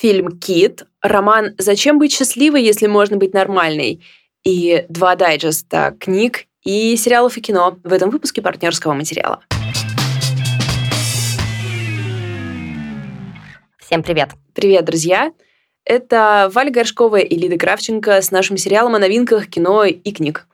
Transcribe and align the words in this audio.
фильм 0.00 0.38
«Кит», 0.38 0.84
роман 1.02 1.54
«Зачем 1.58 1.98
быть 1.98 2.14
счастливой, 2.14 2.62
если 2.62 2.86
можно 2.86 3.18
быть 3.18 3.34
нормальной» 3.34 4.02
и 4.42 4.86
два 4.88 5.14
дайджеста 5.14 5.94
книг 6.00 6.46
и 6.64 6.96
сериалов 6.96 7.36
и 7.36 7.42
кино 7.42 7.78
в 7.84 7.92
этом 7.92 8.08
выпуске 8.08 8.40
партнерского 8.40 8.94
материала. 8.94 9.40
Всем 13.78 14.02
привет! 14.02 14.30
Привет, 14.54 14.86
друзья! 14.86 15.32
Это 15.84 16.50
Валя 16.54 16.70
Горшкова 16.70 17.16
и 17.16 17.36
Лида 17.36 17.58
Кравченко 17.58 18.22
с 18.22 18.30
нашим 18.30 18.56
сериалом 18.56 18.94
о 18.94 18.98
новинках 18.98 19.48
кино 19.48 19.84
и 19.84 20.12
книг. 20.12 20.46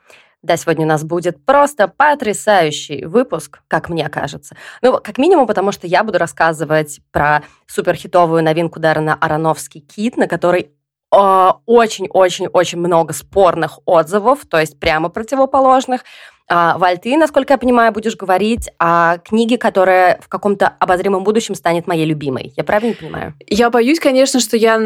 Да, 0.47 0.55
сегодня 0.55 0.85
у 0.85 0.87
нас 0.87 1.03
будет 1.03 1.43
просто 1.45 1.89
потрясающий 1.89 3.03
выпуск, 3.03 3.59
как 3.67 3.89
мне 3.89 4.07
кажется. 4.07 4.55
Ну, 4.81 4.93
как 4.93 5.17
минимум, 5.17 5.45
потому 5.45 5.73
что 5.73 5.87
я 5.87 6.05
буду 6.05 6.17
рассказывать 6.17 7.01
про 7.11 7.43
суперхитовую 7.67 8.41
новинку 8.41 8.79
Даррена 8.79 9.13
Аронофский 9.13 9.81
«Кит», 9.81 10.15
на 10.15 10.25
который 10.25 10.71
очень-очень-очень 11.11 12.79
много 12.79 13.13
спорных 13.13 13.79
отзывов, 13.85 14.45
то 14.49 14.57
есть 14.57 14.79
прямо 14.79 15.09
противоположных. 15.09 16.05
А, 16.49 16.77
Валь, 16.77 16.97
ты, 16.97 17.17
насколько 17.17 17.53
я 17.53 17.57
понимаю, 17.57 17.91
будешь 17.91 18.15
говорить 18.15 18.69
о 18.79 19.17
книге, 19.17 19.57
которая 19.57 20.19
в 20.21 20.29
каком-то 20.29 20.67
обозримом 20.79 21.23
будущем 21.23 21.55
станет 21.55 21.87
моей 21.87 22.05
любимой. 22.05 22.53
Я 22.55 22.63
правильно 22.63 22.95
понимаю? 22.95 23.33
Я 23.47 23.69
боюсь, 23.69 23.99
конечно, 23.99 24.39
что 24.39 24.55
я 24.55 24.79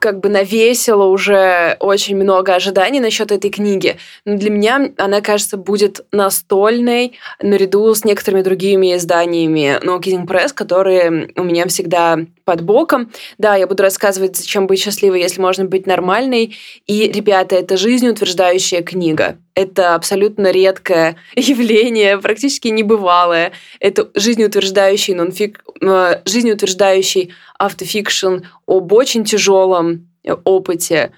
как 0.00 0.20
бы 0.20 0.28
навесила 0.28 1.04
уже 1.04 1.76
очень 1.78 2.16
много 2.16 2.54
ожиданий 2.54 2.98
насчет 2.98 3.30
этой 3.30 3.50
книги. 3.50 3.98
Но 4.24 4.36
для 4.36 4.50
меня 4.50 4.90
она, 4.98 5.20
кажется, 5.20 5.56
будет 5.56 6.04
настольной 6.10 7.18
наряду 7.40 7.94
с 7.94 8.04
некоторыми 8.04 8.42
другими 8.42 8.96
изданиями 8.96 9.78
No 9.84 10.00
Kidding 10.00 10.26
Press, 10.26 10.52
которые 10.52 11.30
у 11.36 11.44
меня 11.44 11.68
всегда 11.68 12.18
под 12.44 12.62
боком. 12.62 13.12
Да, 13.38 13.54
я 13.54 13.68
буду 13.68 13.84
рассказывать, 13.84 14.36
зачем 14.36 14.66
быть 14.66 14.80
счастливой, 14.80 15.20
если 15.20 15.40
можно 15.40 15.66
быть 15.66 15.86
нормальной. 15.86 16.56
И, 16.88 17.10
ребята, 17.12 17.54
это 17.54 17.76
жизнеутверждающая 17.76 18.82
книга. 18.82 19.36
Это 19.60 19.94
абсолютно 19.94 20.50
редкое 20.50 21.16
явление, 21.36 22.16
практически 22.16 22.68
небывалое. 22.68 23.52
Это 23.78 24.08
жизнеутверждающий, 24.14 25.12
нонфик... 25.12 25.62
Э, 25.82 26.22
жизнеутверждающий 26.24 27.34
автофикшн 27.58 28.38
об 28.66 28.90
очень 28.94 29.24
тяжелом 29.24 30.08
опыте. 30.44 31.12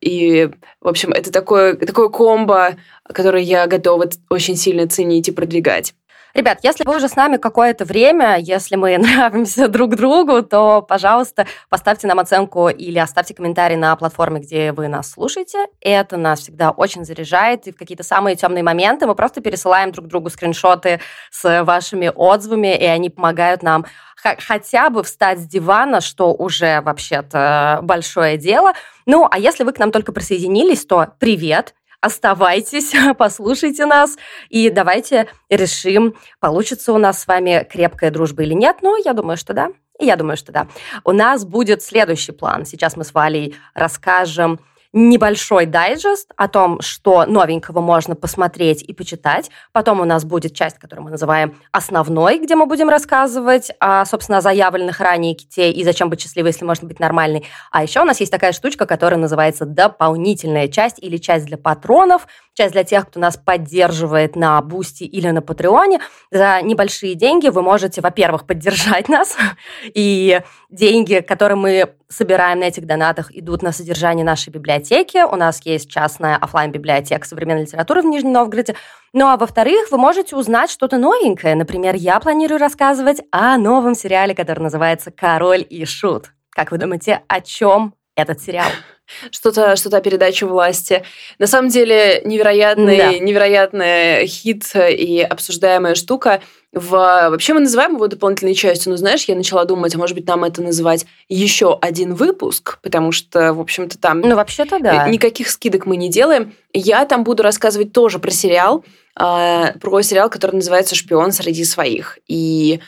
И, 0.00 0.48
в 0.80 0.86
общем, 0.86 1.10
это 1.10 1.32
такое, 1.32 1.74
такое 1.74 2.08
комбо, 2.08 2.76
которое 3.04 3.42
я 3.42 3.66
готова 3.66 4.08
очень 4.30 4.54
сильно 4.54 4.86
ценить 4.86 5.28
и 5.28 5.32
продвигать. 5.32 5.94
Ребят, 6.38 6.60
если 6.62 6.84
вы 6.84 6.98
уже 6.98 7.08
с 7.08 7.16
нами 7.16 7.36
какое-то 7.36 7.84
время, 7.84 8.38
если 8.38 8.76
мы 8.76 8.96
нравимся 8.98 9.66
друг 9.66 9.96
другу, 9.96 10.40
то, 10.40 10.82
пожалуйста, 10.82 11.48
поставьте 11.68 12.06
нам 12.06 12.20
оценку 12.20 12.68
или 12.68 13.00
оставьте 13.00 13.34
комментарий 13.34 13.74
на 13.74 13.96
платформе, 13.96 14.38
где 14.38 14.70
вы 14.70 14.86
нас 14.86 15.10
слушаете. 15.10 15.66
Это 15.80 16.16
нас 16.16 16.38
всегда 16.38 16.70
очень 16.70 17.04
заряжает, 17.04 17.66
и 17.66 17.72
в 17.72 17.76
какие-то 17.76 18.04
самые 18.04 18.36
темные 18.36 18.62
моменты 18.62 19.08
мы 19.08 19.16
просто 19.16 19.40
пересылаем 19.40 19.90
друг 19.90 20.06
другу 20.06 20.30
скриншоты 20.30 21.00
с 21.32 21.64
вашими 21.64 22.12
отзывами, 22.14 22.72
и 22.78 22.84
они 22.84 23.10
помогают 23.10 23.64
нам 23.64 23.84
хотя 24.14 24.90
бы 24.90 25.02
встать 25.02 25.40
с 25.40 25.44
дивана, 25.44 26.00
что 26.00 26.32
уже 26.32 26.82
вообще-то 26.82 27.80
большое 27.82 28.36
дело. 28.36 28.74
Ну, 29.06 29.26
а 29.28 29.40
если 29.40 29.64
вы 29.64 29.72
к 29.72 29.80
нам 29.80 29.90
только 29.90 30.12
присоединились, 30.12 30.86
то 30.86 31.14
привет, 31.18 31.74
Оставайтесь, 32.00 32.92
послушайте 33.18 33.86
нас, 33.86 34.16
и 34.48 34.70
давайте 34.70 35.28
решим, 35.50 36.14
получится 36.38 36.92
у 36.92 36.98
нас 36.98 37.20
с 37.22 37.26
вами 37.26 37.66
крепкая 37.68 38.10
дружба 38.10 38.44
или 38.44 38.54
нет. 38.54 38.78
Но 38.82 38.96
я 38.96 39.14
думаю, 39.14 39.36
что 39.36 39.52
да. 39.52 39.70
Я 40.00 40.14
думаю, 40.14 40.36
что 40.36 40.52
да. 40.52 40.68
У 41.04 41.10
нас 41.10 41.44
будет 41.44 41.82
следующий 41.82 42.30
план. 42.30 42.64
Сейчас 42.64 42.96
мы 42.96 43.02
с 43.02 43.12
Валей 43.12 43.56
расскажем 43.74 44.60
небольшой 44.92 45.66
дайджест 45.66 46.32
о 46.36 46.48
том, 46.48 46.80
что 46.80 47.26
новенького 47.26 47.80
можно 47.80 48.14
посмотреть 48.14 48.82
и 48.82 48.94
почитать. 48.94 49.50
Потом 49.72 50.00
у 50.00 50.04
нас 50.04 50.24
будет 50.24 50.54
часть, 50.54 50.78
которую 50.78 51.04
мы 51.04 51.10
называем 51.10 51.60
основной, 51.72 52.38
где 52.38 52.54
мы 52.56 52.66
будем 52.66 52.88
рассказывать 52.88 53.70
о, 53.80 54.04
собственно, 54.06 54.40
заявленных 54.40 55.00
ранее 55.00 55.34
ките 55.34 55.70
и 55.70 55.84
зачем 55.84 56.08
быть 56.08 56.22
счастливой, 56.22 56.48
если 56.48 56.64
можно 56.64 56.88
быть 56.88 57.00
нормальной. 57.00 57.44
А 57.70 57.82
еще 57.82 58.00
у 58.00 58.04
нас 58.04 58.20
есть 58.20 58.32
такая 58.32 58.52
штучка, 58.52 58.86
которая 58.86 59.20
называется 59.20 59.66
дополнительная 59.66 60.68
часть 60.68 60.98
или 60.98 61.18
часть 61.18 61.44
для 61.46 61.58
патронов, 61.58 62.26
часть 62.54 62.72
для 62.72 62.84
тех, 62.84 63.06
кто 63.08 63.20
нас 63.20 63.36
поддерживает 63.36 64.36
на 64.36 64.60
Бусти 64.62 65.04
или 65.04 65.28
на 65.28 65.42
Патреоне. 65.42 66.00
За 66.30 66.60
небольшие 66.62 67.14
деньги 67.14 67.48
вы 67.48 67.62
можете, 67.62 68.00
во-первых, 68.00 68.46
поддержать 68.46 69.08
нас, 69.10 69.36
и 69.84 70.40
деньги, 70.70 71.20
которые 71.20 71.56
мы 71.56 71.94
собираем 72.08 72.60
на 72.60 72.64
этих 72.64 72.86
донатах, 72.86 73.34
идут 73.34 73.62
на 73.62 73.72
содержание 73.72 74.24
нашей 74.24 74.50
библиотеки. 74.50 75.22
У 75.30 75.36
нас 75.36 75.60
есть 75.64 75.90
частная 75.90 76.36
офлайн 76.36 76.72
библиотека 76.72 77.26
современной 77.26 77.62
литературы 77.62 78.02
в 78.02 78.06
Нижнем 78.06 78.32
Новгороде. 78.32 78.74
Ну 79.12 79.26
а 79.26 79.36
во-вторых, 79.36 79.90
вы 79.90 79.98
можете 79.98 80.36
узнать 80.36 80.70
что-то 80.70 80.98
новенькое. 80.98 81.54
Например, 81.54 81.94
я 81.94 82.18
планирую 82.20 82.58
рассказывать 82.58 83.20
о 83.30 83.56
новом 83.58 83.94
сериале, 83.94 84.34
который 84.34 84.60
называется 84.60 85.10
«Король 85.10 85.66
и 85.68 85.84
Шут». 85.84 86.32
Как 86.50 86.70
вы 86.72 86.78
думаете, 86.78 87.22
о 87.28 87.40
чем 87.40 87.94
этот 88.18 88.40
сериал? 88.42 88.68
что-то 89.30 89.76
что 89.76 89.96
о 89.96 90.00
передаче 90.00 90.46
власти. 90.46 91.02
На 91.38 91.46
самом 91.46 91.70
деле 91.70 92.20
невероятный, 92.24 92.98
да. 92.98 93.18
невероятный 93.18 94.26
хит 94.26 94.64
и 94.74 95.20
обсуждаемая 95.20 95.94
штука. 95.94 96.40
В... 96.72 96.90
Вообще 96.90 97.54
мы 97.54 97.60
называем 97.60 97.94
его 97.94 98.06
дополнительной 98.06 98.54
частью, 98.54 98.90
но 98.90 98.98
знаешь, 98.98 99.24
я 99.24 99.34
начала 99.34 99.64
думать, 99.64 99.94
а 99.94 99.98
может 99.98 100.14
быть 100.14 100.26
нам 100.26 100.44
это 100.44 100.62
называть 100.62 101.06
еще 101.28 101.78
один 101.80 102.14
выпуск, 102.14 102.78
потому 102.82 103.10
что, 103.10 103.54
в 103.54 103.60
общем-то, 103.60 103.98
там... 103.98 104.20
Ну, 104.20 104.36
вообще-то 104.36 104.78
да. 104.78 105.08
Никаких 105.08 105.48
скидок 105.48 105.86
мы 105.86 105.96
не 105.96 106.10
делаем. 106.10 106.52
Я 106.74 107.06
там 107.06 107.24
буду 107.24 107.42
рассказывать 107.42 107.92
тоже 107.92 108.18
про 108.18 108.30
сериал, 108.30 108.84
э, 109.18 109.72
про 109.80 110.02
сериал, 110.02 110.28
который 110.28 110.56
называется 110.56 110.94
«Шпион 110.94 111.32
среди 111.32 111.64
своих». 111.64 112.18
И 112.28 112.80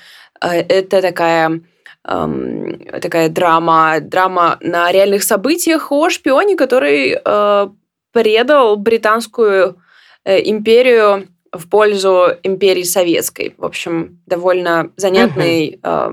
э, 0.42 0.48
это 0.48 1.00
такая 1.00 1.62
эм, 2.06 2.78
такая 3.00 3.28
драма, 3.28 4.00
драма 4.00 4.58
на 4.60 4.90
реальных 4.92 5.22
событиях 5.22 5.92
о 5.92 6.10
шпионе, 6.10 6.56
который 6.56 7.18
э, 7.22 7.68
предал 8.12 8.76
британскую 8.76 9.76
э, 10.24 10.48
империю 10.48 11.28
в 11.52 11.68
пользу 11.68 12.28
империи 12.42 12.84
советской. 12.84 13.54
В 13.58 13.64
общем, 13.64 14.20
довольно 14.26 14.92
занятный 14.96 15.80
э, 15.82 16.10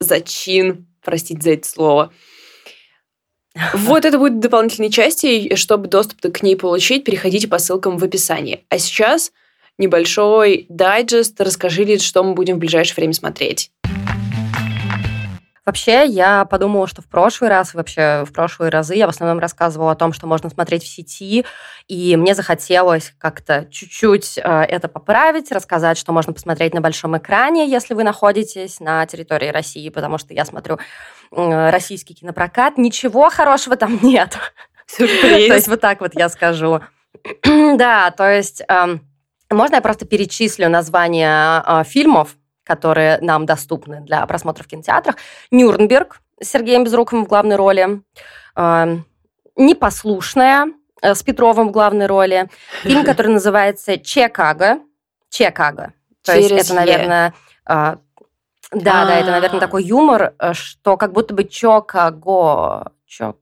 зачин, 0.00 0.86
простите 1.04 1.42
за 1.42 1.50
это 1.52 1.68
слово. 1.68 2.12
Вот 3.74 4.04
это 4.06 4.18
будет 4.18 4.40
дополнительной 4.40 4.90
части. 4.90 5.54
Чтобы 5.56 5.88
доступ 5.88 6.20
к 6.32 6.42
ней 6.42 6.56
получить, 6.56 7.04
переходите 7.04 7.48
по 7.48 7.58
ссылкам 7.58 7.98
в 7.98 8.04
описании. 8.04 8.64
А 8.70 8.78
сейчас 8.78 9.32
небольшой 9.78 10.66
дайджест. 10.68 11.40
Расскажи, 11.40 11.84
Лид, 11.84 12.00
что 12.00 12.22
мы 12.22 12.34
будем 12.34 12.56
в 12.56 12.60
ближайшее 12.60 12.96
время 12.96 13.12
смотреть. 13.12 13.70
Вообще, 15.64 16.04
я 16.06 16.44
подумала, 16.44 16.88
что 16.88 17.02
в 17.02 17.06
прошлый 17.06 17.48
раз, 17.48 17.72
вообще 17.72 18.24
в 18.26 18.32
прошлые 18.32 18.70
разы 18.70 18.96
я 18.96 19.06
в 19.06 19.10
основном 19.10 19.38
рассказывала 19.38 19.92
о 19.92 19.94
том, 19.94 20.12
что 20.12 20.26
можно 20.26 20.50
смотреть 20.50 20.82
в 20.82 20.88
сети, 20.88 21.44
и 21.86 22.16
мне 22.16 22.34
захотелось 22.34 23.14
как-то 23.18 23.66
чуть-чуть 23.70 24.38
э, 24.38 24.42
это 24.42 24.88
поправить, 24.88 25.52
рассказать, 25.52 25.98
что 25.98 26.12
можно 26.12 26.32
посмотреть 26.32 26.74
на 26.74 26.80
большом 26.80 27.16
экране, 27.16 27.70
если 27.70 27.94
вы 27.94 28.02
находитесь 28.02 28.80
на 28.80 29.06
территории 29.06 29.48
России, 29.48 29.88
потому 29.88 30.18
что 30.18 30.34
я 30.34 30.44
смотрю 30.44 30.78
российский 31.30 32.14
кинопрокат, 32.14 32.76
ничего 32.76 33.30
хорошего 33.30 33.76
там 33.76 34.00
нет. 34.02 34.36
Сюрприз. 34.86 35.48
То 35.48 35.54
есть 35.54 35.68
вот 35.68 35.80
так 35.80 36.00
вот 36.00 36.12
я 36.14 36.28
скажу. 36.28 36.80
Да, 37.76 38.10
то 38.10 38.28
есть 38.28 38.62
можно 39.52 39.76
я 39.76 39.80
просто 39.80 40.06
перечислю 40.06 40.68
названия 40.68 41.62
э, 41.66 41.84
фильмов, 41.84 42.36
которые 42.64 43.18
нам 43.20 43.46
доступны 43.46 44.00
для 44.00 44.24
просмотра 44.26 44.64
в 44.64 44.66
кинотеатрах. 44.66 45.16
«Нюрнберг» 45.50 46.20
с 46.40 46.48
Сергеем 46.48 46.84
Безруковым 46.84 47.24
в 47.24 47.28
главной 47.28 47.56
роли. 47.56 48.02
Э, 48.56 48.98
«Непослушная» 49.56 50.68
э, 51.00 51.14
с 51.14 51.22
Петровым 51.22 51.68
в 51.68 51.72
главной 51.72 52.06
роли. 52.06 52.48
Фильм, 52.82 53.04
который 53.04 53.32
называется 53.32 53.98
«Чикаго». 53.98 54.80
«Чикаго». 55.28 55.92
То 56.22 56.36
есть 56.36 56.50
это, 56.50 56.74
наверное... 56.74 57.34
Э, 57.68 57.96
да, 58.70 59.04
да, 59.04 59.18
это, 59.18 59.32
наверное, 59.32 59.60
такой 59.60 59.84
юмор, 59.84 60.32
что 60.54 60.96
как 60.96 61.12
будто 61.12 61.34
бы 61.34 61.44
Чикаго 61.44 62.92
Чё, 63.12 63.36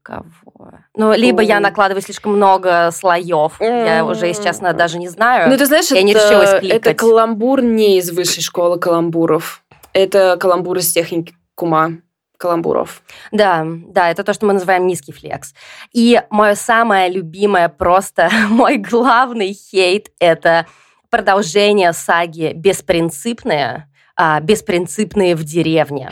кого? 0.61 0.79
Ну, 0.95 1.13
либо 1.13 1.43
я 1.43 1.61
накладываю 1.61 2.03
слишком 2.03 2.37
много 2.37 2.91
слоев. 2.93 3.61
Я 3.61 4.05
уже, 4.05 4.27
если 4.27 4.45
честно, 4.45 4.73
даже 4.73 4.99
не 4.99 5.09
знаю. 5.09 5.51
Ну, 5.51 5.57
ты 5.57 5.67
знаешь, 5.67 5.91
я 5.91 5.99
это, 5.99 6.07
не 6.07 6.15
решилась 6.15 6.61
кликать. 6.61 6.87
это 6.87 6.95
каламбур 6.95 7.63
не 7.63 7.99
из 7.99 8.11
высшей 8.11 8.43
школы 8.43 8.79
каламбуров. 8.79 9.63
Это 9.93 10.37
каламбур 10.39 10.79
из 10.79 10.93
техникума 10.93 11.99
каламбуров. 12.37 13.03
Да, 13.33 13.67
да, 13.67 14.11
это 14.11 14.25
то, 14.25 14.33
что 14.33 14.47
мы 14.47 14.55
называем 14.55 14.87
низкий 14.87 15.13
флекс. 15.13 15.55
И 15.93 16.21
мое 16.31 16.55
самое 16.55 17.11
любимое, 17.11 17.69
просто 17.69 18.31
мой 18.49 18.79
главный 18.79 19.53
хейт– 19.53 20.09
это 20.19 20.67
продолжение 21.11 21.93
саги 21.93 22.53
«Беспринципные», 22.55 23.89
а, 24.17 24.41
«Беспринципные 24.41 25.37
в 25.37 25.45
деревне». 25.45 26.11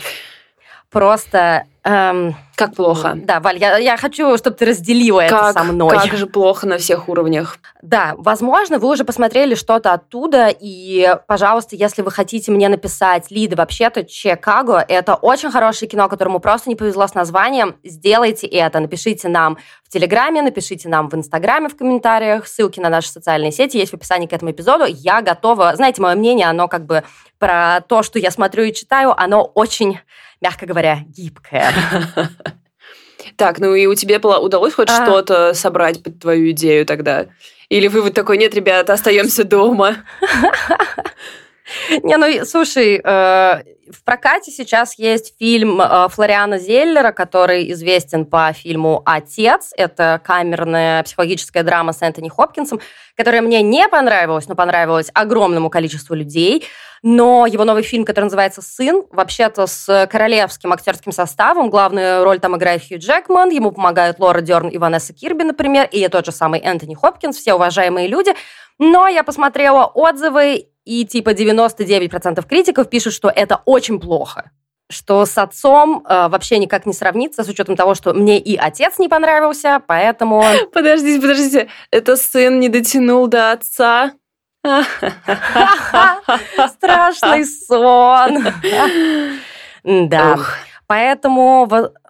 Просто 0.90 1.66
Эм, 1.88 2.34
как 2.54 2.74
плохо? 2.74 3.14
Да, 3.14 3.40
Валь, 3.40 3.56
я, 3.56 3.78
я 3.78 3.96
хочу, 3.96 4.36
чтобы 4.36 4.56
ты 4.56 4.66
разделила 4.66 5.20
как, 5.26 5.50
это 5.50 5.52
со 5.52 5.64
мной. 5.64 5.96
Как 5.96 6.12
же 6.18 6.26
плохо 6.26 6.66
на 6.66 6.76
всех 6.76 7.08
уровнях. 7.08 7.56
Да, 7.80 8.14
возможно, 8.18 8.78
вы 8.78 8.90
уже 8.90 9.04
посмотрели 9.04 9.54
что-то 9.54 9.94
оттуда, 9.94 10.48
и, 10.48 11.16
пожалуйста, 11.26 11.76
если 11.76 12.02
вы 12.02 12.10
хотите 12.10 12.52
мне 12.52 12.68
написать, 12.68 13.30
Лида, 13.30 13.56
вообще-то 13.56 14.04
Чикаго– 14.04 14.84
это 14.88 15.14
очень 15.14 15.50
хорошее 15.50 15.88
кино, 15.88 16.10
которому 16.10 16.40
просто 16.40 16.68
не 16.68 16.76
повезло 16.76 17.06
с 17.06 17.14
названием, 17.14 17.76
сделайте 17.82 18.46
это, 18.46 18.80
напишите 18.80 19.28
нам 19.28 19.56
в 19.82 19.90
Телеграме, 19.90 20.42
напишите 20.42 20.90
нам 20.90 21.08
в 21.08 21.14
Инстаграме 21.14 21.70
в 21.70 21.76
комментариях, 21.76 22.46
ссылки 22.46 22.80
на 22.80 22.90
наши 22.90 23.08
социальные 23.08 23.52
сети 23.52 23.78
есть 23.78 23.92
в 23.92 23.94
описании 23.94 24.26
к 24.26 24.34
этому 24.34 24.50
эпизоду. 24.50 24.84
Я 24.86 25.22
готова, 25.22 25.74
знаете, 25.74 26.02
мое 26.02 26.16
мнение, 26.16 26.46
оно 26.46 26.68
как 26.68 26.84
бы 26.84 27.02
про 27.38 27.80
то, 27.88 28.02
что 28.02 28.18
я 28.18 28.30
смотрю 28.30 28.64
и 28.64 28.74
читаю, 28.74 29.18
оно 29.18 29.42
очень 29.42 30.00
мягко 30.40 30.66
говоря, 30.66 31.00
гибкая. 31.06 31.72
Так, 33.36 33.58
ну 33.60 33.74
и 33.74 33.86
у 33.86 33.94
тебя 33.94 34.18
удалось 34.18 34.74
хоть 34.74 34.90
а... 34.90 35.04
что-то 35.04 35.54
собрать 35.54 36.02
под 36.02 36.18
твою 36.18 36.50
идею 36.50 36.84
тогда? 36.84 37.26
Или 37.68 37.86
вывод 37.86 38.14
такой, 38.14 38.36
нет, 38.36 38.54
ребята, 38.54 38.94
остаемся 38.94 39.44
дома? 39.44 39.98
Не, 42.02 42.16
ну, 42.16 42.44
слушай, 42.44 43.00
э, 43.02 43.62
в 43.92 44.04
прокате 44.04 44.50
сейчас 44.50 44.98
есть 44.98 45.34
фильм 45.38 45.80
э, 45.80 46.08
Флориана 46.08 46.58
Зеллера, 46.58 47.12
который 47.12 47.70
известен 47.72 48.24
по 48.26 48.52
фильму 48.52 49.02
«Отец». 49.04 49.72
Это 49.76 50.20
камерная 50.24 51.02
психологическая 51.02 51.62
драма 51.62 51.92
с 51.92 52.02
Энтони 52.02 52.28
Хопкинсом, 52.28 52.80
которая 53.16 53.42
мне 53.42 53.62
не 53.62 53.88
понравилась, 53.88 54.48
но 54.48 54.54
понравилась 54.54 55.10
огромному 55.14 55.70
количеству 55.70 56.14
людей. 56.14 56.64
Но 57.02 57.46
его 57.46 57.64
новый 57.64 57.82
фильм, 57.82 58.04
который 58.04 58.24
называется 58.24 58.62
«Сын», 58.62 59.04
вообще-то 59.10 59.66
с 59.66 60.06
королевским 60.10 60.72
актерским 60.72 61.12
составом. 61.12 61.70
Главную 61.70 62.24
роль 62.24 62.40
там 62.40 62.56
играет 62.56 62.82
Хью 62.86 62.98
Джекман, 62.98 63.50
ему 63.50 63.70
помогают 63.70 64.18
Лора 64.18 64.40
Дерн 64.40 64.68
и 64.68 64.78
Ванесса 64.78 65.12
Кирби, 65.12 65.44
например, 65.44 65.88
и 65.90 66.06
тот 66.08 66.26
же 66.26 66.32
самый 66.32 66.60
Энтони 66.60 66.94
Хопкинс, 66.94 67.36
все 67.36 67.54
уважаемые 67.54 68.08
люди. 68.08 68.34
Но 68.78 69.08
я 69.08 69.24
посмотрела 69.24 69.86
отзывы, 69.86 70.68
и 70.88 71.04
типа 71.04 71.30
99% 71.30 72.46
критиков 72.48 72.88
пишут, 72.88 73.12
что 73.12 73.28
это 73.28 73.60
очень 73.66 74.00
плохо 74.00 74.50
что 74.90 75.26
с 75.26 75.36
отцом 75.36 76.02
э, 76.08 76.28
вообще 76.28 76.58
никак 76.58 76.86
не 76.86 76.94
сравнится, 76.94 77.44
с 77.44 77.48
учетом 77.48 77.76
того, 77.76 77.94
что 77.94 78.14
мне 78.14 78.38
и 78.38 78.56
отец 78.56 78.98
не 78.98 79.08
понравился, 79.08 79.82
поэтому... 79.86 80.42
Подождите, 80.72 81.20
подождите, 81.20 81.68
это 81.90 82.16
сын 82.16 82.58
не 82.58 82.70
дотянул 82.70 83.26
до 83.26 83.52
отца? 83.52 84.12
Страшный 86.68 87.44
сон. 87.44 88.46
Да. 89.84 90.36
Поэтому 90.86 91.68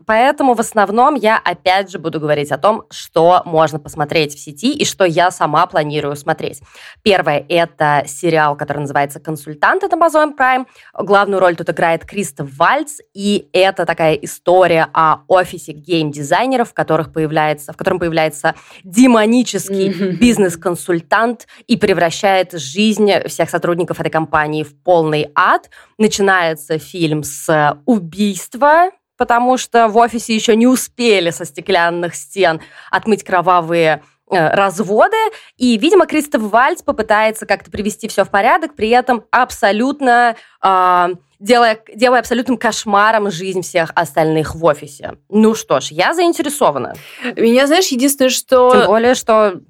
Поэтому 0.08 0.54
в 0.54 0.60
основном 0.60 1.16
я 1.16 1.36
опять 1.36 1.90
же 1.90 1.98
буду 1.98 2.18
говорить 2.18 2.50
о 2.50 2.56
том, 2.56 2.84
что 2.88 3.42
можно 3.44 3.78
посмотреть 3.78 4.34
в 4.34 4.38
сети 4.38 4.72
и 4.72 4.86
что 4.86 5.04
я 5.04 5.30
сама 5.30 5.66
планирую 5.66 6.16
смотреть. 6.16 6.62
Первое– 7.02 7.44
это 7.50 8.04
сериал, 8.06 8.56
который 8.56 8.78
называется 8.78 9.20
«Консультант» 9.20 9.84
от 9.84 9.92
Amazon 9.92 10.34
Prime. 10.34 10.64
Главную 10.94 11.40
роль 11.40 11.56
тут 11.56 11.68
играет 11.68 12.06
Кристоф 12.06 12.48
Вальц, 12.56 13.00
и 13.12 13.50
это 13.52 13.84
такая 13.84 14.14
история 14.14 14.88
о 14.94 15.18
офисе 15.28 15.72
гейм-дизайнеров, 15.72 16.70
в, 16.70 16.72
которых 16.72 17.12
появляется, 17.12 17.74
в 17.74 17.76
котором 17.76 17.98
появляется 17.98 18.54
демонический 18.84 20.12
бизнес-консультант 20.12 21.46
и 21.66 21.76
превращает 21.76 22.52
жизнь 22.52 23.10
всех 23.28 23.50
сотрудников 23.50 24.00
этой 24.00 24.10
компании 24.10 24.62
в 24.62 24.74
полный 24.82 25.30
ад. 25.34 25.68
Начинается 25.98 26.78
фильм 26.78 27.24
с 27.24 27.78
убийства 27.84 28.90
потому 29.18 29.58
что 29.58 29.88
в 29.88 29.96
офисе 29.98 30.34
еще 30.34 30.56
не 30.56 30.66
успели 30.66 31.28
со 31.30 31.44
стеклянных 31.44 32.14
стен 32.14 32.62
отмыть 32.90 33.24
кровавые 33.24 34.02
э, 34.30 34.54
разводы, 34.54 35.16
и, 35.58 35.76
видимо, 35.76 36.06
Кристоф 36.06 36.42
Вальц 36.42 36.80
попытается 36.80 37.44
как-то 37.44 37.70
привести 37.70 38.08
все 38.08 38.24
в 38.24 38.30
порядок, 38.30 38.74
при 38.74 38.88
этом 38.88 39.24
абсолютно 39.30 40.36
э, 40.64 41.08
делая, 41.40 41.80
делая 41.94 42.20
абсолютным 42.20 42.56
кошмаром 42.56 43.30
жизнь 43.30 43.62
всех 43.62 43.90
остальных 43.94 44.54
в 44.54 44.64
офисе. 44.64 45.16
Ну 45.28 45.54
что 45.54 45.80
ж, 45.80 45.88
я 45.88 46.14
заинтересована. 46.14 46.94
Меня, 47.36 47.66
знаешь, 47.66 47.88
единственное, 47.88 48.30
что... 48.30 48.70
Тем 48.72 48.86
более, 48.86 49.14
что 49.14 49.60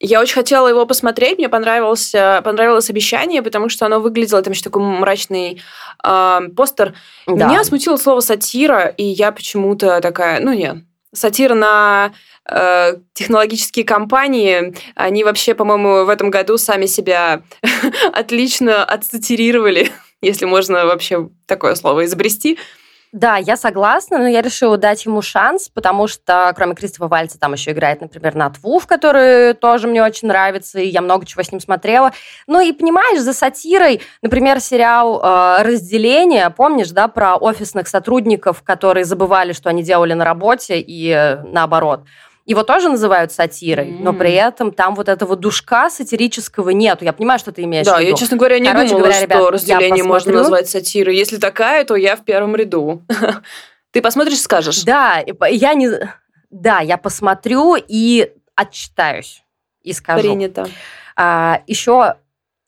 я 0.00 0.20
очень 0.20 0.34
хотела 0.34 0.66
его 0.66 0.86
посмотреть, 0.86 1.38
мне 1.38 1.48
понравилось, 1.48 2.12
понравилось 2.12 2.88
обещание, 2.88 3.42
потому 3.42 3.68
что 3.68 3.86
оно 3.86 4.00
выглядело, 4.00 4.42
там 4.42 4.52
еще 4.52 4.62
такой 4.62 4.82
мрачный 4.82 5.62
э, 6.02 6.40
постер. 6.56 6.94
Да. 7.26 7.46
Меня 7.46 7.62
смутило 7.64 7.96
слово 7.96 8.20
сатира, 8.20 8.86
и 8.86 9.04
я 9.04 9.30
почему-то 9.30 10.00
такая, 10.00 10.40
ну 10.40 10.54
нет, 10.54 10.76
сатира 11.12 11.54
на 11.54 12.12
э, 12.48 12.94
технологические 13.12 13.84
компании, 13.84 14.74
они 14.94 15.24
вообще, 15.24 15.54
по-моему, 15.54 16.04
в 16.04 16.08
этом 16.08 16.30
году 16.30 16.56
сами 16.58 16.86
себя 16.86 17.42
отлично 18.12 18.84
отсатирировали, 18.84 19.90
если 20.22 20.46
можно 20.46 20.86
вообще 20.86 21.28
такое 21.46 21.74
слово 21.74 22.04
изобрести. 22.04 22.58
Да, 23.12 23.36
я 23.38 23.56
согласна, 23.56 24.18
но 24.18 24.28
я 24.28 24.40
решила 24.40 24.76
дать 24.76 25.04
ему 25.04 25.20
шанс, 25.20 25.68
потому 25.68 26.06
что 26.06 26.52
кроме 26.54 26.76
Кристофа 26.76 27.08
Вальца 27.08 27.40
там 27.40 27.54
еще 27.54 27.72
играет, 27.72 28.00
например, 28.00 28.36
Нат 28.36 28.58
Вуф, 28.58 28.86
который 28.86 29.54
тоже 29.54 29.88
мне 29.88 30.00
очень 30.00 30.28
нравится, 30.28 30.78
и 30.78 30.86
я 30.86 31.00
много 31.00 31.26
чего 31.26 31.42
с 31.42 31.50
ним 31.50 31.60
смотрела. 31.60 32.12
Ну 32.46 32.60
и 32.60 32.72
понимаешь, 32.72 33.20
за 33.20 33.32
сатирой, 33.32 34.00
например, 34.22 34.60
сериал 34.60 35.20
э, 35.20 35.62
«Разделение», 35.62 36.50
помнишь, 36.50 36.90
да, 36.90 37.08
про 37.08 37.34
офисных 37.34 37.88
сотрудников, 37.88 38.62
которые 38.62 39.04
забывали, 39.04 39.54
что 39.54 39.70
они 39.70 39.82
делали 39.82 40.12
на 40.12 40.24
работе, 40.24 40.78
и 40.78 41.10
э, 41.10 41.42
наоборот– 41.42 42.04
его 42.50 42.64
тоже 42.64 42.88
называют 42.88 43.30
сатирой, 43.30 43.90
mm. 43.90 44.02
но 44.02 44.12
при 44.12 44.32
этом 44.32 44.72
там 44.72 44.96
вот 44.96 45.08
этого 45.08 45.36
душка 45.36 45.88
сатирического 45.88 46.70
нету. 46.70 47.04
Я 47.04 47.12
понимаю, 47.12 47.38
что 47.38 47.52
ты 47.52 47.62
имеешь 47.62 47.86
да, 47.86 47.96
в 47.96 48.00
виду. 48.00 48.06
Да, 48.06 48.10
я, 48.10 48.16
честно 48.16 48.36
говоря, 48.36 48.58
не 48.58 48.68
Короче 48.68 48.88
думала, 48.88 49.04
говоря, 49.04 49.22
ребят, 49.22 49.38
что 49.38 49.50
разделение 49.50 50.04
можно 50.04 50.32
назвать 50.32 50.68
сатирой. 50.68 51.16
Если 51.16 51.36
такая, 51.36 51.84
то 51.84 51.94
я 51.94 52.16
в 52.16 52.24
первом 52.24 52.56
ряду. 52.56 53.02
Ты 53.92 54.02
посмотришь, 54.02 54.40
скажешь. 54.40 54.82
Да, 54.82 55.22
я 55.48 55.74
не... 55.74 55.90
Да, 56.50 56.80
я 56.80 56.96
посмотрю 56.96 57.76
и 57.76 58.32
отчитаюсь 58.56 59.44
и 59.82 59.92
скажу. 59.92 60.20
Принято. 60.20 60.68
А, 61.14 61.62
еще 61.68 62.16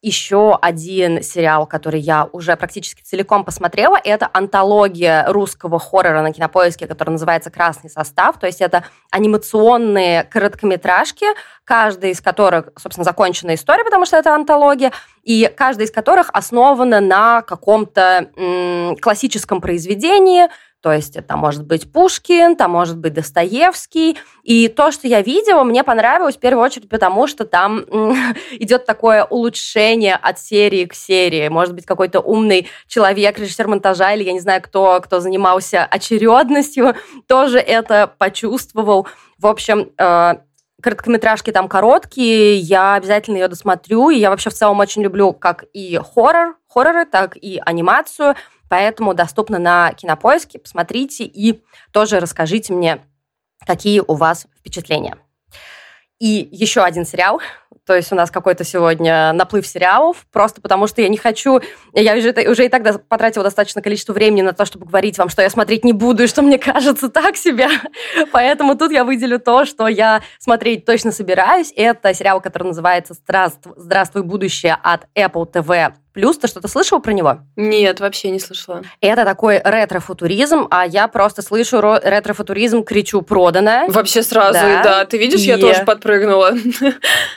еще 0.02 0.58
один 0.60 1.22
сериал, 1.22 1.66
который 1.66 2.00
я 2.00 2.28
уже 2.32 2.56
практически 2.56 3.02
целиком 3.02 3.44
посмотрела, 3.44 3.96
это 4.02 4.28
антология 4.32 5.24
русского 5.28 5.78
хоррора 5.78 6.22
на 6.22 6.32
кинопоиске, 6.32 6.88
который 6.88 7.10
называется 7.10 7.50
«Красный 7.50 7.88
состав». 7.88 8.38
То 8.38 8.46
есть 8.46 8.60
это 8.60 8.84
анимационные 9.10 10.24
короткометражки, 10.24 11.26
каждая 11.64 12.10
из 12.10 12.20
которых, 12.20 12.70
собственно, 12.76 13.04
законченная 13.04 13.54
история, 13.54 13.84
потому 13.84 14.04
что 14.04 14.16
это 14.16 14.34
антология, 14.34 14.92
и 15.22 15.50
каждая 15.56 15.86
из 15.86 15.92
которых 15.92 16.30
основана 16.32 17.00
на 17.00 17.42
каком-то 17.42 18.28
м- 18.36 18.96
классическом 18.96 19.60
произведении, 19.60 20.48
то 20.82 20.92
есть 20.92 21.16
это 21.16 21.36
может 21.36 21.64
быть 21.64 21.90
Пушкин, 21.90 22.56
там 22.56 22.72
может 22.72 22.98
быть 22.98 23.14
Достоевский. 23.14 24.18
И 24.42 24.66
то, 24.66 24.90
что 24.90 25.06
я 25.06 25.22
видела, 25.22 25.62
мне 25.62 25.84
понравилось 25.84 26.36
в 26.36 26.40
первую 26.40 26.64
очередь 26.64 26.88
потому, 26.88 27.28
что 27.28 27.46
там 27.46 27.80
идет 28.50 28.84
такое 28.84 29.24
улучшение 29.24 30.16
от 30.16 30.40
серии 30.40 30.84
к 30.86 30.94
серии. 30.94 31.48
Может 31.48 31.74
быть, 31.74 31.86
какой-то 31.86 32.18
умный 32.18 32.68
человек, 32.88 33.38
режиссер 33.38 33.68
монтажа, 33.68 34.12
или 34.12 34.24
я 34.24 34.32
не 34.32 34.40
знаю, 34.40 34.60
кто, 34.60 35.00
кто 35.00 35.20
занимался 35.20 35.84
очередностью, 35.84 36.96
тоже 37.28 37.58
это 37.58 38.12
почувствовал. 38.18 39.06
В 39.38 39.46
общем, 39.46 39.92
э, 39.96 40.34
короткометражки 40.82 41.52
там 41.52 41.68
короткие, 41.68 42.58
я 42.58 42.94
обязательно 42.94 43.36
ее 43.36 43.48
досмотрю, 43.48 44.10
и 44.10 44.18
я 44.18 44.30
вообще 44.30 44.50
в 44.50 44.54
целом 44.54 44.80
очень 44.80 45.02
люблю 45.02 45.32
как 45.32 45.64
и 45.72 45.98
хоррор, 45.98 46.56
хорроры, 46.72 47.04
так 47.04 47.36
и 47.36 47.60
анимацию, 47.64 48.34
поэтому 48.68 49.14
доступно 49.14 49.58
на 49.58 49.92
Кинопоиске, 49.92 50.58
посмотрите 50.58 51.24
и 51.24 51.62
тоже 51.92 52.20
расскажите 52.20 52.72
мне, 52.72 53.00
какие 53.66 54.00
у 54.00 54.14
вас 54.14 54.46
впечатления. 54.58 55.16
И 56.18 56.48
еще 56.52 56.82
один 56.82 57.04
сериал, 57.04 57.40
то 57.84 57.96
есть 57.96 58.12
у 58.12 58.14
нас 58.14 58.30
какой-то 58.30 58.62
сегодня 58.62 59.32
наплыв 59.32 59.66
сериалов, 59.66 60.24
просто 60.30 60.60
потому 60.60 60.86
что 60.86 61.02
я 61.02 61.08
не 61.08 61.16
хочу... 61.16 61.60
Я 61.92 62.14
уже, 62.14 62.32
уже 62.48 62.66
и 62.66 62.68
тогда 62.68 62.92
потратила 62.92 63.42
достаточно 63.42 63.82
количество 63.82 64.12
времени 64.12 64.42
на 64.42 64.52
то, 64.52 64.64
чтобы 64.64 64.86
говорить 64.86 65.18
вам, 65.18 65.28
что 65.28 65.42
я 65.42 65.50
смотреть 65.50 65.84
не 65.84 65.92
буду, 65.92 66.22
и 66.22 66.26
что 66.28 66.42
мне 66.42 66.58
кажется 66.58 67.08
так 67.08 67.36
себе. 67.36 67.66
Поэтому 68.32 68.76
тут 68.76 68.92
я 68.92 69.04
выделю 69.04 69.40
то, 69.40 69.64
что 69.64 69.88
я 69.88 70.22
смотреть 70.38 70.84
точно 70.84 71.10
собираюсь. 71.10 71.72
Это 71.74 72.14
сериал, 72.14 72.40
который 72.40 72.68
называется 72.68 73.14
«Здравствуй, 73.76 74.22
будущее» 74.22 74.78
от 74.80 75.08
Apple 75.16 75.50
TV 75.52 75.92
Плюс, 76.12 76.36
ты 76.38 76.46
что-то 76.46 76.68
слышала 76.68 76.98
про 76.98 77.12
него? 77.12 77.38
Нет, 77.56 78.00
вообще 78.00 78.30
не 78.30 78.38
слышала. 78.38 78.82
Это 79.00 79.24
такой 79.24 79.60
ретро-футуризм, 79.64 80.68
а 80.70 80.86
я 80.86 81.08
просто 81.08 81.42
слышу 81.42 81.80
ретро-футуризм, 81.80 82.84
кричу 82.84 83.22
«продано». 83.22 83.86
Вообще 83.88 84.22
сразу, 84.22 84.54
да. 84.54 84.82
да. 84.82 85.04
Ты 85.06 85.18
видишь, 85.18 85.40
и... 85.40 85.46
я 85.46 85.58
тоже 85.58 85.84
подпрыгнула. 85.84 86.52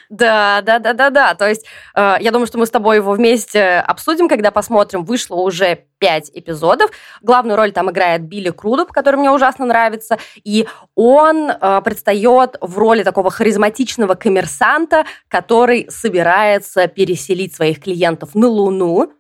Да, 0.10 0.62
да, 0.62 0.80
да, 0.80 0.94
да, 0.94 1.10
да. 1.10 1.36
То 1.36 1.48
есть 1.50 1.66
э, 1.96 2.16
я 2.20 2.32
думаю, 2.32 2.48
что 2.48 2.58
мы 2.58 2.66
с 2.66 2.70
тобой 2.70 2.98
его 2.98 3.14
вместе 3.14 3.84
обсудим, 3.86 4.30
когда 4.30 4.52
посмотрим. 4.52 5.04
Вышло 5.04 5.36
уже 5.36 5.86
пять 6.06 6.30
эпизодов. 6.36 6.92
Главную 7.24 7.58
роль 7.58 7.72
там 7.72 7.90
играет 7.90 8.22
Билли 8.22 8.52
Крудоп, 8.52 8.92
который 8.92 9.16
мне 9.16 9.32
ужасно 9.32 9.66
нравится, 9.66 10.20
и 10.44 10.68
он 10.94 11.50
э, 11.50 11.82
предстает 11.84 12.58
в 12.62 12.78
роли 12.78 13.02
такого 13.02 13.32
харизматичного 13.32 14.14
коммерсанта, 14.14 15.06
который 15.28 15.88
собирается 15.90 16.88
переселить 16.88 17.56
своих 17.56 17.82
клиентов 17.82 18.36
на 18.36 18.48
Луну, 18.48 19.14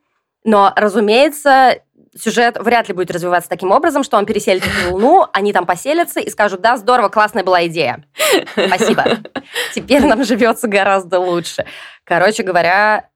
но, 0.43 0.71
разумеется, 0.75 1.79
сюжет 2.15 2.59
вряд 2.59 2.87
ли 2.87 2.93
будет 2.93 3.09
развиваться 3.09 3.49
таким 3.49 3.71
образом, 3.71 4.03
что 4.03 4.17
он 4.17 4.27
переселит 4.27 4.63
на 4.83 4.91
Луну, 4.91 5.25
они 5.33 5.53
там 5.53 5.65
поселятся 5.65 6.19
и 6.19 6.29
скажут, 6.29 6.61
да, 6.61 6.77
здорово, 6.77 7.09
классная 7.09 7.43
была 7.43 7.65
идея. 7.65 8.05
Спасибо. 8.51 9.05
Теперь 9.73 10.05
нам 10.05 10.23
живется 10.23 10.67
гораздо 10.67 11.19
лучше. 11.19 11.65
Короче 12.03 12.43
говоря, 12.43 13.09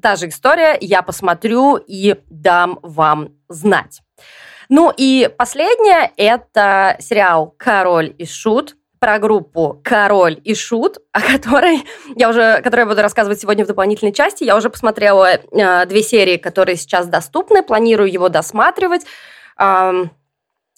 та 0.00 0.16
же 0.16 0.28
история, 0.28 0.76
я 0.80 1.02
посмотрю 1.02 1.76
и 1.76 2.16
дам 2.30 2.78
вам 2.82 3.30
знать. 3.48 4.00
Ну 4.68 4.92
и 4.96 5.30
последнее– 5.36 6.12
это 6.16 6.96
сериал 7.00 7.54
«Король 7.56 8.14
и 8.18 8.26
Шут», 8.26 8.76
про 8.98 9.18
группу 9.18 9.80
«Король 9.84 10.40
и 10.44 10.54
Шут», 10.54 10.98
о 11.12 11.20
которой 11.20 11.84
я 12.16 12.28
уже, 12.28 12.60
которую 12.62 12.86
я 12.86 12.86
буду 12.86 13.02
рассказывать 13.02 13.40
сегодня 13.40 13.64
в 13.64 13.68
дополнительной 13.68 14.12
части. 14.12 14.44
Я 14.44 14.56
уже 14.56 14.70
посмотрела 14.70 15.34
э, 15.34 15.86
две 15.86 16.02
серии, 16.02 16.36
которые 16.36 16.76
сейчас 16.76 17.06
доступны, 17.06 17.62
планирую 17.62 18.10
его 18.10 18.28
досматривать. 18.28 19.02
Эм, 19.58 20.10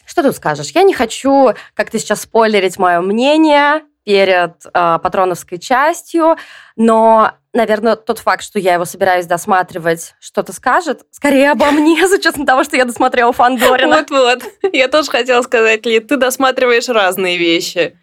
что 0.05 0.23
тут 0.23 0.37
скажешь? 0.37 0.71
Я 0.71 0.83
не 0.83 0.93
хочу 0.93 1.55
как-то 1.75 1.99
сейчас 1.99 2.23
спойлерить 2.23 2.79
мое 2.79 3.01
мнение 3.01 3.83
перед 4.05 4.67
э, 4.67 4.99
патроновской 5.03 5.59
частью, 5.59 6.37
но, 6.77 7.33
наверное, 7.53 7.97
тот 7.97 8.19
факт, 8.19 8.43
что 8.43 8.59
я 8.59 8.75
его 8.75 8.85
собираюсь 8.85 9.27
досматривать, 9.27 10.15
что-то 10.21 10.53
скажет, 10.53 11.03
скорее 11.11 11.53
обо 11.53 11.71
мне, 11.71 12.07
с 12.09 12.13
учетом 12.13 12.47
того, 12.47 12.65
что 12.65 12.77
я 12.77 12.85
досмотрела 12.85 13.33
Фандорина. 13.33 13.99
Вот-вот. 13.99 14.43
Я 14.73 14.89
тоже 14.89 15.11
хотела 15.11 15.43
сказать, 15.43 15.87
Ли, 15.87 16.01
ты 16.01 16.17
досматриваешь 16.17 16.89
разные 16.89 17.39
вещи 17.39 17.97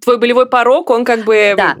твой 0.00 0.18
болевой 0.18 0.46
порог, 0.46 0.90
он 0.90 1.04
как 1.04 1.24
бы 1.24 1.54
да. 1.56 1.76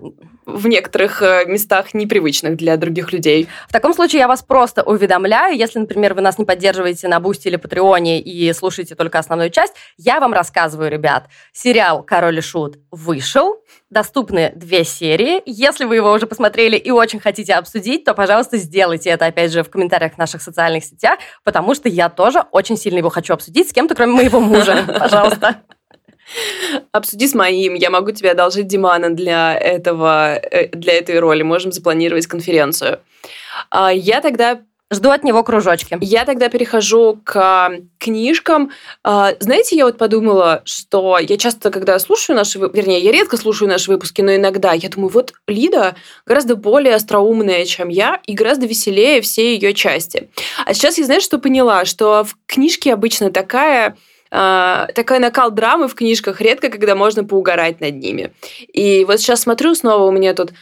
В 0.48 0.66
некоторых 0.66 1.22
э, 1.22 1.44
местах 1.46 1.94
непривычных 1.94 2.56
для 2.56 2.76
других 2.76 3.12
людей. 3.12 3.48
В 3.68 3.72
таком 3.72 3.92
случае 3.92 4.20
я 4.20 4.28
вас 4.28 4.42
просто 4.42 4.82
уведомляю, 4.82 5.56
если, 5.56 5.78
например, 5.78 6.14
вы 6.14 6.22
нас 6.22 6.38
не 6.38 6.44
поддерживаете 6.44 7.06
на 7.08 7.20
Бусти 7.20 7.48
или 7.48 7.56
Патреоне 7.56 8.20
и 8.20 8.52
слушаете 8.52 8.94
только 8.94 9.18
основную 9.18 9.50
часть, 9.50 9.74
я 9.96 10.20
вам 10.20 10.32
рассказываю, 10.32 10.90
ребят, 10.90 11.28
сериал 11.52 12.02
«Король 12.02 12.38
и 12.38 12.40
Шут» 12.40 12.78
вышел, 12.90 13.62
доступны 13.90 14.52
две 14.56 14.84
серии. 14.84 15.42
Если 15.44 15.84
вы 15.84 15.96
его 15.96 16.12
уже 16.12 16.26
посмотрели 16.26 16.76
и 16.76 16.90
очень 16.90 17.20
хотите 17.20 17.54
обсудить, 17.54 18.04
то, 18.04 18.14
пожалуйста, 18.14 18.56
сделайте 18.56 19.10
это, 19.10 19.26
опять 19.26 19.52
же, 19.52 19.62
в 19.62 19.70
комментариях 19.70 20.14
в 20.14 20.18
наших 20.18 20.40
социальных 20.40 20.84
сетях, 20.84 21.18
потому 21.44 21.74
что 21.74 21.88
я 21.88 22.08
тоже 22.08 22.44
очень 22.52 22.76
сильно 22.76 22.98
его 22.98 23.10
хочу 23.10 23.34
обсудить 23.34 23.68
с 23.68 23.72
кем-то, 23.72 23.94
кроме 23.94 24.14
моего 24.14 24.40
мужа. 24.40 24.84
Пожалуйста. 24.98 25.62
Обсуди 26.92 27.26
с 27.26 27.34
моим. 27.34 27.74
Я 27.74 27.90
могу 27.90 28.10
тебе 28.10 28.30
одолжить 28.30 28.66
Димана 28.66 29.10
для 29.10 29.54
этого, 29.54 30.34
э, 30.34 30.68
для 30.68 30.94
этой 30.94 31.18
роли. 31.18 31.42
Можем 31.42 31.72
запланировать 31.72 32.26
конференцию. 32.26 33.00
А, 33.70 33.92
я 33.92 34.20
тогда 34.20 34.60
Жду 34.90 35.10
от 35.10 35.22
него 35.22 35.44
кружочки. 35.44 35.98
Я 36.00 36.24
тогда 36.24 36.48
перехожу 36.48 37.20
к 37.22 37.70
книжкам. 37.98 38.70
А, 39.04 39.34
знаете, 39.38 39.76
я 39.76 39.84
вот 39.84 39.98
подумала, 39.98 40.62
что 40.64 41.18
я 41.18 41.36
часто, 41.36 41.70
когда 41.70 41.98
слушаю 41.98 42.36
наши... 42.36 42.58
Вернее, 42.58 42.98
я 43.00 43.12
редко 43.12 43.36
слушаю 43.36 43.68
наши 43.68 43.90
выпуски, 43.90 44.22
но 44.22 44.34
иногда 44.34 44.72
я 44.72 44.88
думаю, 44.88 45.10
вот 45.10 45.34
Лида 45.46 45.94
гораздо 46.24 46.56
более 46.56 46.94
остроумная, 46.94 47.66
чем 47.66 47.88
я, 47.90 48.18
и 48.24 48.32
гораздо 48.32 48.64
веселее 48.64 49.20
все 49.20 49.54
ее 49.54 49.74
части. 49.74 50.30
А 50.64 50.72
сейчас 50.72 50.96
я, 50.96 51.04
знаешь, 51.04 51.22
что 51.22 51.36
поняла? 51.36 51.84
Что 51.84 52.24
в 52.24 52.38
книжке 52.46 52.94
обычно 52.94 53.30
такая 53.30 53.94
такой 54.30 55.18
накал 55.18 55.50
драмы 55.50 55.88
в 55.88 55.94
книжках 55.94 56.40
редко, 56.40 56.68
когда 56.68 56.94
можно 56.94 57.24
поугарать 57.24 57.80
над 57.80 57.96
ними. 57.96 58.32
И 58.72 59.04
вот 59.04 59.20
сейчас 59.20 59.42
смотрю 59.42 59.74
снова, 59.74 60.04
у 60.04 60.10
меня 60.10 60.34
тут 60.34 60.52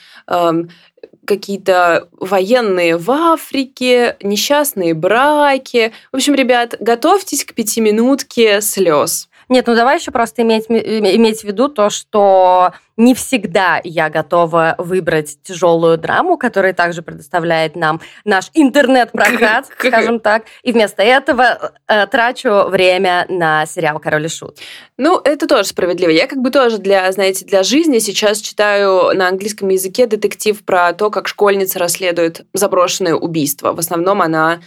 какие-то 1.27 2.09
военные 2.13 2.97
в 2.97 3.11
Африке, 3.11 4.17
несчастные 4.23 4.95
браки. 4.95 5.93
В 6.13 6.17
общем, 6.17 6.35
ребят, 6.35 6.77
готовьтесь 6.79 7.45
к 7.45 7.53
пятиминутке 7.53 8.61
слез. 8.61 9.29
Нет, 9.49 9.67
ну 9.67 9.75
давай 9.75 9.99
еще 9.99 10.11
просто 10.11 10.43
иметь, 10.43 10.67
иметь 10.69 11.41
в 11.41 11.45
виду 11.45 11.69
то, 11.69 11.89
что 11.89 12.73
не 12.97 13.15
всегда 13.15 13.81
я 13.85 14.09
готова 14.09 14.75
выбрать 14.79 15.41
тяжелую 15.43 15.99
драму, 15.99 16.37
которая 16.37 16.73
также 16.73 17.03
предоставляет 17.03 17.77
нам 17.77 18.01
наш 18.25 18.51
интернет-прокат, 18.55 19.67
скажем 19.79 20.19
так, 20.19 20.45
и 20.63 20.73
вместо 20.73 21.03
этого 21.03 21.73
э, 21.87 22.07
трачу 22.07 22.69
время 22.69 23.27
на 23.29 23.67
сериал 23.67 24.01
«Король 24.01 24.27
и 24.27 24.29
Шут». 24.29 24.59
Ну, 24.97 25.21
это 25.23 25.47
тоже 25.47 25.69
справедливо. 25.69 26.11
Я 26.11 26.27
как 26.27 26.39
бы 26.39 26.51
тоже 26.51 26.79
для, 26.79 27.11
знаете, 27.13 27.45
для 27.45 27.63
жизни 27.63 27.99
сейчас 27.99 28.41
читаю 28.41 29.15
на 29.15 29.29
английском 29.29 29.69
языке 29.69 30.07
детектив 30.07 30.65
про 30.65 30.93
то, 30.93 31.11
как 31.11 31.29
школьница 31.29 31.79
расследует 31.79 32.47
заброшенное 32.53 33.15
убийство. 33.15 33.73
В 33.73 33.79
основном 33.79 34.23
она 34.23 34.61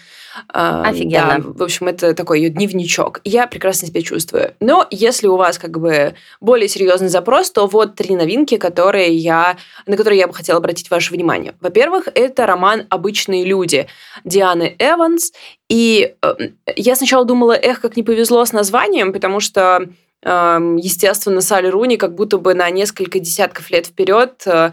Офигенно. 0.48 1.40
Да, 1.40 1.44
в 1.44 1.64
общем, 1.64 1.88
это 1.88 2.14
такой 2.14 2.42
ее 2.42 2.50
дневничок. 2.50 3.22
Я 3.24 3.48
прекрасно 3.48 3.88
себя 3.88 4.02
чувствую. 4.02 4.54
Но 4.60 4.88
если 4.92 5.28
у 5.28 5.36
вас 5.36 5.58
как 5.58 5.80
бы 5.80 6.16
более 6.42 6.68
серьезный 6.68 7.10
запрос, 7.10 7.52
то 7.52 7.68
вот 7.68 7.96
три 7.96 8.16
новинки, 8.16 8.58
которые 8.58 9.16
я, 9.16 9.58
на 9.86 9.98
которые 9.98 10.20
я 10.20 10.28
бы 10.28 10.34
хотела 10.34 10.60
обратить 10.60 10.90
ваше 10.90 11.14
внимание. 11.14 11.56
Во-первых, 11.62 12.08
это 12.14 12.46
роман 12.46 12.86
«Обычные 12.90 13.46
люди» 13.46 13.88
Дианы 14.24 14.76
Эванс. 14.80 15.32
И 15.70 16.16
э, 16.22 16.34
я 16.76 16.96
сначала 16.96 17.26
думала, 17.26 17.54
эх, 17.54 17.82
как 17.82 17.96
не 17.96 18.04
повезло 18.04 18.44
с 18.44 18.54
названием, 18.54 19.14
потому 19.14 19.40
что 19.40 19.88
естественно, 20.22 21.40
Салли 21.40 21.68
Руни 21.68 21.96
как 21.96 22.14
будто 22.14 22.38
бы 22.38 22.54
на 22.54 22.70
несколько 22.70 23.20
десятков 23.20 23.70
лет 23.70 23.86
вперед 23.86 24.44
э, 24.46 24.72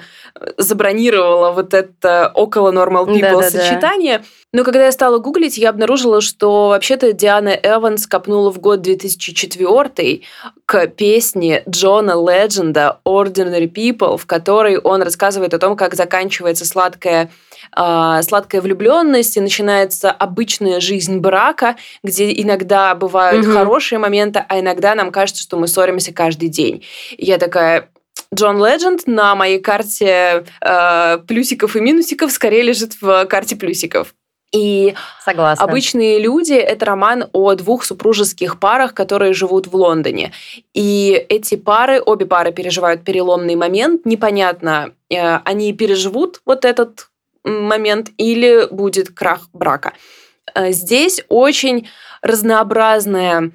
забронировала 0.59 1.53
вот 1.53 1.73
это 1.73 2.33
около 2.35 2.73
Normal 2.73 3.07
People 3.07 3.21
да, 3.21 3.41
да, 3.41 3.51
сочетание. 3.51 4.19
Да. 4.19 4.25
Но 4.53 4.65
когда 4.65 4.87
я 4.87 4.93
стала 4.93 5.19
гуглить, 5.19 5.57
я 5.57 5.71
обнаружила, 5.71 6.21
что 6.21 6.69
вообще-то 6.69 7.13
Диана 7.13 7.51
Эванс 7.63 8.09
копнула 8.09 8.51
в 8.51 8.59
год 8.59 8.81
2004 8.81 10.23
к 10.65 10.87
песне 10.89 11.63
Джона 11.69 12.15
Ледженда 12.15 12.99
«Ordinary 13.07 13.71
People», 13.71 14.17
в 14.17 14.27
которой 14.27 14.79
он 14.79 15.03
рассказывает 15.03 15.55
о 15.55 15.59
том, 15.61 15.77
как 15.77 15.95
заканчивается 15.95 16.65
сладкая 16.65 17.31
э, 17.77 18.21
сладкая 18.23 18.61
влюбленность 18.61 19.37
и 19.37 19.41
начинается 19.41 20.11
обычная 20.11 20.81
жизнь 20.81 21.19
брака, 21.19 21.77
где 22.03 22.33
иногда 22.33 22.95
бывают 22.95 23.47
угу. 23.47 23.55
хорошие 23.55 23.99
моменты, 23.99 24.45
а 24.49 24.61
иногда 24.61 24.95
нам 24.95 25.13
кажется, 25.13 25.43
что 25.43 25.57
мы 25.57 25.69
ссоримся 25.69 26.13
каждый 26.13 26.49
день. 26.49 26.85
И 27.17 27.25
я 27.25 27.39
такая, 27.39 27.89
Джон 28.35 28.65
Ледженд 28.65 29.07
на 29.07 29.35
моей 29.35 29.61
карте 29.61 30.45
э, 30.61 31.19
плюсиков 31.27 31.77
и 31.77 31.81
минусиков 31.81 32.33
скорее 32.33 32.63
лежит 32.63 33.01
в 33.01 33.27
карте 33.27 33.57
плюсиков. 33.57 34.15
И 34.53 34.95
Согласна. 35.25 35.65
обычные 35.65 36.19
люди 36.19 36.55
это 36.55 36.87
роман 36.87 37.27
о 37.33 37.55
двух 37.55 37.85
супружеских 37.85 38.59
парах, 38.61 38.95
которые 38.95 39.33
живут 39.33 39.67
в 39.67 39.75
Лондоне. 39.75 40.33
И 40.73 41.27
эти 41.29 41.57
пары, 41.57 42.01
обе 42.05 42.27
пары 42.27 42.53
переживают 42.53 43.05
переломный 43.05 43.57
момент. 43.57 44.07
Непонятно, 44.07 44.93
э, 45.11 45.37
они 45.45 45.73
переживут 45.73 46.41
вот 46.47 46.65
этот 46.65 47.09
момент 47.47 48.11
или 48.19 48.67
будет 48.71 49.11
крах 49.11 49.49
брака. 49.53 49.93
Э, 50.55 50.73
здесь 50.73 51.23
очень 51.29 51.89
разнообразная 52.23 53.53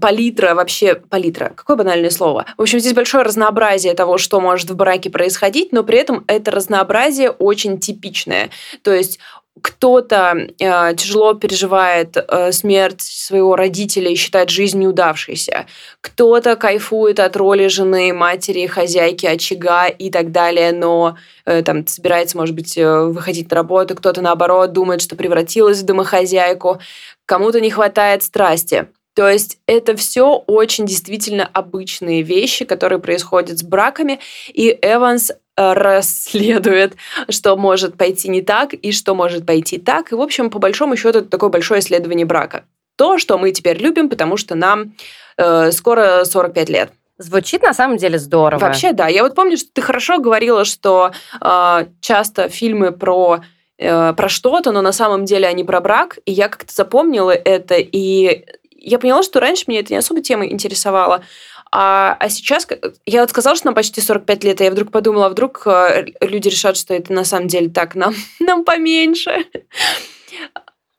палитра, 0.00 0.54
вообще 0.54 0.94
палитра, 0.94 1.52
какое 1.56 1.76
банальное 1.76 2.10
слово. 2.10 2.44
В 2.58 2.62
общем, 2.62 2.80
здесь 2.80 2.92
большое 2.92 3.24
разнообразие 3.24 3.94
того, 3.94 4.18
что 4.18 4.40
может 4.40 4.68
в 4.68 4.76
браке 4.76 5.08
происходить, 5.08 5.72
но 5.72 5.84
при 5.84 5.98
этом 5.98 6.24
это 6.26 6.50
разнообразие 6.50 7.30
очень 7.30 7.80
типичное. 7.80 8.50
То 8.82 8.92
есть 8.92 9.18
кто-то 9.62 10.48
э, 10.58 10.94
тяжело 10.94 11.34
переживает 11.34 12.16
э, 12.16 12.52
смерть 12.52 13.00
своего 13.00 13.56
родителя 13.56 14.10
и 14.10 14.14
считает 14.14 14.50
жизнь 14.50 14.78
неудавшейся, 14.78 15.66
кто-то 16.00 16.56
кайфует 16.56 17.20
от 17.20 17.36
роли 17.36 17.68
жены, 17.68 18.12
матери, 18.12 18.66
хозяйки, 18.66 19.26
очага 19.26 19.86
и 19.86 20.10
так 20.10 20.32
далее, 20.32 20.72
но 20.72 21.16
э, 21.44 21.62
там 21.62 21.86
собирается, 21.86 22.36
может 22.36 22.54
быть, 22.54 22.76
э, 22.76 23.04
выходить 23.04 23.50
на 23.50 23.56
работу, 23.56 23.94
кто-то 23.94 24.20
наоборот 24.20 24.72
думает, 24.72 25.02
что 25.02 25.16
превратилась 25.16 25.80
в 25.80 25.84
домохозяйку, 25.84 26.80
кому-то 27.26 27.60
не 27.60 27.70
хватает 27.70 28.22
страсти. 28.22 28.88
То 29.18 29.28
есть 29.28 29.58
это 29.66 29.96
все 29.96 30.44
очень 30.46 30.86
действительно 30.86 31.44
обычные 31.52 32.22
вещи, 32.22 32.64
которые 32.64 33.00
происходят 33.00 33.58
с 33.58 33.64
браками, 33.64 34.20
и 34.46 34.78
Эванс 34.80 35.32
расследует, 35.58 36.94
что 37.28 37.56
может 37.56 37.96
пойти 37.96 38.28
не 38.28 38.42
так 38.42 38.74
и 38.74 38.92
что 38.92 39.14
может 39.14 39.44
пойти 39.44 39.78
так. 39.78 40.12
И, 40.12 40.14
в 40.14 40.20
общем, 40.20 40.50
по 40.50 40.58
большому 40.58 40.96
счету, 40.96 41.18
это 41.18 41.28
такое 41.28 41.50
большое 41.50 41.80
исследование 41.80 42.24
брака. 42.24 42.64
То, 42.96 43.18
что 43.18 43.38
мы 43.38 43.52
теперь 43.52 43.78
любим, 43.78 44.08
потому 44.08 44.36
что 44.36 44.54
нам 44.54 44.94
э, 45.36 45.70
скоро 45.72 46.24
45 46.24 46.68
лет. 46.68 46.92
Звучит 47.18 47.62
на 47.62 47.74
самом 47.74 47.96
деле 47.96 48.18
здорово. 48.18 48.60
Вообще, 48.60 48.92
да. 48.92 49.08
Я 49.08 49.24
вот 49.24 49.34
помню, 49.34 49.56
что 49.56 49.68
ты 49.72 49.82
хорошо 49.82 50.18
говорила, 50.18 50.64
что 50.64 51.10
э, 51.40 51.86
часто 52.00 52.48
фильмы 52.48 52.92
про 52.92 53.40
э, 53.76 54.12
про 54.12 54.28
что-то, 54.28 54.70
но 54.70 54.82
на 54.82 54.92
самом 54.92 55.24
деле 55.24 55.48
они 55.48 55.64
про 55.64 55.80
брак, 55.80 56.18
и 56.24 56.32
я 56.32 56.48
как-то 56.48 56.72
запомнила 56.72 57.32
это, 57.32 57.74
и 57.76 58.44
я 58.78 58.98
поняла, 58.98 59.22
что 59.22 59.40
раньше 59.40 59.64
меня 59.66 59.80
это 59.80 59.92
не 59.92 59.98
особо 59.98 60.22
тема 60.22 60.46
интересовала, 60.46 61.22
а, 61.70 62.16
а 62.18 62.28
сейчас, 62.28 62.66
я 63.06 63.20
вот 63.20 63.30
сказала, 63.30 63.56
что 63.56 63.66
нам 63.66 63.74
почти 63.74 64.00
45 64.00 64.44
лет, 64.44 64.60
и 64.60 64.64
я 64.64 64.70
вдруг 64.70 64.90
подумала, 64.90 65.26
а 65.26 65.30
вдруг 65.30 65.62
э, 65.66 66.06
люди 66.20 66.48
решат, 66.48 66.76
что 66.76 66.94
это 66.94 67.12
на 67.12 67.24
самом 67.24 67.48
деле 67.48 67.68
так, 67.68 67.94
нам, 67.94 68.14
нам 68.40 68.64
поменьше. 68.64 69.44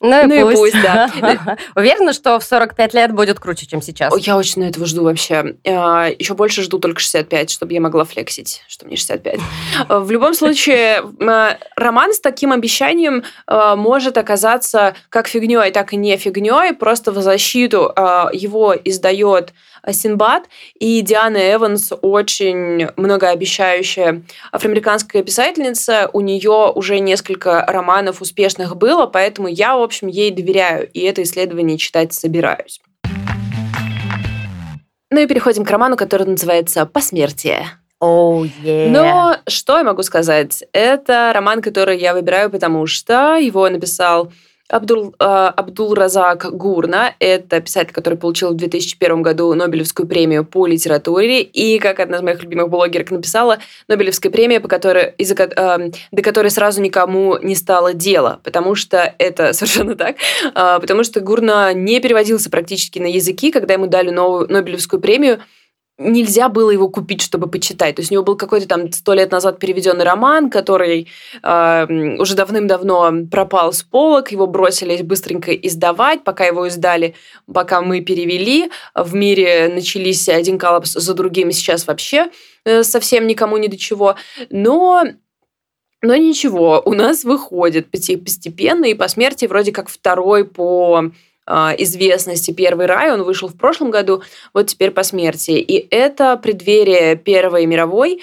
Ну, 0.02 0.28
ну 0.28 0.34
и, 0.34 0.42
пусть. 0.44 0.56
и 0.56 0.58
пусть, 0.58 0.82
да. 0.82 1.58
Уверена, 1.76 2.14
что 2.14 2.40
в 2.40 2.44
45 2.44 2.94
лет 2.94 3.12
будет 3.12 3.40
круче, 3.40 3.66
чем 3.66 3.82
сейчас? 3.82 4.14
Я 4.18 4.38
очень 4.38 4.62
на 4.62 4.70
этого 4.70 4.86
жду 4.86 5.04
вообще. 5.04 5.58
А, 5.68 6.08
Еще 6.08 6.36
больше 6.36 6.64
жду 6.64 6.80
только 6.80 7.02
65, 7.02 7.50
чтобы 7.50 7.74
я 7.74 7.82
могла 7.82 8.06
флексить, 8.06 8.64
что 8.70 8.86
мне 8.86 8.96
65. 8.96 9.40
В 9.90 10.10
любом 10.10 10.34
случае, 10.34 11.04
роман 11.76 12.14
с 12.14 12.22
таким 12.22 12.54
обещанием 12.54 13.24
а, 13.46 13.76
может 13.76 14.18
оказаться 14.18 14.96
как 15.10 15.28
фигней, 15.28 15.70
так 15.72 15.92
и 15.92 15.98
не 15.98 16.16
фигней. 16.16 16.74
Просто 16.74 17.12
в 17.12 17.22
защиту 17.22 17.92
а, 17.94 18.30
его 18.32 18.74
издает 18.74 19.54
Синбад, 19.92 20.44
и 20.80 21.02
Диана 21.02 21.38
Эванс 21.38 21.92
очень 22.02 22.88
многообещающая 22.96 24.24
афроамериканская 24.52 25.24
писательница. 25.24 26.10
У 26.14 26.22
нее 26.22 26.72
уже 26.74 27.00
несколько 27.00 27.66
романов 27.68 28.22
успешных 28.22 28.76
было, 28.76 29.06
поэтому 29.06 29.48
я, 29.48 29.78
в 29.78 29.82
общем, 29.82 30.08
ей 30.08 30.32
доверяю, 30.32 30.90
и 30.92 31.02
это 31.02 31.24
исследование 31.24 31.78
читать 31.78 32.14
собираюсь. 32.14 32.82
Ну 35.12 35.20
и 35.20 35.26
переходим 35.26 35.66
к 35.66 35.72
роману, 35.72 35.98
который 35.98 36.28
называется 36.28 36.86
«Посмертие». 36.86 37.66
Oh, 38.02 38.50
yeah. 38.64 38.88
Но 38.88 39.38
что 39.48 39.78
я 39.78 39.84
могу 39.84 40.04
сказать? 40.04 40.64
Это 40.72 41.32
роман, 41.34 41.62
который 41.62 41.98
я 41.98 42.14
выбираю, 42.14 42.50
потому 42.50 42.86
что 42.86 43.36
его 43.36 43.68
написал 43.68 44.32
Абдул, 44.70 45.16
э, 45.20 45.94
Разак 45.96 46.46
Гурна– 46.52 47.16
это 47.20 47.60
писатель, 47.60 47.92
который 47.92 48.20
получил 48.20 48.52
в 48.52 48.56
2001 48.56 49.22
году 49.24 49.54
Нобелевскую 49.56 50.08
премию 50.08 50.46
по 50.46 50.68
литературе. 50.68 51.42
И, 51.42 51.80
как 51.80 52.00
одна 52.00 52.18
из 52.18 52.22
моих 52.22 52.44
любимых 52.44 52.70
блогерок 52.70 53.10
написала, 53.10 53.58
Нобелевская 53.88 54.32
премия, 54.32 54.60
по 54.60 54.68
которой, 54.68 55.16
из 55.18 55.32
э, 55.32 55.92
до 56.12 56.22
которой 56.22 56.52
сразу 56.52 56.82
никому 56.82 57.38
не 57.40 57.56
стало 57.56 57.94
дела. 57.94 58.40
Потому 58.44 58.76
что 58.76 59.16
это 59.18 59.54
совершенно 59.54 59.96
так. 59.96 60.18
Э, 60.54 60.78
потому 60.80 61.04
что 61.04 61.20
Гурна 61.20 61.74
не 61.74 62.00
переводился 62.00 62.52
практически 62.52 63.00
на 63.00 63.08
языки. 63.08 63.52
Когда 63.52 63.74
ему 63.74 63.88
дали 63.88 64.12
новую 64.12 64.52
Нобелевскую 64.52 65.02
премию– 65.02 65.40
нельзя 66.00 66.50
было 66.50 66.72
его 66.72 66.90
купить, 66.90 67.22
чтобы 67.22 67.48
почитать. 67.48 67.96
То 67.96 68.00
есть 68.00 68.12
у 68.12 68.16
него 68.16 68.24
был 68.24 68.36
какой-то 68.36 68.68
там 68.68 68.92
сто 68.92 69.14
лет 69.14 69.32
назад 69.32 69.60
переведенный 69.60 70.06
роман, 70.06 70.50
который 70.50 71.08
э, 71.44 71.86
уже 72.18 72.36
давным-давно 72.36 73.28
пропал 73.30 73.74
с 73.74 73.84
полок, 73.84 74.32
его 74.32 74.48
бросились 74.48 75.04
быстренько 75.04 75.54
издавать, 75.54 76.24
пока 76.24 76.46
его 76.46 76.66
издали, 76.68 77.16
пока 77.54 77.82
мы 77.82 78.02
перевели. 78.02 78.72
В 78.96 79.14
мире 79.14 79.70
начались 79.74 80.28
один 80.30 80.58
коллапс 80.58 80.94
за 80.94 81.14
другим, 81.14 81.52
сейчас 81.52 81.86
вообще 81.86 82.30
э, 82.64 82.84
совсем 82.84 83.28
никому 83.28 83.58
ни 83.58 83.68
до 83.68 83.78
чего. 83.78 84.16
Но 84.50 85.04
но 86.02 86.16
ничего, 86.16 86.82
у 86.86 86.94
нас 86.94 87.26
выходит 87.26 87.92
постепенно, 87.92 88.86
и 88.86 88.94
по 88.94 89.10
смерти 89.10 89.46
вроде 89.46 89.74
как 89.74 89.90
второй 89.90 90.46
по 90.46 91.12
известности 91.78 92.52
«Первый 92.52 92.86
рай». 92.86 93.12
Он 93.12 93.24
вышел 93.24 93.48
в 93.48 93.58
прошлом 93.58 93.92
году, 93.92 94.22
вот 94.54 94.68
теперь 94.68 94.92
по 94.92 95.04
смерти. 95.04 95.52
И 95.52 95.88
это 95.90 96.38
преддверие 96.38 97.16
Первой 97.16 97.66
мировой. 97.66 98.22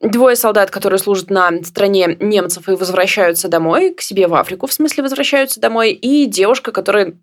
Двое 0.00 0.36
солдат, 0.36 0.70
которые 0.70 0.98
служат 0.98 1.30
на 1.30 1.62
стране 1.64 2.16
немцев 2.20 2.68
и 2.68 2.72
возвращаются 2.72 3.48
домой, 3.48 3.92
к 3.92 4.00
себе 4.00 4.28
в 4.28 4.34
Африку, 4.34 4.66
в 4.66 4.72
смысле 4.72 5.02
возвращаются 5.02 5.60
домой, 5.60 5.90
и 5.90 6.26
девушка, 6.26 6.70
которая 6.70 7.14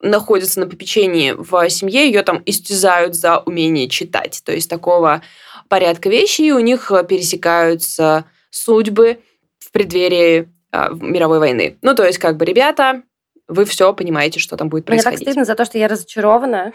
находится 0.00 0.60
на 0.60 0.66
попечении 0.66 1.32
в 1.36 1.70
семье, 1.70 2.06
ее 2.06 2.22
там 2.22 2.42
истязают 2.44 3.14
за 3.14 3.38
умение 3.38 3.88
читать. 3.88 4.42
То 4.44 4.52
есть 4.52 4.68
такого 4.68 5.22
порядка 5.68 6.08
вещей, 6.08 6.48
и 6.48 6.52
у 6.52 6.58
них 6.58 6.92
пересекаются 7.08 8.24
судьбы 8.50 9.20
в 9.58 9.70
преддверии 9.72 10.48
а, 10.70 10.90
мировой 10.90 11.38
войны. 11.38 11.78
Ну, 11.82 11.94
то 11.94 12.04
есть, 12.04 12.18
как 12.18 12.36
бы, 12.36 12.44
ребята, 12.44 13.02
вы 13.48 13.64
все 13.64 13.92
понимаете, 13.92 14.40
что 14.40 14.56
там 14.56 14.68
будет 14.68 14.84
происходить. 14.84 15.20
Мне 15.20 15.24
так 15.24 15.32
стыдно 15.32 15.44
за 15.44 15.54
то, 15.54 15.64
что 15.64 15.78
я 15.78 15.88
разочарована. 15.88 16.72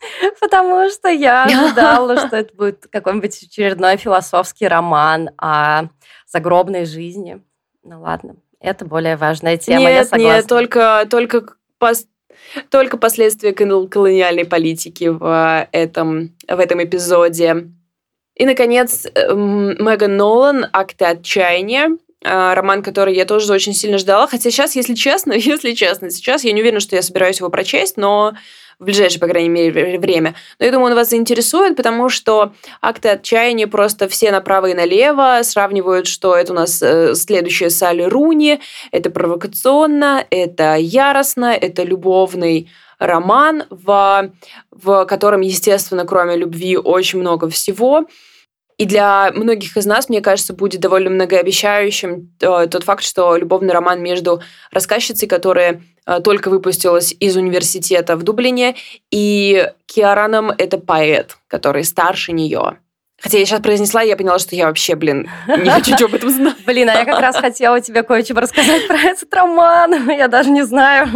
Потому 0.40 0.88
что 0.90 1.08
я 1.08 1.44
ожидала, 1.46 2.18
что 2.26 2.36
это 2.36 2.54
будет 2.54 2.86
какой-нибудь 2.90 3.42
очередной 3.42 3.96
философский 3.96 4.68
роман 4.68 5.30
о 5.38 5.84
загробной 6.26 6.84
жизни. 6.84 7.40
Ну 7.82 8.00
ладно, 8.02 8.36
это 8.60 8.84
более 8.84 9.16
важная 9.16 9.56
тема, 9.56 9.80
нет, 9.80 9.90
я 9.90 10.04
согласна. 10.04 10.36
Нет, 10.36 10.46
только, 10.46 11.06
только, 11.08 11.54
пос, 11.78 12.06
только 12.70 12.98
последствия 12.98 13.52
колониальной 13.52 14.44
политики 14.44 15.04
в 15.08 15.68
этом, 15.72 16.34
в 16.48 16.58
этом 16.58 16.82
эпизоде. 16.82 17.68
И, 18.34 18.44
наконец, 18.44 19.06
эм, 19.14 19.70
Меган 19.82 20.16
Нолан 20.16 20.66
«Акты 20.72 21.06
отчаяния». 21.06 21.96
А, 22.24 22.54
роман, 22.54 22.82
который 22.82 23.14
я 23.14 23.24
тоже 23.24 23.52
очень 23.52 23.74
сильно 23.74 23.98
ждала. 23.98 24.26
Хотя 24.26 24.50
сейчас, 24.50 24.76
если 24.76 24.94
честно, 24.94 25.32
если 25.36 25.72
честно, 25.72 26.10
сейчас 26.10 26.44
я 26.44 26.52
не 26.52 26.60
уверена, 26.60 26.80
что 26.80 26.96
я 26.96 27.02
собираюсь 27.02 27.38
его 27.38 27.50
прочесть, 27.50 27.96
но 27.96 28.34
в 28.78 28.84
ближайшее, 28.84 29.20
по 29.20 29.26
крайней 29.26 29.48
мере, 29.48 29.98
время. 29.98 30.34
Но 30.58 30.66
я 30.66 30.72
думаю, 30.72 30.90
он 30.90 30.96
вас 30.96 31.08
заинтересует, 31.08 31.76
потому 31.76 32.10
что 32.10 32.52
акты 32.82 33.08
отчаяния 33.08 33.66
просто 33.66 34.06
все 34.06 34.30
направо 34.30 34.66
и 34.66 34.74
налево 34.74 35.40
сравнивают, 35.42 36.06
что 36.06 36.36
это 36.36 36.52
у 36.52 36.56
нас 36.56 36.82
э, 36.82 37.14
следующее 37.14 37.70
Салли 37.70 38.02
Руни, 38.02 38.60
это 38.92 39.08
провокационно, 39.08 40.26
это 40.28 40.74
яростно, 40.74 41.54
это 41.54 41.84
любовный 41.84 42.68
роман, 42.98 43.64
в, 43.70 44.30
в 44.70 45.04
котором, 45.06 45.40
естественно, 45.40 46.04
кроме 46.04 46.36
любви, 46.36 46.76
очень 46.76 47.20
много 47.20 47.48
всего. 47.48 48.06
И 48.78 48.84
для 48.84 49.32
многих 49.32 49.76
из 49.76 49.86
нас, 49.86 50.08
мне 50.08 50.20
кажется, 50.20 50.52
будет 50.52 50.80
довольно 50.80 51.10
многообещающим 51.10 52.30
э, 52.40 52.66
тот 52.66 52.84
факт, 52.84 53.02
что 53.02 53.36
любовный 53.36 53.72
роман 53.72 54.02
между 54.02 54.42
рассказчицей, 54.70 55.26
которая 55.26 55.82
э, 56.06 56.20
только 56.20 56.50
выпустилась 56.50 57.14
из 57.18 57.36
университета 57.36 58.16
в 58.16 58.22
Дублине, 58.22 58.76
и 59.10 59.70
Киараном— 59.86 60.50
это 60.58 60.76
поэт, 60.76 61.38
который 61.48 61.84
старше 61.84 62.32
нее. 62.32 62.78
Хотя 63.18 63.38
я 63.38 63.46
сейчас 63.46 63.60
произнесла, 63.60 64.02
и 64.02 64.08
я 64.08 64.16
поняла, 64.16 64.38
что 64.38 64.54
я 64.54 64.66
вообще, 64.66 64.94
блин, 64.94 65.30
не 65.48 65.70
хочу 65.70 65.92
ничего 65.92 66.08
об 66.08 66.14
этом 66.14 66.30
знать. 66.30 66.56
Блин, 66.66 66.90
а 66.90 66.94
я 66.94 67.04
как 67.06 67.18
раз 67.18 67.36
хотела 67.36 67.80
тебе 67.80 68.02
кое-что 68.02 68.34
рассказать 68.34 68.86
про 68.88 68.98
этот 68.98 69.32
роман. 69.32 70.10
Я 70.16 70.28
даже 70.28 70.50
не 70.50 70.64
знаю. 70.64 71.08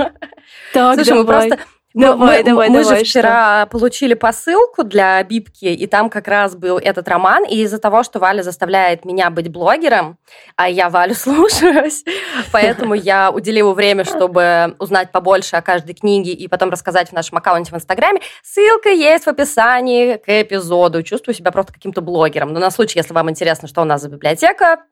Так, 0.73 0.95
Слушай, 0.95 1.15
мы 1.19 1.25
просто 1.27 1.59
Давай, 1.93 2.39
мы, 2.39 2.45
давай, 2.45 2.69
мы 2.69 2.83
давай, 2.83 2.99
же 2.99 3.05
вчера 3.05 3.63
что? 3.63 3.71
получили 3.71 4.15
посылку 4.15 4.85
для 4.85 5.21
Бибки, 5.25 5.65
и 5.65 5.87
там 5.89 6.09
как 6.09 6.29
раз 6.29 6.55
был 6.55 6.79
этот 6.79 7.09
роман. 7.09 7.45
И 7.45 7.63
из-за 7.63 7.79
того, 7.79 8.05
что 8.05 8.21
Валя 8.21 8.43
заставляет 8.43 9.05
меня 9.05 9.29
быть 9.31 9.49
блогером, 9.49 10.17
а 10.55 10.69
я 10.69 10.89
Валю 10.89 11.15
слушаюсь, 11.17 12.05
поэтому 12.53 12.95
я 12.95 13.33
уделила 13.33 13.75
время, 13.75 14.05
чтобы 14.05 14.77
узнать 14.79 15.11
побольше 15.11 15.57
о 15.57 15.63
каждой 15.63 15.95
книге 15.95 16.33
и 16.33 16.47
потом 16.47 16.71
рассказать 16.71 17.09
в 17.09 17.13
нашем 17.13 17.39
аккаунте 17.39 17.73
в 17.73 17.75
Инстаграме. 17.75 18.21
Ссылка 18.45 18.91
есть 18.91 19.25
в 19.25 19.29
описании 19.29 20.17
к 20.17 20.29
эпизоду. 20.29 21.03
Чувствую 21.03 21.35
себя 21.35 21.51
просто 21.51 21.73
каким-то 21.73 22.03
блогером. 22.03 22.53
Но 22.53 22.61
на 22.61 22.71
случай, 22.71 23.01
если 23.01 23.15
вам 23.15 23.31
интересно, 23.31 23.67
что 23.67 23.83
у 23.83 23.85
нас 23.85 24.01
за 24.01 24.09
библиотека, 24.09 24.85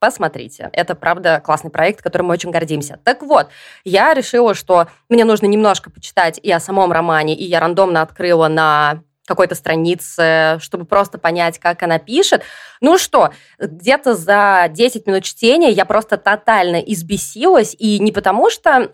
посмотрите. 0.00 0.70
Это, 0.72 0.96
правда, 0.96 1.40
классный 1.44 1.70
проект, 1.70 2.02
которым 2.02 2.28
мы 2.28 2.32
очень 2.32 2.50
гордимся. 2.50 2.98
Так 3.04 3.22
вот, 3.22 3.48
я 3.84 4.14
решила, 4.14 4.54
что 4.54 4.88
мне 5.08 5.24
нужно 5.24 5.46
немножко 5.46 5.90
почитать 5.90 6.40
и 6.42 6.50
о 6.50 6.58
самом 6.58 6.90
романе, 6.90 7.36
и 7.36 7.44
я 7.44 7.60
рандомно 7.60 8.02
открыла 8.02 8.48
на 8.48 9.02
какой-то 9.26 9.54
странице, 9.54 10.58
чтобы 10.60 10.84
просто 10.86 11.16
понять, 11.16 11.60
как 11.60 11.84
она 11.84 12.00
пишет. 12.00 12.42
Ну 12.80 12.98
что, 12.98 13.30
где-то 13.60 14.16
за 14.16 14.66
10 14.68 15.06
минут 15.06 15.22
чтения 15.22 15.70
я 15.70 15.84
просто 15.84 16.16
тотально 16.16 16.76
избесилась, 16.80 17.76
и 17.78 18.00
не 18.00 18.10
потому 18.10 18.50
что 18.50 18.90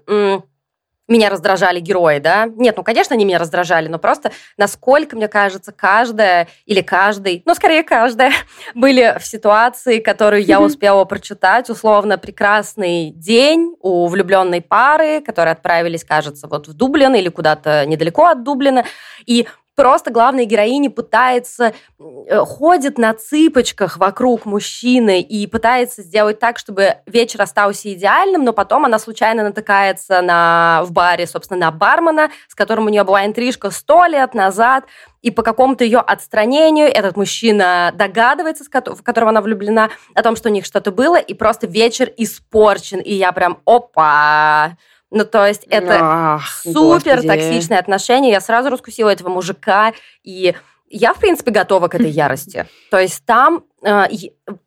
меня 1.08 1.30
раздражали 1.30 1.80
герои, 1.80 2.18
да? 2.18 2.46
Нет, 2.56 2.76
ну, 2.76 2.82
конечно, 2.82 3.14
они 3.14 3.24
меня 3.24 3.38
раздражали, 3.38 3.88
но 3.88 3.98
просто 3.98 4.32
насколько, 4.56 5.16
мне 5.16 5.28
кажется, 5.28 5.72
каждая 5.72 6.48
или 6.64 6.80
каждый, 6.80 7.42
ну, 7.44 7.54
скорее 7.54 7.82
каждая, 7.82 8.32
были 8.74 9.16
в 9.18 9.26
ситуации, 9.26 10.00
которую 10.00 10.44
я 10.44 10.60
успела 10.60 11.04
прочитать, 11.04 11.70
условно, 11.70 12.18
прекрасный 12.18 13.10
день 13.10 13.74
у 13.80 14.06
влюбленной 14.06 14.60
пары, 14.60 15.20
которые 15.20 15.52
отправились, 15.52 16.04
кажется, 16.04 16.48
вот 16.48 16.68
в 16.68 16.74
Дублин 16.74 17.14
или 17.14 17.28
куда-то 17.28 17.86
недалеко 17.86 18.26
от 18.26 18.42
Дублина, 18.42 18.84
и 19.24 19.46
просто 19.76 20.10
главная 20.10 20.46
героиня 20.46 20.90
пытается, 20.90 21.74
э, 21.98 22.38
ходит 22.38 22.98
на 22.98 23.12
цыпочках 23.14 23.98
вокруг 23.98 24.46
мужчины 24.46 25.20
и 25.20 25.46
пытается 25.46 26.02
сделать 26.02 26.40
так, 26.40 26.58
чтобы 26.58 26.96
вечер 27.06 27.42
остался 27.42 27.92
идеальным, 27.92 28.42
но 28.42 28.52
потом 28.52 28.86
она 28.86 28.98
случайно 28.98 29.44
натыкается 29.44 30.22
на, 30.22 30.82
в 30.84 30.92
баре, 30.92 31.26
собственно, 31.26 31.60
на 31.60 31.70
бармена, 31.70 32.30
с 32.48 32.54
которым 32.54 32.86
у 32.86 32.88
нее 32.88 33.04
была 33.04 33.26
интрижка 33.26 33.70
сто 33.70 34.06
лет 34.06 34.34
назад, 34.34 34.84
и 35.20 35.30
по 35.30 35.42
какому-то 35.42 35.84
ее 35.84 35.98
отстранению 35.98 36.86
этот 36.86 37.16
мужчина 37.16 37.92
догадывается, 37.94 38.64
в 38.64 39.02
которого 39.02 39.30
она 39.30 39.42
влюблена, 39.42 39.90
о 40.14 40.22
том, 40.22 40.36
что 40.36 40.48
у 40.48 40.52
них 40.52 40.64
что-то 40.64 40.90
было, 40.90 41.16
и 41.16 41.34
просто 41.34 41.66
вечер 41.66 42.10
испорчен. 42.16 43.00
И 43.00 43.12
я 43.12 43.32
прям, 43.32 43.58
опа! 43.66 44.76
Ну, 45.10 45.24
то 45.24 45.46
есть 45.46 45.64
это 45.68 45.98
Ах, 46.00 46.48
супер 46.62 47.16
господи. 47.16 47.28
токсичные 47.28 47.78
отношения. 47.78 48.30
Я 48.30 48.40
сразу 48.40 48.70
раскусила 48.70 49.10
этого 49.10 49.28
мужика, 49.28 49.92
и 50.24 50.54
я, 50.88 51.14
в 51.14 51.18
принципе, 51.18 51.50
готова 51.50 51.88
к 51.88 51.94
этой 51.94 52.10
ярости. 52.10 52.66
То 52.90 52.98
есть 52.98 53.24
там 53.24 53.64
э, 53.82 54.06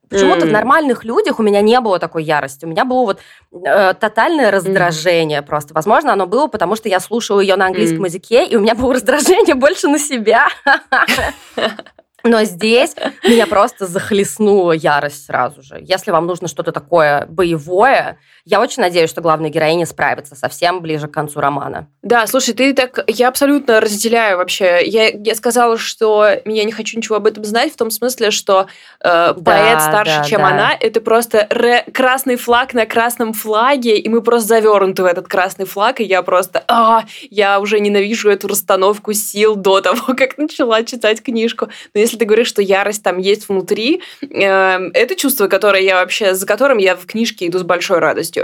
почему-то 0.10 0.46
mm. 0.46 0.50
в 0.50 0.52
нормальных 0.52 1.04
людях 1.04 1.40
у 1.40 1.44
меня 1.44 1.62
не 1.62 1.80
было 1.80 2.00
такой 2.00 2.24
ярости. 2.24 2.66
У 2.66 2.70
меня 2.70 2.86
было 2.86 3.06
вот 3.06 3.20
э, 3.52 3.94
тотальное 3.94 4.52
раздражение 4.52 5.40
mm. 5.40 5.46
просто. 5.46 5.74
Возможно, 5.74 6.14
оно 6.14 6.26
было, 6.28 6.48
потому 6.48 6.76
что 6.76 6.90
я 6.90 7.00
слушала 7.00 7.40
ее 7.40 7.56
на 7.56 7.68
английском 7.68 8.04
mm. 8.04 8.08
языке, 8.08 8.46
и 8.46 8.56
у 8.56 8.62
меня 8.62 8.76
было 8.76 8.94
раздражение 8.96 9.56
больше 9.56 9.88
на 9.88 10.00
себя. 10.00 10.48
Но 12.24 12.44
здесь 12.44 12.96
меня 13.24 13.48
просто 13.48 13.86
захлестнула 13.86 14.74
ярость 14.74 15.26
сразу 15.26 15.62
же. 15.62 15.78
Если 15.82 16.12
вам 16.12 16.26
нужно 16.26 16.50
что-то 16.50 16.74
такое 16.74 17.26
боевое, 17.28 18.18
я 18.50 18.60
очень 18.60 18.82
надеюсь, 18.82 19.12
что 19.12 19.22
главная 19.22 19.52
героиня 19.52 19.86
справится 19.86 20.36
совсем 20.36 20.82
ближе 20.82 21.08
к 21.08 21.12
концу 21.12 21.40
романа. 21.40 21.88
Да, 22.02 22.26
слушай, 22.26 22.56
ты 22.56 22.74
так... 22.74 23.06
Я 23.08 23.28
абсолютно 23.28 23.80
разделяю 23.80 24.38
вообще. 24.38 24.82
Я, 24.86 25.10
я 25.10 25.36
сказала, 25.36 25.78
что 25.78 26.28
я 26.46 26.64
не 26.64 26.72
хочу 26.72 26.98
ничего 26.98 27.18
об 27.18 27.28
этом 27.28 27.44
знать, 27.44 27.74
в 27.74 27.76
том 27.76 27.92
смысле, 27.92 28.32
что 28.32 28.66
э, 29.04 29.34
поэт 29.34 29.78
да, 29.78 29.80
старше, 29.80 30.18
да, 30.22 30.24
чем 30.24 30.42
да. 30.42 30.48
она, 30.48 30.78
это 30.80 31.00
просто 31.00 31.46
ре... 31.52 31.86
красный 31.94 32.38
флаг 32.38 32.74
на 32.74 32.88
красном 32.88 33.34
флаге, 33.34 34.00
и 34.00 34.10
мы 34.10 34.24
просто 34.24 34.48
завернуты 34.48 35.04
в 35.04 35.06
этот 35.06 35.28
красный 35.28 35.66
флаг, 35.66 36.00
и 36.02 36.04
я 36.04 36.24
просто... 36.24 36.64
А, 36.68 37.04
я 37.30 37.60
уже 37.60 37.80
ненавижу 37.80 38.32
эту 38.32 38.48
расстановку 38.48 39.14
сил 39.14 39.56
до 39.56 39.82
того, 39.82 40.16
как 40.18 40.40
начала 40.40 40.84
читать 40.84 41.22
книжку. 41.22 41.68
Но 41.94 42.00
если 42.00 42.18
ты 42.18 42.26
говоришь, 42.26 42.48
что 42.48 42.64
ярость 42.64 43.04
там 43.04 43.20
есть 43.20 43.48
внутри, 43.48 44.02
э, 44.22 44.28
это 44.28 45.16
чувство, 45.16 45.48
которое 45.48 45.84
я 45.84 45.98
вообще, 45.98 46.34
за 46.34 46.48
которым 46.48 46.80
я 46.80 46.96
в 46.96 47.06
книжке 47.06 47.46
иду 47.46 47.60
с 47.60 47.64
большой 47.64 48.00
радостью. 48.00 48.39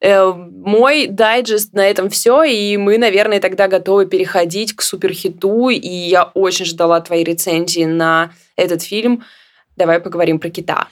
Э, 0.00 0.32
мой 0.32 1.06
дайджест 1.06 1.74
на 1.74 1.86
этом 1.86 2.08
все, 2.08 2.42
и 2.44 2.76
мы, 2.76 2.96
наверное, 2.96 3.40
тогда 3.40 3.68
готовы 3.68 4.06
переходить 4.06 4.74
к 4.74 4.82
суперхиту, 4.82 5.68
и 5.68 5.88
я 5.88 6.24
очень 6.24 6.64
ждала 6.64 7.00
твоей 7.00 7.24
рецензии 7.24 7.84
на 7.84 8.32
этот 8.56 8.82
фильм. 8.82 9.24
Давай 9.76 10.00
поговорим 10.00 10.38
про 10.38 10.48
кита. 10.50 10.88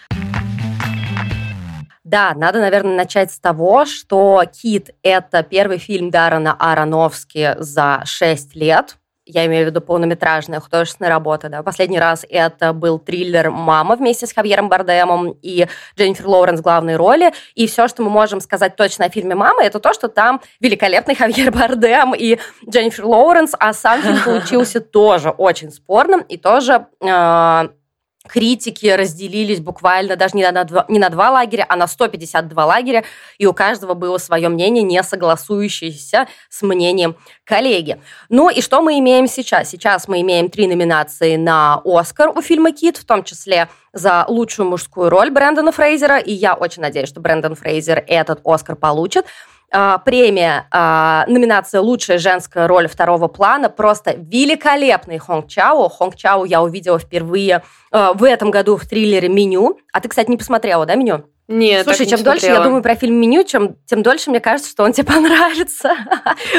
Да, 2.04 2.32
надо, 2.34 2.60
наверное, 2.60 2.96
начать 2.96 3.30
с 3.30 3.38
того, 3.38 3.84
что 3.84 4.42
«Кит»— 4.50 4.94
это 5.02 5.42
первый 5.42 5.76
фильм 5.76 6.08
Даррена 6.08 6.56
Аронофски 6.58 7.54
за 7.58 8.00
6 8.06 8.54
лет 8.56 8.96
я 9.28 9.46
имею 9.46 9.64
в 9.64 9.68
виду 9.68 9.80
полнометражная 9.80 10.60
художественная 10.60 11.10
работа. 11.10 11.48
Да. 11.48 11.62
Последний 11.62 12.00
раз 12.00 12.24
это 12.28 12.72
был 12.72 12.98
триллер 12.98 13.50
«Мама» 13.50 13.96
вместе 13.96 14.26
с 14.26 14.32
Хавьером 14.32 14.68
Бардемом 14.68 15.36
и 15.42 15.66
Дженнифер 15.96 16.26
Лоуренс 16.26 16.60
в 16.60 16.62
главной 16.62 16.96
роли. 16.96 17.32
И 17.54 17.66
все, 17.66 17.88
что 17.88 18.02
мы 18.02 18.10
можем 18.10 18.40
сказать 18.40 18.76
точно 18.76 19.04
о 19.04 19.10
фильме 19.10 19.34
«Мама», 19.34 19.62
это 19.62 19.80
то, 19.80 19.92
что 19.92 20.08
там 20.08 20.40
великолепный 20.60 21.14
Хавьер 21.14 21.52
Бардем 21.52 22.14
и 22.14 22.38
Дженнифер 22.68 23.04
Лоуренс, 23.04 23.52
а 23.58 23.72
сам 23.72 24.02
фильм 24.02 24.18
получился 24.24 24.80
тоже 24.80 25.30
очень 25.30 25.70
спорным 25.70 26.20
и 26.20 26.38
тоже 26.38 26.86
э, 27.00 27.68
критики 28.28 28.86
разделились 28.86 29.60
буквально 29.60 30.16
даже 30.16 30.36
не 30.36 30.48
на, 30.50 30.64
два, 30.64 30.84
не 30.88 30.98
на 30.98 31.08
два 31.08 31.30
лагеря, 31.30 31.66
а 31.68 31.76
на 31.76 31.86
152 31.86 32.66
лагеря, 32.66 33.04
и 33.38 33.46
у 33.46 33.52
каждого 33.52 33.94
было 33.94 34.18
свое 34.18 34.48
мнение, 34.48 34.82
не 34.82 35.02
согласующееся 35.02 36.28
с 36.48 36.62
мнением 36.62 37.16
коллеги. 37.44 38.00
Ну 38.28 38.50
и 38.50 38.60
что 38.60 38.82
мы 38.82 38.98
имеем 38.98 39.26
сейчас? 39.26 39.70
Сейчас 39.70 40.06
мы 40.06 40.20
имеем 40.20 40.50
три 40.50 40.66
номинации 40.66 41.36
на 41.36 41.80
«Оскар» 41.84 42.28
у 42.28 42.42
фильма 42.42 42.72
«Кит», 42.72 42.96
в 42.98 43.04
том 43.04 43.24
числе 43.24 43.68
за 43.92 44.24
лучшую 44.28 44.68
мужскую 44.68 45.08
роль 45.10 45.30
Брэндона 45.30 45.72
Фрейзера, 45.72 46.18
и 46.18 46.32
я 46.32 46.54
очень 46.54 46.82
надеюсь, 46.82 47.08
что 47.08 47.20
Брэндон 47.20 47.54
Фрейзер 47.54 48.04
этот 48.06 48.40
«Оскар» 48.44 48.76
получит. 48.76 49.26
А, 49.70 49.98
премия, 49.98 50.66
а, 50.70 51.26
номинация 51.28 51.82
«Лучшая 51.82 52.18
женская 52.18 52.66
роль 52.66 52.88
второго 52.88 53.28
плана». 53.28 53.68
Просто 53.68 54.14
великолепный 54.16 55.18
Хонг 55.18 55.48
Чао. 55.48 55.90
Хонг 55.90 56.16
Чао 56.16 56.46
я 56.46 56.62
увидела 56.62 56.98
впервые 56.98 57.62
а, 57.90 58.14
в 58.14 58.24
этом 58.24 58.50
году 58.50 58.76
в 58.76 58.86
триллере 58.86 59.28
«Меню». 59.28 59.78
А 59.92 60.00
ты, 60.00 60.08
кстати, 60.08 60.30
не 60.30 60.38
посмотрела, 60.38 60.86
да, 60.86 60.94
«Меню»? 60.94 61.24
Нет, 61.48 61.84
Слушай, 61.84 62.06
чем 62.06 62.22
дольше 62.22 62.46
я 62.46 62.60
думаю 62.60 62.82
про 62.82 62.94
фильм 62.94 63.16
«Меню», 63.16 63.42
чем, 63.44 63.76
тем 63.86 64.02
дольше 64.02 64.30
мне 64.30 64.40
кажется, 64.40 64.70
что 64.70 64.84
он 64.84 64.92
тебе 64.92 65.06
понравится. 65.12 65.96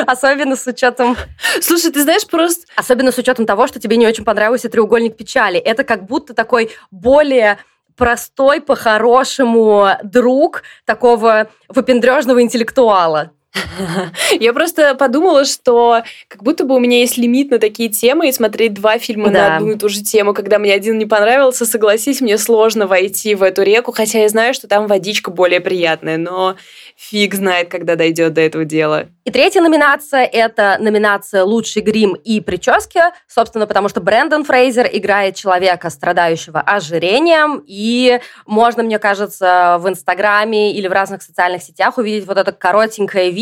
Особенно 0.06 0.56
с 0.56 0.67
учетом... 0.67 1.15
Слушай, 1.62 1.91
ты 1.91 2.04
знаешь, 2.04 2.28
просто... 2.28 2.67
Особенно 2.76 3.12
с 3.12 3.17
учетом 3.17 3.48
того, 3.48 3.65
что 3.65 3.80
тебе 3.80 3.98
не 3.98 4.06
очень 4.06 4.24
понравился 4.24 4.69
«Треугольник 4.69 5.17
печали». 5.17 5.60
Это 5.60 5.84
как 5.84 6.06
будто 6.06 6.36
такой 6.36 6.72
более 6.91 7.58
простой, 8.00 8.62
по-хорошему 8.62 9.90
друг 10.04 10.64
такого 10.86 11.50
выпендрежного 11.68 12.42
интеллектуала. 12.42 13.32
Я 14.40 14.54
просто 14.54 14.96
подумала, 14.96 15.46
что 15.46 16.04
как 16.28 16.44
будто 16.44 16.66
бы 16.66 16.76
у 16.76 16.80
меня 16.80 17.00
есть 17.00 17.18
лимит 17.18 17.50
на 17.52 17.60
такие 17.60 17.90
темы, 17.90 18.30
и 18.30 18.32
смотреть 18.32 18.74
два 18.74 19.00
фильма 19.00 19.30
да. 19.30 19.32
на 19.32 19.58
одну 19.58 19.72
и 19.72 19.78
ту 19.78 19.90
же 19.90 20.04
тему, 20.04 20.34
когда 20.34 20.60
мне 20.60 20.74
один 20.74 20.98
не 20.98 21.06
понравился, 21.06 21.66
согласись, 21.66 22.22
мне 22.22 22.38
сложно 22.38 22.88
войти 22.88 23.36
в 23.36 23.44
эту 23.44 23.64
реку, 23.64 23.92
хотя 23.92 24.20
я 24.20 24.30
знаю, 24.30 24.54
что 24.54 24.68
там 24.68 24.88
водичка 24.88 25.32
более 25.32 25.62
приятная, 25.62 26.18
но 26.18 26.56
фиг 26.96 27.34
знает, 27.34 27.70
когда 27.70 27.96
дойдет 27.96 28.34
до 28.34 28.42
этого 28.42 28.66
дела. 28.66 29.08
И 29.26 29.32
третья 29.32 29.62
номинация– 29.62 30.24
это 30.32 30.78
номинация 30.80 31.44
«Лучший 31.44 31.82
грим 31.82 32.14
и 32.14 32.42
прически», 32.42 33.02
собственно, 33.28 33.68
потому 33.68 33.90
что 33.90 34.02
Брэндон 34.02 34.44
Фрейзер 34.44 34.90
играет 34.92 35.36
человека, 35.36 35.90
страдающего 35.90 36.60
ожирением, 36.60 37.64
и 37.66 38.20
можно, 38.46 38.84
мне 38.84 39.00
кажется, 39.00 39.78
в 39.80 39.88
Инстаграме 39.88 40.74
или 40.74 40.88
в 40.88 40.92
разных 40.92 41.22
социальных 41.22 41.64
сетях 41.64 41.98
увидеть 41.98 42.28
вот 42.28 42.38
это 42.38 42.52
коротенькое 42.52 43.32
видео, 43.32 43.38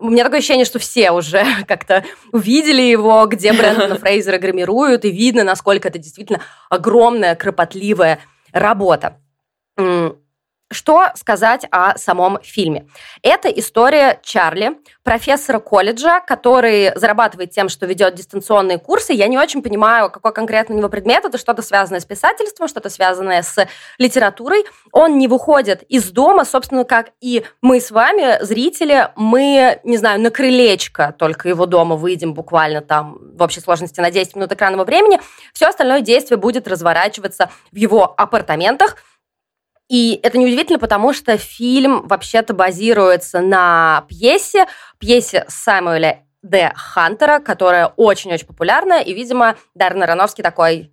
у 0.00 0.10
меня 0.10 0.24
такое 0.24 0.38
ощущение, 0.38 0.64
что 0.64 0.78
все 0.78 1.10
уже 1.12 1.44
как-то 1.68 2.04
увидели 2.32 2.82
его, 2.82 3.26
где 3.26 3.52
Брэндона 3.52 3.94
Фрейзера 3.98 4.38
гримируют, 4.38 5.04
и 5.04 5.10
видно, 5.10 5.44
насколько 5.44 5.88
это 5.88 5.98
действительно 5.98 6.40
огромная, 6.70 7.34
кропотливая 7.34 8.18
работа. 8.52 9.18
Что 10.72 11.08
сказать 11.14 11.66
о 11.70 11.96
самом 11.98 12.40
фильме? 12.42 12.86
Это 13.22 13.48
история 13.48 14.20
Чарли, 14.22 14.78
профессора 15.02 15.58
колледжа, 15.58 16.20
который 16.20 16.92
зарабатывает 16.96 17.50
тем, 17.50 17.68
что 17.68 17.86
ведет 17.86 18.14
дистанционные 18.14 18.78
курсы. 18.78 19.12
Я 19.12 19.28
не 19.28 19.38
очень 19.38 19.62
понимаю, 19.62 20.10
какой 20.10 20.32
конкретно 20.32 20.74
у 20.74 20.78
него 20.78 20.88
предмет. 20.88 21.24
Это 21.24 21.38
что-то 21.38 21.62
связанное 21.62 22.00
с 22.00 22.04
писательством, 22.04 22.68
что-то 22.68 22.88
связанное 22.88 23.42
с 23.42 23.66
литературой. 23.98 24.64
Он 24.92 25.18
не 25.18 25.28
выходит 25.28 25.82
из 25.88 26.10
дома, 26.10 26.44
собственно, 26.44 26.84
как 26.84 27.10
и 27.20 27.44
мы 27.60 27.80
с 27.80 27.90
вами, 27.90 28.42
зрители. 28.42 29.10
Мы, 29.16 29.80
не 29.84 29.98
знаю, 29.98 30.20
на 30.20 30.30
крылечко 30.30 31.14
только 31.18 31.48
его 31.48 31.66
дома 31.66 31.96
выйдем 31.96 32.34
буквально 32.34 32.80
там 32.80 33.18
в 33.36 33.42
общей 33.42 33.60
сложности 33.60 34.00
на 34.00 34.10
10 34.10 34.36
минут 34.36 34.52
экранного 34.52 34.84
времени. 34.84 35.20
Все 35.52 35.66
остальное 35.66 36.00
действие 36.00 36.38
будет 36.38 36.66
разворачиваться 36.66 37.50
в 37.70 37.76
его 37.76 38.14
апартаментах– 38.16 38.96
и 39.88 40.18
это 40.22 40.38
неудивительно, 40.38 40.78
потому 40.78 41.12
что 41.12 41.36
фильм 41.36 42.06
вообще-то 42.06 42.54
базируется 42.54 43.40
на 43.40 44.04
пьесе, 44.08 44.66
пьесе 44.98 45.44
Самуэля 45.48 46.24
Д. 46.42 46.72
Хантера, 46.74 47.38
которая 47.38 47.88
очень-очень 47.96 48.46
популярна, 48.46 49.00
и, 49.00 49.14
видимо, 49.14 49.56
Даррен 49.74 50.02
Аронофский 50.02 50.42
такой, 50.42 50.92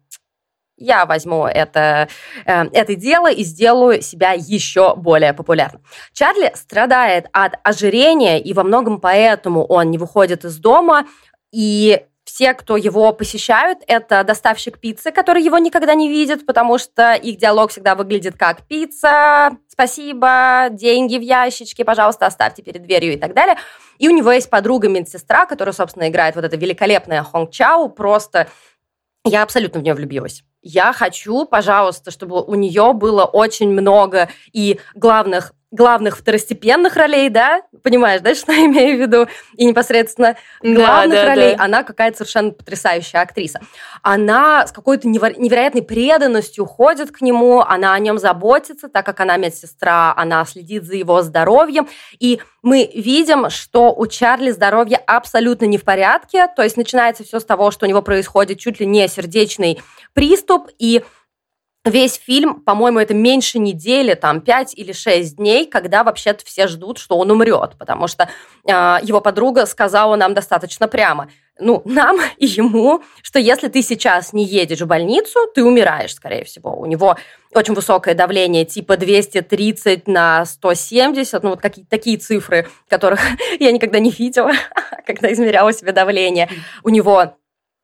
я 0.78 1.06
возьму 1.06 1.46
это, 1.46 2.08
э, 2.46 2.66
это 2.72 2.96
дело 2.96 3.30
и 3.32 3.44
сделаю 3.44 4.02
себя 4.02 4.32
еще 4.32 4.96
более 4.96 5.34
популярным. 5.34 5.84
Чарли 6.14 6.52
страдает 6.56 7.28
от 7.34 7.56
ожирения, 7.64 8.40
и 8.40 8.54
во 8.54 8.64
многом 8.64 9.02
поэтому 9.02 9.66
он 9.66 9.92
не 9.92 9.98
выходит 9.98 10.46
из 10.46 10.58
дома, 10.58 11.06
и 11.52 12.06
все, 12.30 12.54
кто 12.54 12.78
его 12.78 13.12
посещают, 13.12 13.80
это 13.88 14.24
доставщик 14.24 14.80
пиццы, 14.80 15.12
который 15.12 15.44
его 15.44 15.58
никогда 15.58 15.96
не 15.96 16.08
видит, 16.08 16.46
потому 16.46 16.78
что 16.78 17.16
их 17.16 17.38
диалог 17.38 17.72
всегда 17.72 17.96
выглядит 17.96 18.38
как 18.38 18.62
«пицца», 18.68 19.58
«спасибо», 19.68 20.68
«деньги 20.70 21.18
в 21.18 21.22
ящичке, 21.22 21.84
пожалуйста, 21.84 22.28
оставьте 22.28 22.62
перед 22.62 22.84
дверью» 22.84 23.14
и 23.14 23.18
так 23.18 23.34
далее. 23.34 23.56
И 23.98 24.08
у 24.08 24.12
него 24.12 24.32
есть 24.32 24.50
подруга-медсестра, 24.50 25.48
которая, 25.48 25.74
собственно, 25.74 26.08
играет 26.08 26.36
вот 26.36 26.46
это 26.46 26.56
великолепное 26.56 27.24
Хонг 27.24 27.50
Чао, 27.50 27.90
просто 27.90 28.48
я 29.26 29.42
абсолютно 29.42 29.80
в 29.80 29.84
нее 29.84 29.96
влюбилась. 29.96 30.44
Я 30.62 30.94
хочу, 30.94 31.46
пожалуйста, 31.46 32.12
чтобы 32.12 32.44
у 32.44 32.54
нее 32.54 32.94
было 32.94 33.26
очень 33.26 33.72
много 33.72 34.30
и 34.54 34.80
главных 34.94 35.54
главных 35.72 36.18
второстепенных 36.18 36.96
ролей, 36.96 37.30
да, 37.30 37.62
понимаешь, 37.84 38.22
да, 38.22 38.34
что 38.40 38.52
я 38.52 38.66
имею 38.66 38.98
в 38.98 39.02
виду, 39.02 39.28
и 39.56 39.66
непосредственно 39.66 40.36
главных 40.62 41.18
да, 41.18 41.26
да, 41.26 41.26
ролей, 41.26 41.56
да. 41.56 41.64
она 41.64 41.84
какая-то 41.84 42.18
совершенно 42.18 42.52
потрясающая 42.52 43.22
актриса. 43.22 43.62
Она 44.02 44.66
с 44.66 44.72
какой-то 44.72 45.08
невероятной 45.08 45.84
преданностью 45.84 46.66
ходит 46.66 47.12
к 47.12 47.22
нему, 47.22 47.62
она 47.62 47.94
о 47.94 48.00
нем 48.00 48.18
заботится, 48.18 48.90
так 48.90 49.06
как 49.06 49.20
она 49.20 49.38
медсестра, 49.38 50.14
она 50.16 50.44
следит 50.46 50.84
за 50.84 50.96
его 50.96 51.22
здоровьем, 51.22 51.88
и 52.20 52.40
мы 52.62 52.90
видим, 52.94 53.50
что 53.50 53.94
у 53.94 54.08
Чарли 54.08 54.52
здоровье 54.52 54.98
абсолютно 54.98 55.66
не 55.66 55.78
в 55.78 55.84
порядке, 55.84 56.48
то 56.56 56.64
есть 56.64 56.78
начинается 56.78 57.24
все 57.24 57.40
с 57.40 57.46
того, 57.46 57.72
что 57.72 57.86
у 57.86 57.90
него 57.90 58.02
происходит 58.02 58.60
чуть 58.60 58.80
ли 58.80 58.86
не 58.86 59.08
сердечный 59.08 59.82
приступ, 60.14 60.70
и 60.78 61.04
весь 61.86 62.16
фильм, 62.16 62.62
по-моему, 62.62 63.00
это 63.00 63.14
меньше 63.14 63.60
недели, 63.60 64.14
там, 64.14 64.42
5 64.42 64.74
или 64.76 64.92
6 64.92 65.38
дней, 65.38 65.66
когда 65.66 66.04
вообще-то 66.04 66.46
все 66.46 66.68
ждут, 66.68 66.98
что 66.98 67.18
он 67.18 67.32
умрет, 67.32 67.76
потому 67.78 68.08
что 68.08 68.30
э, 68.66 68.98
его 69.02 69.22
подруга 69.22 69.66
сказала 69.66 70.16
нам 70.16 70.34
достаточно 70.34 70.88
прямо, 70.88 71.30
ну, 71.60 71.82
нам 71.86 72.20
и 72.38 72.46
ему, 72.46 73.04
что 73.22 73.38
если 73.40 73.68
ты 73.68 73.82
сейчас 73.82 74.34
не 74.34 74.46
едешь 74.46 74.82
в 74.82 74.88
больницу, 74.88 75.40
ты 75.54 75.64
умираешь, 75.64 76.16
скорее 76.16 76.46
всего. 76.46 76.80
У 76.80 76.86
него 76.86 77.18
очень 77.54 77.74
высокое 77.74 78.14
давление, 78.14 78.64
типа 78.66 78.96
230 78.96 80.08
на 80.08 80.46
170, 80.46 81.44
ну, 81.44 81.50
вот 81.52 81.62
какие 81.62 81.86
такие 81.86 82.18
цифры, 82.18 82.68
которых 82.88 83.20
я 83.60 83.72
никогда 83.72 84.00
не 84.00 84.12
видела, 84.12 84.54
когда 85.06 85.32
измеряла 85.34 85.74
себе 85.74 85.92
давление. 85.92 86.50
У 86.84 86.90
него 86.90 87.36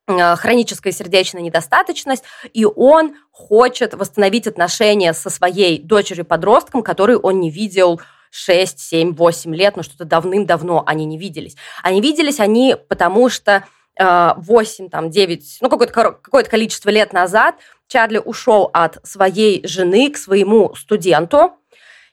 хроническая 0.08 0.94
сердечная 0.94 1.42
недостаточность, 1.42 2.24
и 2.54 2.66
он 2.66 3.16
хочет 3.32 3.94
восстановить 3.94 4.48
отношения 4.48 5.14
со 5.14 5.30
своей 5.30 5.80
дочерью-подростком, 5.80 6.84
которую 6.84 7.20
он 7.20 7.40
не 7.40 7.50
видел 7.50 8.00
6, 8.30 8.80
7, 8.80 9.16
8 9.16 9.56
лет, 9.56 9.78
но 9.78 9.84
что-то 9.84 10.06
давным-давно 10.06 10.84
они 10.86 11.06
не 11.06 11.18
виделись. 11.18 11.56
Они 11.82 12.02
виделись 12.02 12.40
они 12.40 12.76
потому, 12.88 13.30
что 13.30 13.64
8, 13.98 14.86
э, 14.86 14.90
там, 14.90 15.10
9, 15.10 15.58
ну, 15.62 15.70
какое-то, 15.70 15.94
какое-то 15.94 16.50
количество 16.50 16.90
лет 16.90 17.14
назад 17.14 17.56
Чарли 17.88 18.18
ушел 18.18 18.70
от 18.74 18.98
своей 19.08 19.66
жены 19.66 20.10
к 20.12 20.18
своему 20.18 20.76
студенту, 20.76 21.54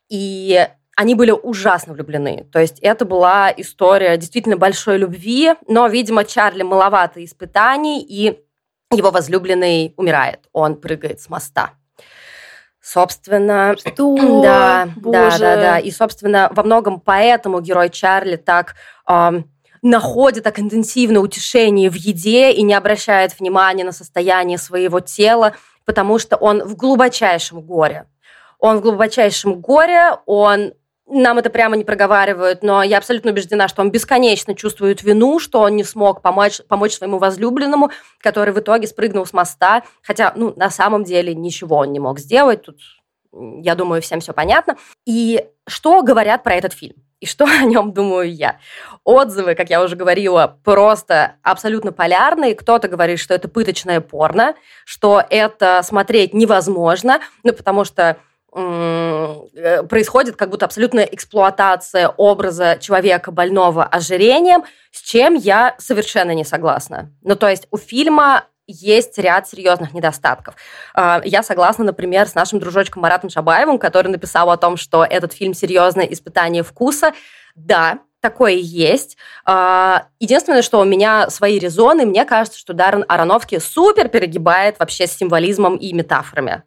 и 0.08 0.68
они 0.96 1.14
были 1.14 1.30
ужасно 1.30 1.94
влюблены. 1.94 2.46
То 2.52 2.60
есть 2.60 2.78
это 2.80 3.04
была 3.04 3.52
история 3.56 4.16
действительно 4.16 4.56
большой 4.56 4.98
любви, 4.98 5.54
но, 5.66 5.86
видимо, 5.86 6.24
Чарли 6.24 6.62
маловато 6.62 7.24
испытаний, 7.24 8.02
и 8.02 8.38
его 8.90 9.10
возлюбленный 9.10 9.94
умирает. 9.96 10.40
Он 10.52 10.76
прыгает 10.76 11.20
с 11.20 11.28
моста. 11.30 11.70
Собственно, 12.82 13.74
что? 13.78 14.16
Да, 14.42 14.88
Боже. 14.96 15.14
да, 15.14 15.38
да, 15.38 15.56
да. 15.56 15.78
И, 15.78 15.90
собственно, 15.90 16.50
во 16.52 16.62
многом 16.62 17.00
поэтому 17.00 17.60
герой 17.60 17.90
Чарли 17.90 18.36
так 18.36 18.74
э, 19.08 19.42
находит 19.82 20.44
так 20.44 20.58
интенсивное 20.58 21.20
утешение 21.20 21.90
в 21.90 21.94
еде 21.94 22.52
и 22.52 22.62
не 22.62 22.74
обращает 22.74 23.38
внимания 23.38 23.84
на 23.84 23.92
состояние 23.92 24.58
своего 24.58 25.00
тела, 25.00 25.54
потому 25.84 26.18
что 26.18 26.36
он 26.36 26.62
в 26.64 26.76
глубочайшем 26.76 27.60
горе. 27.60 28.06
Он 28.58 28.78
в 28.78 28.80
глубочайшем 28.82 29.60
горе, 29.60 30.18
он 30.26 30.74
нам 31.06 31.38
это 31.38 31.50
прямо 31.50 31.76
не 31.76 31.84
проговаривают, 31.84 32.62
но 32.62 32.82
я 32.82 32.98
абсолютно 32.98 33.32
убеждена, 33.32 33.68
что 33.68 33.82
он 33.82 33.90
бесконечно 33.90 34.54
чувствует 34.54 35.02
вину, 35.02 35.38
что 35.38 35.60
он 35.60 35.76
не 35.76 35.84
смог 35.84 36.22
помочь, 36.22 36.60
помочь 36.68 36.94
своему 36.94 37.18
возлюбленному, 37.18 37.90
который 38.18 38.54
в 38.54 38.60
итоге 38.60 38.86
спрыгнул 38.86 39.26
с 39.26 39.32
моста, 39.32 39.82
хотя, 40.02 40.32
ну, 40.36 40.52
на 40.56 40.70
самом 40.70 41.04
деле 41.04 41.34
ничего 41.34 41.78
он 41.78 41.92
не 41.92 42.00
мог 42.00 42.18
сделать, 42.18 42.62
тут, 42.62 42.78
я 43.32 43.74
думаю, 43.74 44.00
всем 44.00 44.20
все 44.20 44.32
понятно. 44.32 44.76
И 45.04 45.44
что 45.66 46.02
говорят 46.02 46.42
про 46.42 46.54
этот 46.54 46.72
фильм? 46.72 46.96
И 47.22 47.26
что 47.26 47.44
о 47.60 47.64
нем 47.64 47.92
думаю 47.92 48.32
я? 48.32 48.58
Отзывы, 49.04 49.54
как 49.54 49.70
я 49.70 49.82
уже 49.82 49.96
говорила, 49.96 50.58
просто 50.64 51.36
абсолютно 51.42 51.92
полярные. 51.92 52.54
Кто-то 52.54 52.88
говорит, 52.88 53.18
что 53.18 53.34
это 53.34 53.48
пыточное 53.48 54.00
порно, 54.00 54.54
что 54.84 55.22
это 55.30 55.82
смотреть 55.82 56.34
невозможно, 56.34 57.20
ну, 57.42 57.52
потому 57.52 57.84
что 57.84 58.18
происходит 58.52 60.36
как 60.36 60.50
будто 60.50 60.66
абсолютная 60.66 61.04
эксплуатация 61.04 62.08
образа 62.08 62.76
человека 62.78 63.30
больного 63.30 63.84
ожирением, 63.84 64.64
с 64.90 65.00
чем 65.00 65.34
я 65.34 65.74
совершенно 65.78 66.32
не 66.32 66.44
согласна. 66.44 67.10
Ну, 67.22 67.34
то 67.34 67.48
есть 67.48 67.66
у 67.70 67.78
фильма 67.78 68.44
есть 68.66 69.18
ряд 69.18 69.48
серьезных 69.48 69.92
недостатков. 69.92 70.54
А, 70.94 71.20
я 71.24 71.42
согласна, 71.42 71.84
например, 71.84 72.28
с 72.28 72.34
нашим 72.34 72.60
дружочком 72.60 73.02
Маратом 73.02 73.30
Шабаевым, 73.30 73.78
который 73.78 74.08
написал 74.08 74.50
о 74.50 74.56
том, 74.56 74.76
что 74.76 75.04
этот 75.04 75.32
фильм 75.32 75.54
серьезное 75.54 76.06
испытание 76.06 76.62
вкуса. 76.62 77.12
Да, 77.54 77.98
такое 78.20 78.52
есть. 78.52 79.16
А, 79.44 80.06
единственное, 80.20 80.62
что 80.62 80.80
у 80.80 80.84
меня 80.84 81.28
свои 81.28 81.58
резоны, 81.58 82.06
мне 82.06 82.24
кажется, 82.24 82.58
что 82.58 82.72
Даррен 82.72 83.04
Аронофски 83.08 83.58
супер 83.58 84.08
перегибает 84.08 84.78
вообще 84.78 85.06
с 85.06 85.16
символизмом 85.16 85.76
и 85.76 85.92
метафорами 85.92 86.62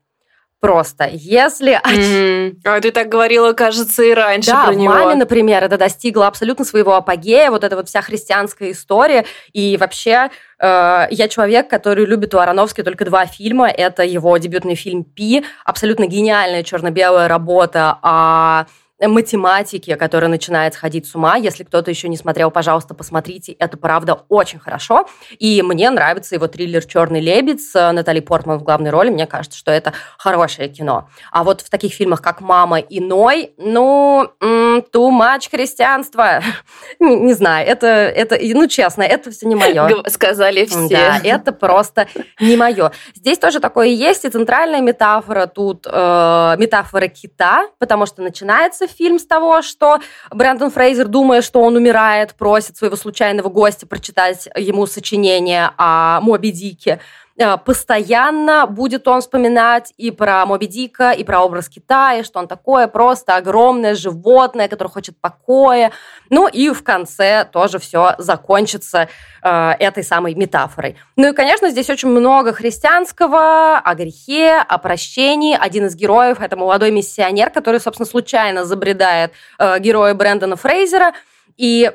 просто. 0.66 1.10
Если... 1.12 1.80
Mm-hmm. 1.80 2.62
А 2.64 2.82
ты 2.82 2.92
так 2.92 3.10
говорила, 3.10 3.54
кажется, 3.54 4.04
и 4.04 4.14
раньше 4.14 4.52
да, 4.52 4.66
про 4.66 4.74
него. 4.76 4.94
в 4.94 4.96
«Маме», 4.96 5.16
например, 5.16 5.64
это 5.64 5.78
достигло 5.78 6.28
абсолютно 6.28 6.66
своего 6.66 6.96
апогея, 6.96 7.52
вот 7.52 7.64
эта 7.64 7.76
вот 7.76 7.88
вся 7.88 8.02
христианская 8.02 8.72
история. 8.72 9.26
И 9.54 9.78
вообще 9.80 10.30
э, 10.60 11.08
я 11.10 11.28
человек, 11.28 11.70
который 11.70 12.06
любит 12.06 12.34
у 12.34 12.40
Ароновски 12.40 12.82
только 12.82 13.06
два 13.06 13.26
фильма. 13.26 13.70
Это 13.70 14.04
его 14.04 14.38
дебютный 14.38 14.76
фильм 14.76 15.04
«Пи», 15.04 15.46
абсолютно 15.64 16.08
гениальная 16.08 16.64
черно-белая 16.64 17.28
работа 17.28 17.98
о 18.02 18.66
математики, 19.00 19.96
которая 19.96 20.30
начинает 20.30 20.74
сходить 20.74 21.08
с 21.08 21.16
ума. 21.16 21.36
Если 21.36 21.64
кто-то 21.64 21.92
еще 21.92 22.08
не 22.08 22.18
смотрел, 22.18 22.50
пожалуйста, 22.52 22.94
посмотрите. 22.94 23.52
Это, 23.54 23.78
правда, 23.78 24.22
очень 24.30 24.60
хорошо. 24.60 25.08
И 25.38 25.62
мне 25.62 25.90
нравится 25.90 26.36
его 26.36 26.48
триллер 26.48 26.86
«Черный 26.86 27.20
лебедь» 27.20 27.62
с 27.62 27.92
Натали 27.92 28.22
Портман 28.22 28.60
в 28.60 28.64
главной 28.64 28.92
роли. 28.92 29.10
Мне 29.10 29.28
кажется, 29.28 29.58
что 29.58 29.72
это 29.72 29.94
хорошее 30.18 30.70
кино. 30.70 31.10
А 31.32 31.44
вот 31.44 31.62
в 31.62 31.70
таких 31.70 31.94
фильмах, 31.94 32.22
как 32.22 32.42
«Мама» 32.42 32.80
и 32.80 33.00
«Ной», 33.00 33.54
ну, 33.58 34.32
too 34.42 35.12
much 35.12 35.50
христианства. 35.52 36.42
не, 37.00 37.16
не 37.16 37.34
знаю, 37.34 37.68
это, 37.68 37.88
это, 37.88 38.38
ну, 38.42 38.68
честно, 38.68 39.04
это 39.04 39.32
все 39.32 39.48
не 39.48 39.56
мое. 39.56 40.04
Сказали 40.08 40.66
все. 40.66 40.88
Да, 40.90 41.20
это 41.24 41.52
просто 41.52 42.08
не 42.40 42.56
мое. 42.56 42.92
Здесь 43.14 43.38
тоже 43.40 43.60
такое 43.60 43.88
есть, 43.88 44.24
и 44.26 44.30
центральная 44.30 44.82
метафора 44.82 45.48
тут 45.48 45.86
э, 45.86 46.56
метафора 46.58 47.08
кита, 47.08 47.68
потому 47.80 48.06
что 48.06 48.22
начинается 48.22 48.85
фильм 48.88 49.20
с 49.20 49.26
того, 49.26 49.62
что 49.62 50.00
Брэндон 50.32 50.72
Фрейзер, 50.72 51.08
думая, 51.08 51.42
что 51.42 51.62
он 51.62 51.76
умирает, 51.76 52.36
просит 52.36 52.78
своего 52.78 52.96
случайного 52.96 53.50
гостя 53.50 53.88
прочитать 53.88 54.48
ему 54.56 54.86
сочинение 54.88 55.72
о 55.78 56.20
Моби 56.22 56.52
Дике. 56.52 57.00
Э, 57.38 57.58
постоянно 57.58 58.66
будет 58.66 59.08
он 59.10 59.20
вспоминать 59.20 59.94
и 59.98 60.10
про 60.10 60.46
Моби 60.46 60.68
Дика, 60.68 61.12
и 61.12 61.26
про 61.26 61.42
образ 61.44 61.68
Китая, 61.68 62.24
что 62.24 62.40
он 62.40 62.48
такое 62.48 62.88
просто 62.88 63.36
огромное 63.36 63.94
животное, 63.94 64.70
которое 64.70 64.90
хочет 64.90 65.20
покоя. 65.20 65.92
Ну 66.30 66.48
и 66.48 66.70
в 66.70 66.82
конце 66.82 67.46
тоже 67.52 67.80
все 67.80 68.16
закончится 68.20 69.10
э, 69.42 69.72
этой 69.80 70.04
самой 70.04 70.34
метафорой. 70.34 70.96
Ну 71.18 71.30
и, 71.30 71.34
конечно, 71.34 71.70
здесь 71.70 71.90
очень 71.90 72.08
много 72.08 72.54
христианского 72.54 73.80
о 73.80 73.96
грехе, 73.96 74.54
о 74.56 74.78
прощении. 74.78 75.58
Один 75.60 75.88
из 75.88 75.96
героев– 75.96 76.40
это 76.40 76.56
молодой 76.56 76.92
миссионер, 76.92 77.50
который, 77.50 77.82
собственно, 77.82 78.08
случайно 78.08 78.64
забредает 78.64 79.34
э, 79.60 79.80
героя 79.80 80.14
Брэндона 80.14 80.56
Фрейзера. 80.56 81.12
И 81.58 81.92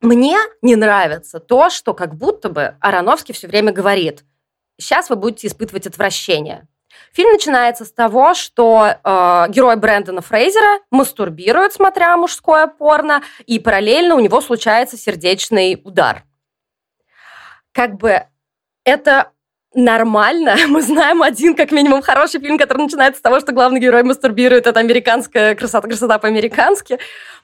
мне 0.00 0.38
не 0.62 0.76
нравится 0.76 1.40
то, 1.40 1.70
что 1.70 1.92
как 1.92 2.14
будто 2.14 2.48
бы 2.50 2.76
Ароновский 2.80 3.34
все 3.34 3.48
время 3.48 3.72
говорит– 3.72 4.22
сейчас 4.80 5.10
вы 5.10 5.16
будете 5.16 5.46
испытывать 5.46 5.86
отвращение. 5.86 6.66
Фильм 7.12 7.32
начинается 7.32 7.84
с 7.84 7.92
того, 7.92 8.34
что 8.34 8.86
э, 8.86 9.46
герой 9.50 9.76
Брэндона 9.76 10.20
Фрейзера 10.20 10.80
мастурбирует, 10.90 11.72
смотря 11.72 12.16
мужское 12.16 12.66
порно, 12.66 13.22
и 13.46 13.58
параллельно 13.58 14.14
у 14.14 14.20
него 14.20 14.40
случается 14.40 14.96
сердечный 14.96 15.80
удар. 15.84 16.24
Как 17.72 17.96
бы 17.96 18.24
это 18.84 19.32
нормально. 19.74 20.56
Мы 20.68 20.82
знаем 20.82 21.22
один, 21.22 21.54
как 21.54 21.72
минимум, 21.72 22.02
хороший 22.02 22.40
фильм, 22.40 22.58
который 22.58 22.82
начинается 22.82 23.18
с 23.18 23.22
того, 23.22 23.40
что 23.40 23.52
главный 23.52 23.80
герой 23.80 24.02
мастурбирует. 24.02 24.66
Это 24.66 24.80
американская 24.80 25.54
красота, 25.54 25.88
красота 25.88 26.18
по-американски. 26.18 26.98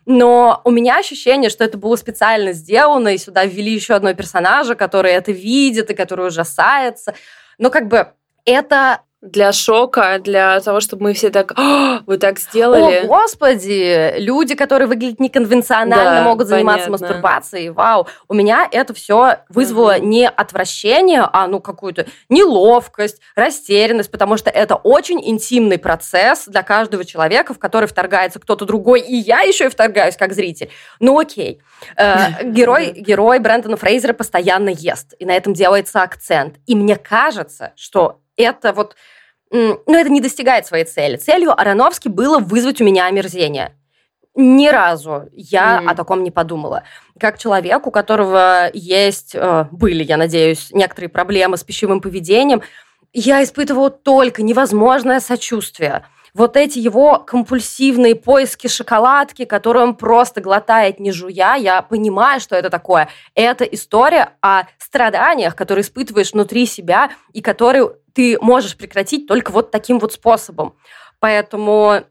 Но 0.06 0.60
у 0.64 0.70
меня 0.70 0.98
ощущение, 0.98 1.50
что 1.50 1.64
это 1.64 1.78
было 1.78 1.96
специально 1.96 2.52
сделано, 2.52 3.08
и 3.08 3.18
сюда 3.18 3.44
ввели 3.44 3.72
еще 3.72 3.94
одного 3.94 4.14
персонажа, 4.14 4.74
который 4.74 5.12
это 5.12 5.32
видит 5.32 5.90
и 5.90 5.94
который 5.94 6.28
ужасается. 6.28 7.14
Но 7.58 7.70
как 7.70 7.88
бы 7.88 8.12
это 8.44 9.00
для 9.26 9.52
шока, 9.52 10.18
для 10.18 10.60
того, 10.60 10.80
чтобы 10.80 11.04
мы 11.04 11.12
все 11.12 11.30
так, 11.30 11.52
«А, 11.56 12.00
вы 12.06 12.16
так 12.16 12.38
сделали. 12.38 13.04
О, 13.04 13.06
господи, 13.06 14.14
люди, 14.18 14.54
которые 14.54 14.88
выглядят 14.88 15.20
неконвенционально, 15.20 16.20
да, 16.20 16.22
могут 16.22 16.46
заниматься 16.46 16.86
понятно. 16.86 17.06
мастурбацией. 17.06 17.70
Вау, 17.70 18.06
у 18.28 18.34
меня 18.34 18.68
это 18.70 18.94
все 18.94 19.38
вызвало 19.48 19.96
угу. 19.96 20.06
не 20.06 20.28
отвращение, 20.28 21.28
а 21.32 21.48
ну 21.48 21.60
какую-то 21.60 22.06
неловкость, 22.28 23.20
растерянность, 23.34 24.10
потому 24.10 24.36
что 24.36 24.48
это 24.50 24.76
очень 24.76 25.20
интимный 25.28 25.78
процесс 25.78 26.46
для 26.46 26.62
каждого 26.62 27.04
человека, 27.04 27.52
в 27.52 27.58
который 27.58 27.88
вторгается 27.88 28.38
кто-то 28.38 28.64
другой, 28.64 29.00
и 29.00 29.16
я 29.16 29.40
еще 29.40 29.66
и 29.66 29.68
вторгаюсь 29.68 30.16
как 30.16 30.32
зритель. 30.32 30.70
Ну 31.00 31.18
окей. 31.18 31.60
Э, 31.96 32.42
герой, 32.44 32.92
герой 32.92 33.40
Брэндона 33.40 33.76
Фрейзера 33.76 34.12
постоянно 34.12 34.70
ест, 34.70 35.14
и 35.18 35.26
на 35.26 35.32
этом 35.32 35.52
делается 35.52 36.02
акцент. 36.02 36.56
И 36.66 36.76
мне 36.76 36.96
кажется, 36.96 37.72
что 37.74 38.20
это 38.36 38.72
вот 38.72 38.94
но 39.50 39.80
это 39.86 40.10
не 40.10 40.20
достигает 40.20 40.66
своей 40.66 40.84
цели. 40.84 41.16
Целью 41.16 41.58
Ароновски 41.58 42.08
было 42.08 42.38
вызвать 42.38 42.80
у 42.80 42.84
меня 42.84 43.06
омерзение. 43.06 43.76
Ни 44.34 44.68
разу 44.68 45.28
я 45.32 45.80
mm. 45.82 45.90
о 45.90 45.94
таком 45.94 46.22
не 46.22 46.30
подумала. 46.30 46.82
Как 47.18 47.38
человек, 47.38 47.86
у 47.86 47.90
которого 47.90 48.70
есть, 48.74 49.34
э, 49.34 49.64
были, 49.70 50.04
я 50.04 50.18
надеюсь, 50.18 50.68
некоторые 50.72 51.08
проблемы 51.08 51.56
с 51.56 51.64
пищевым 51.64 52.02
поведением, 52.02 52.60
я 53.14 53.42
испытывала 53.42 53.88
только 53.88 54.42
невозможное 54.42 55.20
сочувствие. 55.20 56.04
Вот 56.36 56.58
эти 56.58 56.78
его 56.78 57.18
компульсивные 57.18 58.14
поиски 58.14 58.66
шоколадки, 58.66 59.46
которые 59.46 59.84
он 59.84 59.94
просто 59.94 60.42
глотает 60.42 61.00
не 61.00 61.10
жуя, 61.10 61.54
я 61.54 61.80
понимаю, 61.80 62.40
что 62.40 62.54
это 62.54 62.68
такое. 62.68 63.08
Это 63.34 63.64
история 63.64 64.34
о 64.42 64.64
страданиях, 64.76 65.56
которые 65.56 65.82
испытываешь 65.82 66.34
внутри 66.34 66.66
себя 66.66 67.08
и 67.32 67.40
которые 67.40 67.92
ты 68.12 68.38
можешь 68.38 68.76
прекратить 68.76 69.26
только 69.26 69.50
вот 69.50 69.70
таким 69.70 69.98
вот 69.98 70.12
способом. 70.12 70.74
Поэтому 71.20 72.02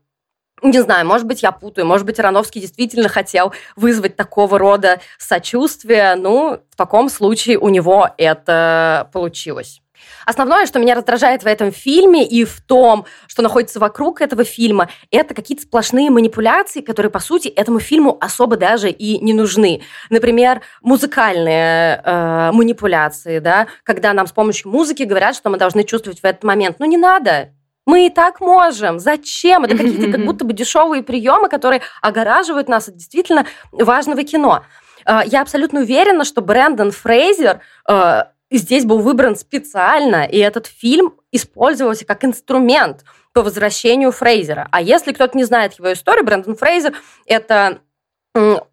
не 0.63 0.81
знаю, 0.81 1.05
может 1.05 1.27
быть, 1.27 1.43
я 1.43 1.51
путаю, 1.51 1.85
может 1.85 2.07
быть, 2.07 2.19
Ароновский 2.19 2.61
действительно 2.61 3.09
хотел 3.09 3.53
вызвать 3.75 4.15
такого 4.15 4.57
рода 4.57 5.01
сочувствие, 5.19 6.15
ну, 6.15 6.61
в 6.71 6.75
таком 6.75 7.09
случае 7.09 7.59
у 7.59 7.69
него 7.69 8.09
это 8.17 9.07
получилось. 9.13 9.83
Основное, 10.25 10.65
что 10.65 10.79
меня 10.79 10.95
раздражает 10.95 11.43
в 11.43 11.47
этом 11.47 11.71
фильме 11.71 12.25
и 12.25 12.45
в 12.45 12.61
том, 12.61 13.05
что 13.27 13.41
находится 13.41 13.79
вокруг 13.79 14.21
этого 14.21 14.43
фильма, 14.43 14.89
это 15.11 15.33
какие-то 15.33 15.63
сплошные 15.63 16.09
манипуляции, 16.09 16.81
которые, 16.81 17.11
по 17.11 17.19
сути, 17.19 17.47
этому 17.47 17.79
фильму 17.79 18.17
особо 18.19 18.57
даже 18.57 18.89
и 18.89 19.19
не 19.19 19.33
нужны. 19.33 19.81
Например, 20.09 20.61
музыкальные 20.81 22.01
э, 22.03 22.51
манипуляции, 22.51 23.39
да, 23.39 23.67
когда 23.83 24.13
нам 24.13 24.27
с 24.27 24.31
помощью 24.31 24.71
музыки 24.71 25.03
говорят, 25.03 25.35
что 25.35 25.49
мы 25.49 25.57
должны 25.57 25.83
чувствовать 25.83 26.21
в 26.21 26.25
этот 26.25 26.43
момент. 26.43 26.77
Ну, 26.79 26.85
не 26.85 26.97
надо, 26.97 27.49
мы 27.85 28.07
и 28.07 28.09
так 28.09 28.41
можем. 28.41 28.99
Зачем? 28.99 29.63
Это 29.63 29.77
какие-то 29.77 30.11
как 30.11 30.25
будто 30.25 30.43
бы 30.43 30.53
дешевые 30.53 31.03
приемы, 31.03 31.49
которые 31.49 31.81
огораживают 32.01 32.67
нас 32.67 32.87
от 32.87 32.95
действительно 32.95 33.45
важного 33.71 34.23
кино. 34.23 34.63
Э, 35.05 35.21
я 35.25 35.41
абсолютно 35.41 35.81
уверена, 35.81 36.25
что 36.25 36.41
Брэндон 36.41 36.91
Фрейзер 36.91 37.61
э, 37.87 38.23
здесь 38.51 38.85
был 38.85 38.99
выбран 38.99 39.35
специально, 39.35 40.25
и 40.25 40.37
этот 40.37 40.67
фильм 40.67 41.15
использовался 41.31 42.05
как 42.05 42.23
инструмент 42.23 43.03
по 43.33 43.41
возвращению 43.41 44.11
Фрейзера. 44.11 44.67
А 44.71 44.81
если 44.81 45.11
кто-то 45.11 45.37
не 45.37 45.43
знает 45.43 45.73
его 45.73 45.91
историю, 45.91 46.25
Брэндон 46.25 46.55
Фрейзер– 46.55 46.93
это 47.25 47.79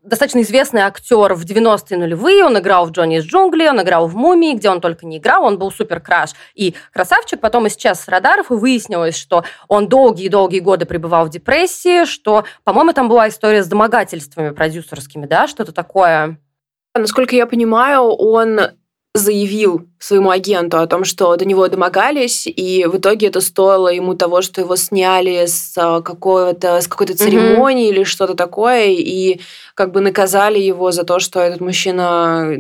достаточно 0.03 0.43
известный 0.43 0.81
актер 0.81 1.35
в 1.35 1.45
90-е 1.45 1.97
нулевые. 1.97 2.45
Он 2.45 2.59
играл 2.59 2.87
в 2.87 2.91
«Джонни 2.91 3.19
из 3.19 3.25
джунглей», 3.25 3.71
он 3.71 3.81
играл 3.81 4.09
в 4.09 4.17
«Мумии», 4.17 4.55
где 4.55 4.69
он 4.69 4.81
только 4.81 5.07
не 5.07 5.19
играл. 5.19 5.45
Он 5.45 5.57
был 5.57 5.71
супер 5.71 6.01
краш 6.01 6.31
и 6.55 6.75
красавчик. 6.93 7.41
Потом 7.41 7.69
исчез 7.69 8.01
с 8.01 8.09
радаров, 8.09 8.51
и 8.51 8.55
выяснилось, 8.55 9.17
что 9.17 9.45
он 9.69 9.89
долгие-долгие 9.89 10.59
годы 10.59 10.85
пребывал 10.85 11.27
в 11.27 11.31
депрессии, 11.31 12.07
что, 12.07 12.45
по-моему, 12.65 12.93
там 12.93 13.09
была 13.09 13.29
история 13.29 13.63
с 13.63 13.69
домогательствами 13.69 14.51
продюсерскими, 14.51 15.27
да, 15.27 15.47
что-то 15.47 15.73
такое. 15.73 16.41
Насколько 16.95 17.37
я 17.37 17.47
понимаю, 17.47 18.03
он 18.03 18.61
заявил 19.15 19.87
своему 19.99 20.31
агенту 20.31 20.79
о 20.79 20.87
том, 20.87 21.05
что 21.05 21.37
до 21.37 21.45
него 21.45 21.69
домогались, 21.69 22.47
и 22.47 22.87
в 22.87 22.97
итоге 22.97 23.27
это 23.27 23.43
стоило 23.43 23.89
ему 23.89 24.15
того, 24.15 24.41
что 24.41 24.63
его 24.63 24.75
сняли 24.77 25.45
с 25.45 25.75
а, 25.77 26.01
какого-то 26.01 26.81
с 26.81 26.89
какой-то 26.89 27.17
церемонии 27.17 27.89
mm-hmm. 27.89 27.95
или 27.95 28.05
что-то 28.05 28.35
такое, 28.35 28.87
и 28.87 29.41
как 29.75 29.93
бы 29.93 30.01
наказали 30.01 30.59
его 30.59 30.93
за 30.93 31.05
то, 31.05 31.19
что 31.19 31.41
этот 31.41 31.61
мужчина 31.61 32.57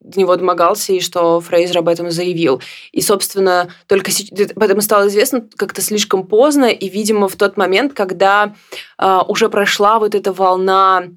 до 0.00 0.20
него 0.20 0.34
домогался, 0.34 0.92
и 0.92 1.00
что 1.00 1.40
Фрейзер 1.40 1.78
об 1.78 1.88
этом 1.88 2.10
заявил. 2.10 2.60
И, 2.92 3.00
собственно, 3.00 3.68
только 3.86 4.10
об 4.54 4.62
этом 4.62 4.80
стало 4.80 5.08
известно 5.08 5.46
как-то 5.56 5.82
слишком 5.82 6.26
поздно, 6.26 6.66
и, 6.66 6.88
видимо, 6.88 7.28
в 7.28 7.36
тот 7.36 7.56
момент, 7.56 7.92
когда 7.92 8.54
э, 8.98 9.18
уже 9.28 9.48
прошла 9.48 9.98
вот 9.98 10.14
эта 10.14 10.32
волна 10.32 11.08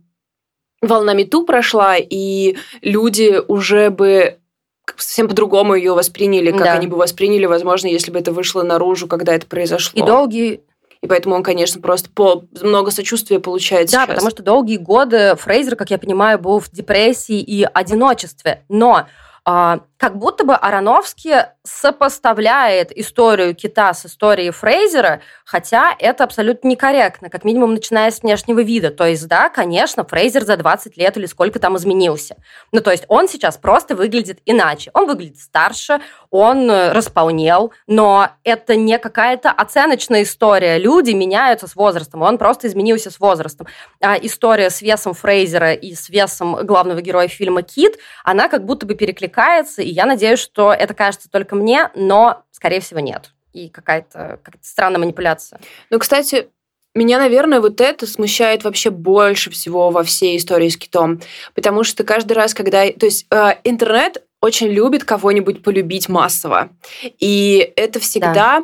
волна 0.82 1.14
мету 1.14 1.44
прошла, 1.44 1.98
и 1.98 2.56
люди 2.82 3.40
уже 3.48 3.90
бы 3.90 4.40
совсем 5.02 5.28
по-другому 5.28 5.76
ее 5.76 5.94
восприняли, 5.94 6.52
как 6.52 6.64
да. 6.64 6.74
они 6.74 6.88
бы 6.88 6.98
восприняли, 6.98 7.46
возможно, 7.46 7.88
если 7.88 8.12
бы 8.12 8.20
это 8.20 8.32
вышло 8.32 8.64
наружу, 8.64 9.08
когда 9.08 9.34
это 9.34 9.48
произошло. 9.48 10.02
И 10.02 10.06
долгие 10.06 10.62
и 11.02 11.08
поэтому 11.08 11.36
он, 11.36 11.44
конечно, 11.44 11.82
просто 11.82 12.10
по 12.10 12.44
много 12.62 12.92
сочувствия 12.92 13.40
получает 13.40 13.90
да, 13.90 14.00
сейчас. 14.04 14.08
потому 14.08 14.30
что 14.32 14.44
долгие 14.44 14.78
годы 14.78 15.36
Фрейзер, 15.38 15.78
как 15.78 15.92
я 15.92 15.98
понимаю, 15.98 16.40
был 16.40 16.60
в 16.60 16.70
депрессии 16.72 17.40
и 17.40 17.64
одиночестве. 17.64 18.64
Но 18.68 19.08
а, 19.46 19.80
как 20.00 20.18
будто 20.18 20.46
бы 20.46 20.56
Ароновский 20.56 21.34
сопоставляет 21.64 22.98
историю 22.98 23.54
кита 23.54 23.94
с 23.94 24.06
историей 24.06 24.52
Фрейзера, 24.52 25.20
хотя 25.44 25.94
это 26.00 26.24
абсолютно 26.24 26.70
некорректно, 26.70 27.30
как 27.30 27.44
минимум 27.44 27.74
начиная 27.74 28.10
с 28.10 28.22
внешнего 28.22 28.62
вида. 28.62 28.92
То 28.92 29.06
есть, 29.06 29.28
да, 29.28 29.50
конечно, 29.50 30.06
Фрейзер 30.06 30.46
за 30.46 30.56
20 30.56 30.96
лет 30.96 31.18
или 31.18 31.26
сколько 31.26 31.60
там 31.60 31.76
изменился. 31.76 32.38
Ну, 32.72 32.80
то 32.80 32.92
есть 32.92 33.04
он 33.10 33.28
сейчас 33.28 33.58
просто 33.58 33.94
выглядит 33.94 34.40
иначе. 34.46 34.90
Он 34.94 35.06
выглядит 35.06 35.42
старше, 35.42 36.00
он 36.30 36.72
э, 36.72 36.94
располнел, 36.94 37.74
но 37.86 38.30
это 38.46 38.78
не 38.78 38.98
какая-то 39.00 39.52
оценочная 39.52 40.24
история. 40.24 40.78
Люди 40.78 41.12
меняются 41.12 41.68
с 41.68 41.76
возрастом, 41.76 42.22
он 42.22 42.38
просто 42.38 42.68
изменился 42.68 43.12
с 43.12 43.20
возрастом. 43.20 43.68
А 44.02 44.16
история 44.16 44.70
с 44.70 44.82
весом 44.82 45.14
Фрейзера 45.14 45.74
и 45.74 45.94
с 45.94 46.08
весом 46.08 46.66
главного 46.66 47.02
героя 47.02 47.28
фильма 47.28 47.64
«Кит», 47.64 47.98
она 48.24 48.48
как 48.48 48.66
будто 48.66 48.86
бы 48.86 48.96
перекликается, 48.96 49.89
и 49.90 49.92
я 49.92 50.06
надеюсь, 50.06 50.40
что 50.40 50.72
это 50.72 50.94
кажется 50.94 51.30
только 51.30 51.56
мне, 51.56 51.90
но, 51.96 52.44
скорее 52.52 52.80
всего, 52.80 53.00
нет. 53.00 53.32
И 53.54 53.70
какая-то 53.70 54.40
какая 54.44 54.60
странная 54.62 55.00
манипуляция. 55.00 55.60
Ну, 55.90 55.98
кстати, 55.98 56.50
меня, 56.94 57.18
наверное, 57.18 57.60
вот 57.60 57.82
это 57.82 58.06
смущает 58.06 58.64
вообще 58.64 58.92
больше 58.92 59.50
всего 59.50 59.90
во 59.90 60.04
всей 60.04 60.38
истории 60.38 60.70
с 60.70 60.78
китом. 60.78 61.22
Потому 61.56 61.84
что 61.84 62.04
каждый 62.04 62.34
раз, 62.34 62.54
когда... 62.54 62.90
То 62.92 63.06
есть 63.06 63.26
э, 63.32 63.54
интернет 63.64 64.24
очень 64.42 64.68
любит 64.68 65.04
кого-нибудь 65.04 65.64
полюбить 65.64 66.08
массово. 66.08 66.70
И 67.20 67.74
это 67.76 68.00
всегда... 68.00 68.34
Да 68.34 68.64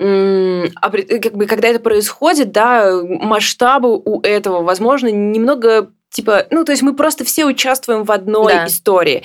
как 0.00 1.34
бы, 1.34 1.44
когда 1.44 1.68
это 1.68 1.78
происходит, 1.78 2.52
да, 2.52 3.02
масштабы 3.02 3.98
у 3.98 4.22
этого, 4.22 4.62
возможно, 4.62 5.08
немного 5.08 5.92
типа, 6.10 6.46
ну, 6.50 6.64
то 6.64 6.72
есть 6.72 6.82
мы 6.82 6.94
просто 6.94 7.24
все 7.24 7.44
участвуем 7.46 8.04
в 8.04 8.12
одной 8.12 8.52
да. 8.52 8.66
истории. 8.66 9.22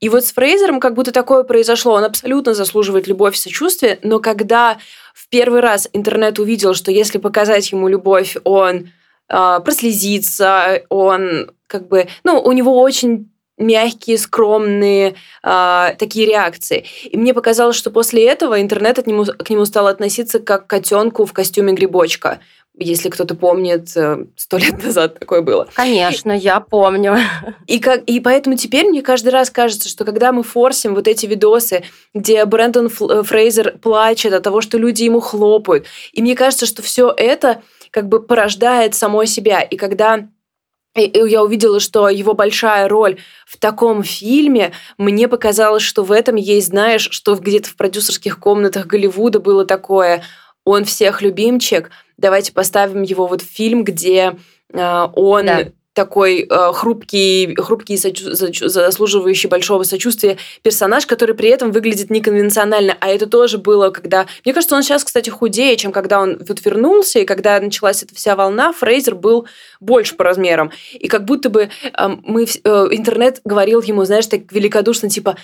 И 0.00 0.08
вот 0.08 0.24
с 0.24 0.32
Фрейзером 0.32 0.80
как 0.80 0.94
будто 0.94 1.12
такое 1.12 1.42
произошло. 1.42 1.94
Он 1.94 2.04
абсолютно 2.04 2.54
заслуживает 2.54 3.06
любовь 3.06 3.36
и 3.36 3.38
сочувствие, 3.38 3.98
но 4.02 4.20
когда 4.20 4.78
в 5.14 5.28
первый 5.28 5.60
раз 5.60 5.88
интернет 5.92 6.38
увидел, 6.38 6.74
что 6.74 6.90
если 6.90 7.18
показать 7.18 7.72
ему 7.72 7.88
любовь, 7.88 8.36
он 8.44 8.90
э, 9.28 9.60
прослезится, 9.64 10.82
он 10.88 11.50
как 11.66 11.88
бы, 11.88 12.06
ну, 12.22 12.40
у 12.40 12.52
него 12.52 12.80
очень 12.80 13.30
мягкие, 13.58 14.18
скромные 14.18 15.14
э, 15.42 15.94
такие 15.98 16.26
реакции. 16.26 16.84
И 17.04 17.16
мне 17.16 17.32
показалось, 17.32 17.76
что 17.76 17.90
после 17.90 18.26
этого 18.28 18.60
интернет 18.60 18.98
от 18.98 19.06
нему, 19.06 19.24
к 19.24 19.48
нему 19.48 19.64
стал 19.64 19.86
относиться 19.86 20.40
как 20.40 20.66
к 20.66 20.70
котенку 20.70 21.24
в 21.24 21.32
костюме 21.32 21.72
грибочка 21.72 22.40
если 22.78 23.08
кто-то 23.08 23.34
помнит, 23.34 23.96
э, 23.96 24.26
сто 24.36 24.58
лет 24.58 24.82
назад 24.82 25.18
такое 25.18 25.42
было. 25.42 25.68
Конечно, 25.74 26.32
я 26.32 26.60
помню. 26.60 27.16
И, 27.66 27.78
как, 27.78 28.02
и 28.04 28.20
поэтому 28.20 28.56
теперь 28.56 28.86
мне 28.86 29.02
каждый 29.02 29.30
раз 29.30 29.50
кажется, 29.50 29.88
что 29.88 30.04
когда 30.04 30.32
мы 30.32 30.42
форсим 30.42 30.94
вот 30.94 31.08
эти 31.08 31.26
видосы, 31.26 31.84
где 32.14 32.44
Брэндон 32.44 32.86
э, 32.86 33.22
Фрейзер 33.22 33.78
плачет 33.78 34.32
от 34.32 34.42
того, 34.42 34.60
что 34.60 34.78
люди 34.78 35.04
ему 35.04 35.20
хлопают, 35.20 35.86
и 36.12 36.22
мне 36.22 36.34
кажется, 36.34 36.66
что 36.66 36.82
все 36.82 37.12
это 37.16 37.62
как 37.90 38.08
бы 38.08 38.22
порождает 38.22 38.94
само 38.94 39.24
себя. 39.24 39.62
И 39.62 39.76
когда 39.76 40.28
я 40.96 41.42
увидела, 41.42 41.78
что 41.78 42.08
его 42.08 42.32
большая 42.34 42.88
роль 42.88 43.18
в 43.46 43.58
таком 43.58 44.02
фильме, 44.02 44.72
мне 44.98 45.28
показалось, 45.28 45.82
что 45.82 46.02
в 46.02 46.12
этом 46.12 46.36
есть, 46.36 46.68
знаешь, 46.68 47.08
что 47.10 47.34
где-то 47.34 47.68
в 47.68 47.76
продюсерских 47.76 48.38
комнатах 48.38 48.86
Голливуда 48.86 49.40
было 49.40 49.66
такое, 49.66 50.22
он 50.66 50.84
всех 50.84 51.22
любимчик– 51.22 51.90
давайте 52.16 52.52
поставим 52.52 53.02
его 53.02 53.26
вот 53.26 53.42
в 53.42 53.46
фильм, 53.46 53.84
где 53.84 54.36
э, 54.72 55.06
он 55.14 55.46
да. 55.46 55.64
такой 55.92 56.46
э, 56.48 56.72
хрупкий, 56.72 57.54
хрупкий, 57.56 57.96
сочу, 57.96 58.32
заслуживающий 58.32 59.48
большого 59.48 59.82
сочувствия 59.82 60.38
персонаж, 60.62 61.06
который 61.06 61.34
при 61.34 61.48
этом 61.50 61.72
выглядит 61.72 62.10
неконвенционально. 62.10 62.96
А 63.00 63.08
это 63.08 63.26
тоже 63.26 63.58
было, 63.58 63.90
когда... 63.90 64.26
Мне 64.44 64.54
кажется, 64.54 64.76
он 64.76 64.82
сейчас, 64.82 65.04
кстати, 65.04 65.30
худее, 65.30 65.76
чем 65.76 65.92
когда 65.92 66.20
он 66.20 66.38
вот 66.46 66.64
вернулся, 66.64 67.18
и 67.18 67.24
когда 67.24 67.60
началась 67.60 68.02
эта 68.02 68.14
вся 68.14 68.34
волна, 68.34 68.72
Фрейзер 68.72 69.14
был 69.14 69.46
больше 69.80 70.14
по 70.14 70.24
размерам. 70.24 70.70
И 70.92 71.08
как 71.08 71.24
будто 71.24 71.50
бы 71.50 71.68
э, 71.92 72.08
мы... 72.24 72.46
Э, 72.64 72.88
интернет 72.90 73.40
говорил 73.44 73.82
ему, 73.82 74.04
знаешь, 74.04 74.26
так 74.26 74.52
великодушно, 74.52 75.10
типа, 75.10 75.36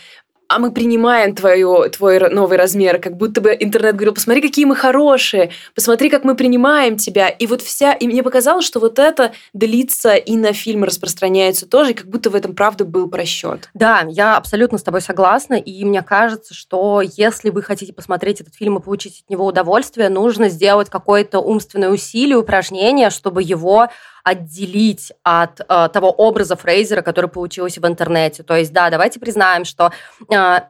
а 0.54 0.58
мы 0.58 0.70
принимаем 0.70 1.34
твою, 1.34 1.88
твой 1.88 2.18
новый 2.30 2.58
размер, 2.58 2.98
как 2.98 3.16
будто 3.16 3.40
бы 3.40 3.56
интернет 3.58 3.94
говорил, 3.94 4.12
посмотри, 4.12 4.42
какие 4.42 4.66
мы 4.66 4.76
хорошие, 4.76 5.50
посмотри, 5.74 6.10
как 6.10 6.24
мы 6.24 6.34
принимаем 6.34 6.98
тебя. 6.98 7.28
И 7.28 7.46
вот 7.46 7.62
вся... 7.62 7.94
И 7.94 8.06
мне 8.06 8.22
показалось, 8.22 8.66
что 8.66 8.78
вот 8.78 8.98
это 8.98 9.32
длится 9.54 10.14
и 10.14 10.36
на 10.36 10.52
фильмы 10.52 10.86
распространяется 10.86 11.66
тоже, 11.66 11.92
и 11.92 11.94
как 11.94 12.06
будто 12.06 12.28
в 12.28 12.34
этом 12.34 12.54
правда 12.54 12.84
был 12.84 13.08
просчет. 13.08 13.70
Да, 13.72 14.04
я 14.08 14.36
абсолютно 14.36 14.76
с 14.76 14.82
тобой 14.82 15.00
согласна, 15.00 15.54
и 15.54 15.84
мне 15.84 16.02
кажется, 16.02 16.52
что 16.52 17.00
если 17.00 17.48
вы 17.48 17.62
хотите 17.62 17.94
посмотреть 17.94 18.42
этот 18.42 18.54
фильм 18.54 18.76
и 18.76 18.82
получить 18.82 19.22
от 19.24 19.30
него 19.30 19.46
удовольствие, 19.46 20.10
нужно 20.10 20.50
сделать 20.50 20.90
какое-то 20.90 21.40
умственное 21.40 21.88
усилие, 21.88 22.36
упражнение, 22.36 23.08
чтобы 23.08 23.42
его 23.42 23.88
отделить 24.24 25.12
от 25.22 25.60
э, 25.60 25.88
того 25.92 26.10
образа 26.10 26.56
Фрейзера, 26.56 27.02
который 27.02 27.28
получился 27.30 27.80
в 27.80 27.86
интернете. 27.86 28.42
То 28.42 28.56
есть, 28.56 28.72
да, 28.72 28.90
давайте 28.90 29.20
признаем, 29.20 29.64
что 29.64 29.92
э, 30.30 30.60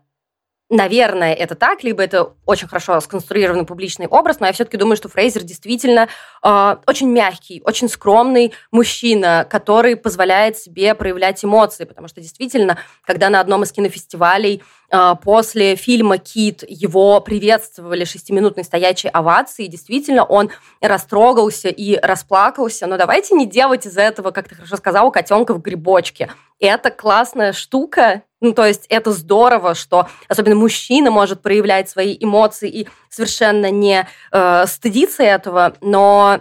Наверное, 0.75 1.35
это 1.35 1.55
так, 1.55 1.85
либо 1.85 2.03
это 2.03 2.33
очень 2.47 2.66
хорошо 2.66 2.99
сконструированный 3.03 3.66
публичный 3.66 4.07
образ, 4.07 4.41
но 4.41 4.47
я 4.47 4.55
все-таки 4.55 4.79
думаю, 4.79 4.97
что 4.97 5.11
Фрейзер 5.11 5.43
действительно 5.43 6.09
э, 6.43 6.77
очень 6.87 7.11
мягкий, 7.11 7.61
очень 7.66 7.91
скромный 7.91 8.55
мужчина, 8.70 9.47
который 9.51 9.97
позволяет 9.97 10.57
себе 10.57 10.95
проявлять 10.95 11.45
эмоции, 11.45 11.85
потому 11.85 12.09
что 12.09 12.23
действительно, 12.23 12.79
когда 13.05 13.29
на 13.29 13.41
одном 13.41 13.64
из 13.64 13.73
кинофестивалей 13.73 14.62
э, 14.91 15.14
после 15.23 15.77
фильма 15.77 16.16
«Кит» 16.16 16.64
его 16.66 17.20
приветствовали 17.20 18.07
шестиминутной 18.07 18.64
стоячей 18.64 19.11
овацией, 19.11 19.68
действительно, 19.68 20.25
он 20.25 20.49
растрогался 20.81 21.68
и 21.68 21.99
расплакался, 21.99 22.87
но 22.87 22.97
давайте 22.97 23.35
не 23.35 23.45
делать 23.45 23.85
из 23.85 23.99
этого, 23.99 24.31
как 24.31 24.49
ты 24.49 24.55
хорошо 24.55 24.79
сказала, 24.79 25.11
котенка 25.11 25.53
в 25.53 25.61
грибочке. 25.61 26.31
Это 26.63 26.93
классная 26.93 27.53
штука, 27.53 28.23
ну, 28.41 28.53
то 28.53 28.65
есть 28.65 28.87
это 28.89 29.11
здорово, 29.11 29.75
что 29.75 30.09
особенно 30.29 30.55
мужчина 30.55 31.11
может 31.11 31.43
проявлять 31.43 31.91
свои 31.91 32.17
эмоции 32.19 32.71
и 32.71 32.89
совершенно 33.11 33.69
не 33.69 34.07
э, 34.31 34.67
стыдиться 34.69 35.25
этого, 35.25 35.75
но 35.81 36.41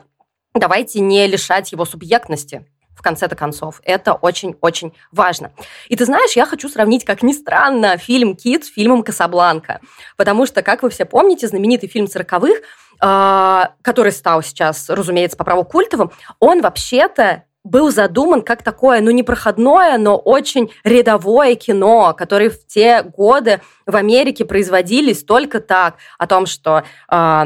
давайте 0.54 1.00
не 1.00 1.26
лишать 1.26 1.72
его 1.72 1.86
субъектности 1.86 2.68
в 2.96 3.02
конце-то 3.02 3.36
концов. 3.36 3.82
Это 3.84 4.14
очень-очень 4.14 4.94
важно. 5.12 5.54
И 5.88 5.96
ты 5.96 6.06
знаешь, 6.06 6.34
я 6.34 6.46
хочу 6.46 6.70
сравнить, 6.70 7.04
как 7.04 7.24
ни 7.24 7.34
странно, 7.34 7.98
фильм 7.98 8.36
«Кит» 8.36 8.66
с 8.66 8.68
фильмом 8.68 9.02
«Касабланка». 9.02 9.82
Потому 10.18 10.46
что, 10.46 10.62
как 10.62 10.84
вы 10.84 10.92
все 10.92 11.06
помните, 11.06 11.48
знаменитый 11.48 11.90
фильм 11.90 12.06
сороковых, 12.06 12.60
э, 13.02 13.62
который 13.82 14.12
стал 14.12 14.44
сейчас, 14.44 14.88
разумеется, 14.88 15.36
по 15.36 15.44
праву 15.44 15.64
культовым, 15.64 16.12
он 16.40 16.62
вообще-то 16.62 17.46
был 17.64 17.91
задуман 17.91 18.41
как 18.41 18.64
такое, 18.64 19.01
ну, 19.01 19.12
непроходное, 19.12 19.97
но 19.97 20.18
очень 20.18 20.72
рядовое 20.84 21.55
кино, 21.55 22.14
которое 22.18 22.49
в 22.49 22.66
те 22.66 23.03
годы 23.03 23.62
в 23.86 23.95
Америке 23.95 24.45
производились 24.45 25.24
только 25.24 25.59
так, 25.59 25.97
о 26.18 26.28
том, 26.28 26.45
что 26.47 26.84
э, 27.12 27.43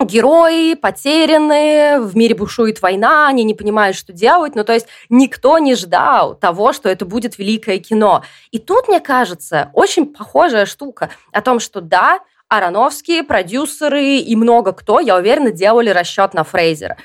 герои 0.00 0.74
потеряны, 0.74 2.00
в 2.00 2.16
мире 2.16 2.34
бушует 2.34 2.82
война, 2.82 3.28
они 3.28 3.42
не 3.44 3.54
понимают, 3.54 3.96
что 3.96 4.12
делать. 4.12 4.54
Ну, 4.54 4.64
то 4.64 4.74
есть 4.74 4.86
никто 5.08 5.58
не 5.58 5.74
ждал 5.74 6.34
того, 6.34 6.72
что 6.72 6.88
это 6.88 7.04
будет 7.04 7.38
великое 7.38 7.78
кино. 7.78 8.22
И 8.50 8.58
тут, 8.58 8.88
мне 8.88 9.00
кажется, 9.00 9.70
очень 9.72 10.06
похожая 10.06 10.66
штука 10.66 11.10
о 11.32 11.40
том, 11.40 11.58
что 11.58 11.80
да, 11.80 12.20
Ароновские, 12.48 13.24
продюсеры 13.24 14.16
и 14.16 14.34
много 14.34 14.72
кто, 14.72 15.00
я 15.00 15.16
уверена, 15.16 15.50
делали 15.50 15.90
расчет 15.90 16.32
на 16.32 16.44
Фрейзера. 16.44 16.96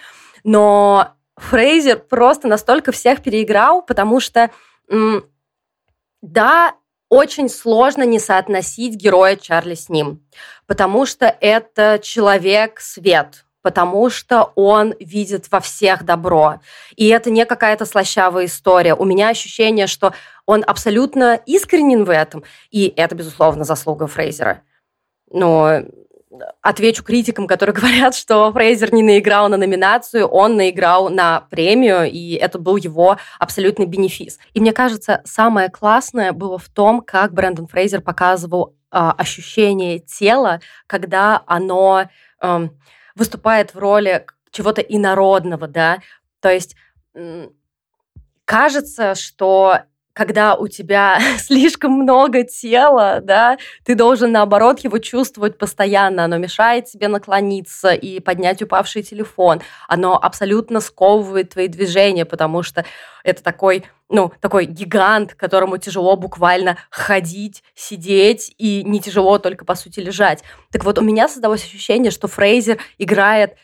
Но 0.46 1.10
Фрейзер 1.38 2.00
просто 2.00 2.48
настолько 2.48 2.92
всех 2.92 3.22
переиграл, 3.22 3.82
потому 3.82 4.20
что, 4.20 4.52
да, 6.22 6.76
очень 7.10 7.50
сложно 7.50 8.04
не 8.04 8.20
соотносить 8.20 8.96
героя 8.96 9.36
Чарли 9.36 9.76
с 9.76 9.90
ним, 9.90 10.24
потому 10.66 11.06
что 11.06 11.26
это 11.42 12.00
человек-свет, 12.02 13.46
потому 13.62 14.10
что 14.10 14.52
он 14.56 14.96
видит 15.00 15.52
во 15.52 15.60
всех 15.60 16.04
добро. 16.04 16.60
И 16.96 17.08
это 17.08 17.30
не 17.30 17.46
какая-то 17.46 17.86
слащавая 17.86 18.46
история. 18.46 18.96
У 18.96 19.06
меня 19.06 19.30
ощущение, 19.30 19.88
что 19.88 20.14
он 20.46 20.64
абсолютно 20.66 21.40
искренен 21.46 22.04
в 22.04 22.10
этом, 22.10 22.44
и 22.72 22.94
это, 22.96 23.16
безусловно, 23.16 23.64
заслуга 23.64 24.08
Фрейзера. 24.08 24.62
Но 25.32 25.84
отвечу 26.62 27.04
критикам, 27.04 27.48
которые 27.48 27.76
говорят, 27.80 28.16
что 28.16 28.52
Фрейзер 28.52 28.94
не 28.94 29.04
наиграл 29.04 29.50
на 29.50 29.58
номинацию, 29.58 30.28
он 30.28 30.56
наиграл 30.56 31.10
на 31.10 31.42
премию, 31.42 32.10
и 32.10 32.34
это 32.34 32.60
был 32.60 32.78
его 32.78 33.18
абсолютный 33.40 33.86
бенефис. 33.86 34.40
И 34.54 34.60
мне 34.60 34.74
кажется, 34.74 35.22
самое 35.26 35.70
классное 35.70 36.32
было 36.32 36.58
в 36.58 36.70
том, 36.70 37.02
как 37.02 37.34
Брэндон 37.34 37.68
Фрейзер 37.68 38.02
показывал 38.02 38.76
э, 38.92 38.98
ощущение 39.18 40.00
тела, 40.00 40.60
когда 40.88 41.44
оно 41.46 42.10
э, 42.42 42.68
выступает 43.16 43.74
в 43.74 43.80
роли 43.80 44.26
чего-то 44.52 44.82
инородного, 44.82 45.68
да, 45.68 46.00
то 46.40 46.52
есть 46.52 46.76
э, 47.16 47.50
кажется, 48.46 49.16
что 49.16 49.80
когда 50.14 50.56
у 50.56 50.68
тебя 50.68 51.20
слишком 51.40 51.92
много 51.94 52.44
тела, 52.44 53.20
да, 53.22 53.58
ты 53.84 53.96
должен, 53.96 54.32
наоборот, 54.32 54.80
его 54.80 55.00
чувствовать 55.00 55.58
постоянно. 55.58 56.26
Оно 56.26 56.38
мешает 56.38 56.86
тебе 56.86 57.08
наклониться 57.08 57.94
и 57.94 58.20
поднять 58.20 58.62
упавший 58.62 59.04
телефон. 59.04 59.62
Оно 59.88 60.18
абсолютно 60.18 60.80
сковывает 60.80 61.50
твои 61.50 61.68
движения, 61.68 62.26
потому 62.26 62.64
что 62.64 62.86
это 63.24 63.42
такой, 63.42 63.86
ну, 64.10 64.32
такой 64.40 64.66
гигант, 64.66 65.34
которому 65.34 65.78
тяжело 65.78 66.16
буквально 66.16 66.78
ходить, 66.90 67.64
сидеть, 67.74 68.54
и 68.58 68.84
не 68.84 69.00
тяжело 69.00 69.40
только, 69.40 69.66
по 69.66 69.76
сути, 69.76 70.00
лежать. 70.00 70.44
Так 70.72 70.84
вот, 70.84 71.00
у 71.00 71.02
меня 71.02 71.28
создалось 71.28 71.64
ощущение, 71.64 72.12
что 72.12 72.28
Фрейзер 72.28 72.80
играет 72.98 73.56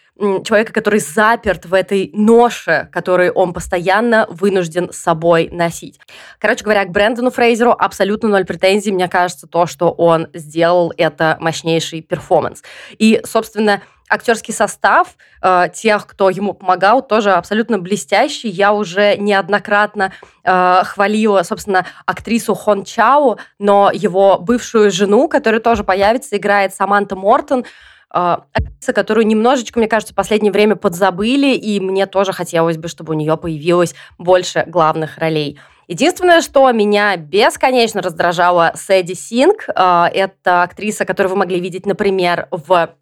человека, 0.43 0.73
который 0.73 0.99
заперт 0.99 1.65
в 1.65 1.73
этой 1.73 2.11
ноше, 2.13 2.89
которую 2.91 3.31
он 3.33 3.53
постоянно 3.53 4.27
вынужден 4.29 4.91
с 4.91 4.97
собой 4.97 5.49
носить. 5.51 5.99
Короче 6.39 6.63
говоря, 6.63 6.85
к 6.85 6.91
Брэндону 6.91 7.31
Фрейзеру 7.31 7.71
абсолютно 7.71 8.29
ноль 8.29 8.45
претензий. 8.45 8.91
Мне 8.91 9.07
кажется, 9.07 9.47
то, 9.47 9.65
что 9.65 9.91
он 9.91 10.27
сделал, 10.33 10.93
это 10.97 11.37
мощнейший 11.39 12.01
перформанс. 12.01 12.63
И, 12.97 13.21
собственно, 13.25 13.81
актерский 14.09 14.53
состав 14.53 15.15
э, 15.41 15.67
тех, 15.73 16.07
кто 16.07 16.29
ему 16.29 16.53
помогал, 16.53 17.05
тоже 17.05 17.31
абсолютно 17.31 17.77
блестящий. 17.77 18.49
Я 18.49 18.73
уже 18.73 19.15
неоднократно 19.17 20.11
э, 20.43 20.81
хвалила, 20.83 21.43
собственно, 21.43 21.85
актрису 22.05 22.55
Хон 22.55 22.83
Чао, 22.83 23.37
но 23.59 23.91
его 23.93 24.39
бывшую 24.39 24.91
жену, 24.91 25.29
которая 25.29 25.61
тоже 25.61 25.83
появится, 25.83 26.35
играет 26.35 26.73
Саманта 26.73 27.15
Мортон. 27.15 27.65
А, 28.11 28.45
актриса, 28.53 28.93
которую 28.93 29.27
немножечко, 29.27 29.77
мне 29.77 29.87
кажется, 29.87 30.13
в 30.13 30.15
последнее 30.15 30.51
время 30.51 30.75
подзабыли, 30.75 31.55
и 31.55 31.79
мне 31.79 32.07
тоже 32.07 32.33
хотелось 32.33 32.77
бы, 32.77 32.87
чтобы 32.87 33.13
у 33.13 33.17
нее 33.17 33.37
появилось 33.37 33.93
больше 34.17 34.63
главных 34.67 35.17
ролей. 35.19 35.59
Единственное, 35.87 36.41
что 36.41 36.71
меня 36.71 37.15
бесконечно 37.17 38.01
раздражало 38.01 38.71
Сэдди 38.75 39.13
Синг, 39.13 39.65
а, 39.75 40.09
это 40.11 40.63
актриса, 40.63 41.05
которую 41.05 41.31
вы 41.31 41.37
могли 41.37 41.59
видеть, 41.59 41.85
например, 41.85 42.47
в 42.51 42.95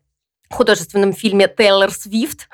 художественном 0.49 1.13
фильме 1.13 1.47
«Тейлор 1.47 1.91
Свифт», 1.91 2.49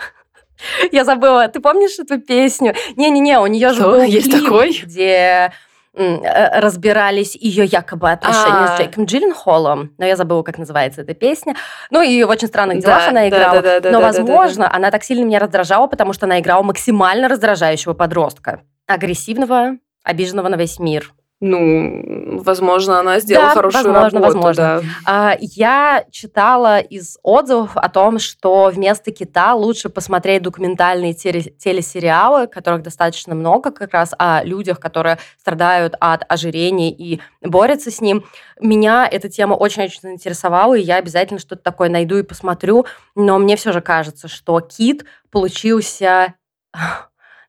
я 0.92 1.06
забыла, 1.06 1.48
ты 1.48 1.60
помнишь 1.60 2.00
эту 2.00 2.20
песню? 2.20 2.76
Не-не-не, 2.96 3.40
у 3.40 3.48
нее 3.48 3.74
же 3.74 3.82
был 3.82 4.02
есть 4.02 4.30
клип, 4.30 4.44
такой? 4.44 4.82
где 4.84 5.54
разбирались 5.96 7.36
ее 7.36 7.66
якобы 7.66 8.12
отношения 8.12 8.66
А-а-а. 8.66 8.76
с 8.76 8.80
Джейком 8.80 9.06
Джилленхолом, 9.06 9.92
но 9.98 10.06
я 10.06 10.16
забыла, 10.16 10.42
как 10.42 10.58
называется 10.58 11.02
эта 11.02 11.14
песня. 11.14 11.56
Ну, 11.92 12.02
и 12.02 12.24
в 12.24 12.30
«Очень 12.30 12.48
странных 12.48 12.80
делах» 12.80 13.00
да, 13.00 13.10
она 13.10 13.30
играла. 13.30 13.62
Да, 13.62 13.80
да, 13.80 13.92
но, 13.92 14.02
возможно, 14.02 14.74
она 14.74 14.90
так 14.90 15.04
сильно 15.04 15.24
меня 15.24 15.40
раздражала, 15.40 15.88
потому 15.88 16.14
что 16.14 16.26
она 16.26 16.40
играла 16.40 16.64
максимально 16.64 17.28
раздражающего 17.28 17.94
подростка. 17.94 18.62
Агрессивного, 18.88 19.78
обиженного 20.04 20.50
на 20.50 20.56
весь 20.56 20.80
мир 20.80 21.14
ну, 21.46 22.42
возможно, 22.42 23.02
она 23.02 23.20
сделала 23.20 23.50
да, 23.50 23.54
хорошую 23.54 23.92
возможно, 23.92 24.22
работу. 24.22 24.42
Возможно. 24.42 24.64
Да. 24.64 24.82
А, 25.06 25.38
я 25.42 26.06
читала 26.10 26.80
из 26.80 27.18
отзывов 27.22 27.76
о 27.76 27.90
том, 27.90 28.18
что 28.18 28.72
вместо 28.74 29.12
кита 29.12 29.54
лучше 29.54 29.90
посмотреть 29.90 30.42
документальные 30.42 31.14
телесериалы, 31.14 32.48
которых 32.48 32.82
достаточно 32.82 33.36
много 33.36 33.72
как 33.72 33.92
раз 33.92 34.14
о 34.18 34.42
людях, 34.46 34.80
которые 34.80 35.18
страдают 35.38 35.96
от 36.00 36.24
ожирения 36.30 36.92
и 36.92 37.20
борются 37.42 37.92
с 37.92 38.00
ним. 38.00 38.24
Меня 38.62 39.06
эта 39.06 39.28
тема 39.28 39.56
очень-очень 39.56 40.00
заинтересовала, 40.02 40.76
и 40.76 40.82
я 40.82 40.96
обязательно 40.96 41.42
что-то 41.42 41.62
такое 41.62 41.90
найду 41.90 42.16
и 42.16 42.24
посмотрю. 42.24 42.86
Но 43.16 43.38
мне 43.38 43.58
все 43.58 43.74
же 43.74 43.82
кажется, 43.82 44.30
что 44.30 44.62
кит 44.62 45.04
получился, 45.30 46.36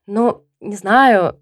ну, 0.09 0.45
не 0.59 0.75
знаю, 0.75 1.39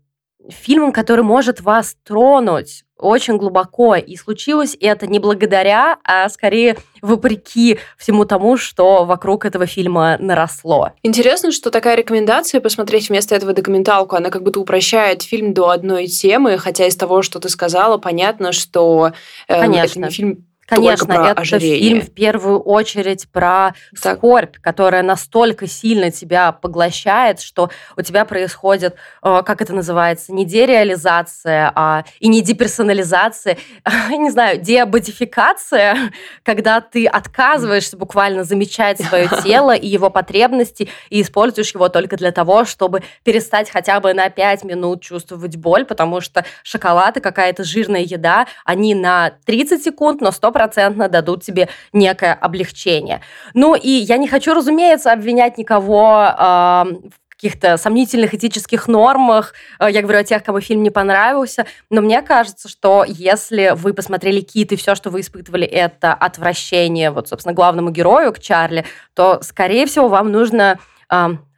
фильмом, 0.51 0.93
который 0.93 1.24
может 1.24 1.61
вас 1.61 1.97
тронуть 2.05 2.84
очень 3.03 3.36
глубоко. 3.36 3.97
И 3.97 4.16
случилось 4.16 4.76
это 4.80 5.07
не 5.07 5.18
благодаря, 5.18 5.99
а 6.05 6.28
скорее 6.28 6.76
вопреки 7.03 7.78
всему 7.99 8.24
тому, 8.24 8.57
что 8.57 9.05
вокруг 9.05 9.45
этого 9.45 9.66
фильма 9.66 10.16
наросло. 10.18 10.93
Интересно, 11.03 11.51
что 11.51 11.70
такая 11.70 11.97
рекомендация 11.97 12.61
посмотреть 12.61 13.09
вместо 13.09 13.34
этого 13.34 13.53
документалку, 13.53 14.16
она 14.16 14.30
как 14.30 14.43
будто 14.43 14.61
упрощает 14.61 15.22
фильм 15.22 15.53
до 15.53 15.70
одной 15.70 16.07
темы, 16.07 16.59
хотя 16.59 16.86
из 16.86 16.97
того, 16.97 17.22
что 17.22 17.40
ты 17.40 17.49
сказала, 17.49 17.99
понятно, 17.99 18.53
что 18.53 19.12
э, 19.49 19.61
Конечно. 19.61 20.01
это 20.01 20.09
не 20.09 20.11
фильм 20.11 20.47
Конечно, 20.66 21.06
про 21.06 21.30
это 21.30 21.40
ожирение. 21.40 21.78
фильм 21.78 22.00
в 22.00 22.10
первую 22.12 22.60
очередь 22.60 23.28
про 23.30 23.74
так. 24.00 24.18
скорбь, 24.18 24.56
которая 24.60 25.02
настолько 25.02 25.66
сильно 25.66 26.10
тебя 26.10 26.52
поглощает, 26.52 27.40
что 27.40 27.70
у 27.96 28.02
тебя 28.02 28.24
происходит, 28.24 28.94
э, 29.22 29.42
как 29.44 29.60
это 29.60 29.74
называется, 29.74 30.32
не 30.32 30.44
дереализация, 30.44 31.72
а 31.74 32.04
и 32.20 32.28
не 32.28 32.42
деперсонализация, 32.42 33.58
не 34.10 34.30
знаю, 34.30 34.60
деободификация, 34.60 36.12
когда 36.44 36.80
ты 36.80 37.06
отказываешься 37.06 37.96
буквально 37.96 38.44
замечать 38.44 39.00
свое 39.00 39.28
тело 39.42 39.74
и 39.74 39.88
его 39.88 40.10
потребности 40.10 40.88
и 41.10 41.22
используешь 41.22 41.74
его 41.74 41.88
только 41.88 42.16
для 42.16 42.30
того, 42.30 42.64
чтобы 42.64 43.02
перестать 43.24 43.68
хотя 43.68 43.98
бы 44.00 44.14
на 44.14 44.30
5 44.30 44.64
минут 44.64 45.02
чувствовать 45.02 45.56
боль, 45.56 45.84
потому 45.84 46.20
что 46.20 46.44
шоколад 46.62 47.16
и 47.16 47.20
какая-то 47.20 47.64
жирная 47.64 48.02
еда, 48.02 48.46
они 48.64 48.94
на 48.94 49.32
30 49.44 49.82
секунд, 49.82 50.20
но 50.20 50.28
100% 50.28 50.51
стопроцентно 50.53 51.09
дадут 51.09 51.42
тебе 51.42 51.68
некое 51.92 52.34
облегчение. 52.34 53.20
Ну 53.55 53.74
и 53.74 53.88
я 53.88 54.18
не 54.18 54.28
хочу, 54.28 54.55
разумеется, 54.55 55.12
обвинять 55.12 55.57
никого 55.57 56.26
э, 56.26 56.42
в 56.42 57.28
каких-то 57.30 57.78
сомнительных 57.78 58.34
этических 58.34 58.86
нормах. 58.86 59.55
Э, 59.80 59.90
я 59.90 60.03
говорю 60.03 60.20
о 60.20 60.24
тех, 60.24 60.44
кому 60.44 60.61
фильм 60.61 60.82
не 60.82 60.90
понравился. 60.90 61.66
Но 61.88 62.03
мне 62.03 62.20
кажется, 62.20 62.68
что 62.68 63.05
если 63.07 63.72
вы 63.74 63.94
посмотрели 63.94 64.40
«Кит» 64.40 64.72
и 64.72 64.76
все, 64.76 64.94
что 64.94 65.11
вы 65.11 65.20
испытывали, 65.20 65.66
это 65.66 66.12
отвращение, 66.12 67.11
вот, 67.11 67.28
собственно, 67.28 67.55
главному 67.55 67.90
герою, 67.90 68.32
к 68.32 68.38
Чарли, 68.38 68.84
то, 69.14 69.40
скорее 69.42 69.86
всего, 69.86 70.09
вам 70.09 70.30
нужно 70.30 70.78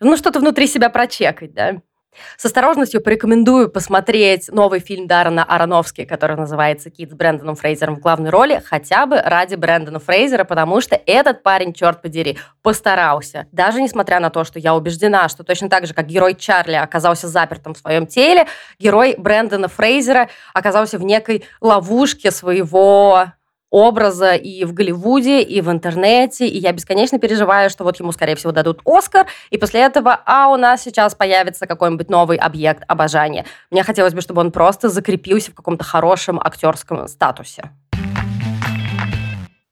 ну, 0.00 0.16
что-то 0.16 0.40
внутри 0.40 0.66
себя 0.66 0.90
прочекать, 0.90 1.54
да. 1.54 1.76
С 2.36 2.44
осторожностью 2.44 3.00
порекомендую 3.00 3.68
посмотреть 3.68 4.48
новый 4.48 4.80
фильм 4.80 5.06
Даррена 5.06 5.44
Аронофски, 5.44 6.04
который 6.04 6.36
называется 6.36 6.90
«Кит» 6.90 7.10
с 7.10 7.14
Брэндоном 7.14 7.56
Фрейзером 7.56 7.96
в 7.96 8.00
главной 8.00 8.30
роли, 8.30 8.62
хотя 8.64 9.06
бы 9.06 9.20
ради 9.20 9.54
Брэндона 9.54 9.98
Фрейзера, 9.98 10.44
потому 10.44 10.80
что 10.80 11.00
этот 11.06 11.42
парень, 11.42 11.72
черт 11.72 12.02
подери, 12.02 12.38
постарался. 12.62 13.46
Даже 13.52 13.80
несмотря 13.80 14.20
на 14.20 14.30
то, 14.30 14.44
что 14.44 14.58
я 14.58 14.74
убеждена, 14.74 15.28
что 15.28 15.44
точно 15.44 15.68
так 15.68 15.86
же, 15.86 15.94
как 15.94 16.06
герой 16.06 16.34
Чарли 16.34 16.74
оказался 16.74 17.28
запертым 17.28 17.74
в 17.74 17.78
своем 17.78 18.06
теле, 18.06 18.46
герой 18.78 19.14
Брэндона 19.16 19.68
Фрейзера 19.68 20.28
оказался 20.52 20.98
в 20.98 21.02
некой 21.02 21.44
ловушке 21.60 22.30
своего 22.30 23.32
образа 23.74 24.34
и 24.34 24.64
в 24.64 24.72
Голливуде, 24.72 25.42
и 25.42 25.60
в 25.60 25.68
интернете, 25.68 26.46
и 26.46 26.58
я 26.58 26.70
бесконечно 26.70 27.18
переживаю, 27.18 27.68
что 27.70 27.82
вот 27.82 27.98
ему, 27.98 28.12
скорее 28.12 28.36
всего, 28.36 28.52
дадут 28.52 28.80
Оскар, 28.84 29.26
и 29.50 29.58
после 29.58 29.80
этого, 29.80 30.20
а 30.26 30.48
у 30.48 30.56
нас 30.56 30.84
сейчас 30.84 31.16
появится 31.16 31.66
какой-нибудь 31.66 32.08
новый 32.08 32.36
объект 32.36 32.84
обожания. 32.86 33.44
Мне 33.72 33.82
хотелось 33.82 34.14
бы, 34.14 34.20
чтобы 34.20 34.42
он 34.42 34.52
просто 34.52 34.88
закрепился 34.88 35.50
в 35.50 35.54
каком-то 35.54 35.82
хорошем 35.82 36.38
актерском 36.38 37.08
статусе. 37.08 37.72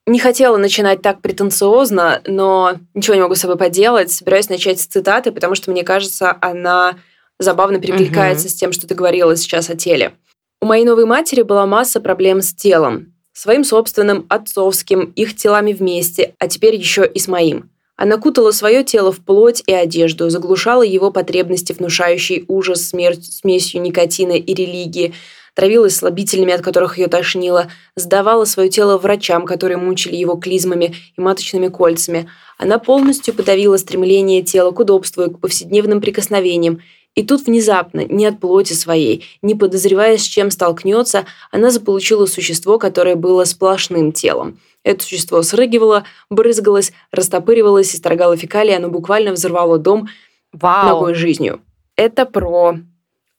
Не 0.09 0.19
хотела 0.19 0.57
начинать 0.57 1.01
так 1.01 1.23
претенциозно, 1.23 2.23
но 2.27 2.73
ничего 2.95 3.15
не 3.15 3.23
могу 3.23 3.37
с 3.37 3.39
собой 3.39 3.57
поделать. 3.57 4.11
Собираюсь 4.11 4.49
начать 4.49 4.81
с 4.81 4.87
цитаты, 4.87 5.31
потому 5.31 5.55
что, 5.55 5.71
мне 5.71 5.85
кажется, 5.85 6.37
она 6.41 6.97
забавно 7.39 7.79
перекликается 7.79 8.47
угу. 8.47 8.51
с 8.51 8.55
тем, 8.57 8.73
что 8.73 8.89
ты 8.89 8.97
говорила 8.97 9.37
сейчас 9.37 9.71
о 9.71 9.77
теле. 9.77 10.15
У 10.61 10.67
моей 10.67 10.85
новой 10.85 11.07
матери 11.07 11.43
была 11.43 11.67
масса 11.67 12.01
проблем 12.01 12.43
с 12.43 12.53
телом 12.53 13.12
своим 13.33 13.65
собственным, 13.65 14.27
отцовским, 14.29 15.13
их 15.17 15.37
телами 15.37 15.73
вместе, 15.73 16.35
а 16.39 16.49
теперь 16.49 16.77
еще 16.77 17.07
и 17.07 17.19
с 17.19 17.29
моим. 17.29 17.71
Она 17.97 18.17
кутала 18.17 18.51
свое 18.51 18.85
тело 18.85 19.13
в 19.13 19.21
плоть 19.21 19.63
и 19.67 19.73
одежду, 19.73 20.29
заглушала 20.31 20.83
его 20.83 21.11
потребности, 21.11 21.73
внушающий 21.73 22.45
ужас 22.49 22.89
смерть, 22.89 23.33
смесью 23.33 23.81
никотина 23.81 24.33
и 24.33 24.55
религии, 24.55 25.15
травилась 25.55 25.97
слабительными, 25.97 26.53
от 26.53 26.63
которых 26.63 26.99
ее 26.99 27.09
тошнило, 27.09 27.71
сдавала 27.95 28.45
свое 28.45 28.71
тело 28.71 28.97
врачам, 28.99 29.45
которые 29.45 29.77
мучили 29.77 30.17
его 30.17 30.37
клизмами 30.37 30.95
и 31.17 31.21
маточными 31.21 31.69
кольцами. 31.69 32.29
Она 32.59 32.79
полностью 32.79 33.35
подавила 33.35 33.77
стремление 33.77 34.43
тела 34.43 34.71
к 34.71 34.81
удобству 34.81 35.25
и 35.25 35.31
к 35.31 35.39
повседневным 35.39 36.01
прикосновениям 36.01 36.81
и 37.15 37.23
тут 37.25 37.47
внезапно, 37.47 38.05
не 38.05 38.27
от 38.27 38.41
плоти 38.41 38.73
своей, 38.73 39.25
не 39.43 39.55
подозревая, 39.55 40.17
с 40.17 40.23
чем 40.23 40.51
столкнется, 40.51 41.27
она 41.51 41.71
заполучила 41.71 42.27
существо, 42.27 42.79
которое 42.79 43.17
было 43.17 43.45
сплошным 43.45 44.13
телом. 44.13 44.59
Это 44.83 45.05
существо 45.05 45.43
срыгивало, 45.43 46.05
брызгалось, 46.31 46.93
растопыривалось, 47.11 47.95
исторгало 47.95 48.37
фекалии, 48.37 48.75
оно 48.75 48.89
буквально 48.89 49.33
взорвало 49.33 49.79
дом 49.79 50.09
Вау. 50.53 50.89
ногой 50.89 51.15
жизнью. 51.15 51.61
Это 51.97 52.25
про 52.25 52.77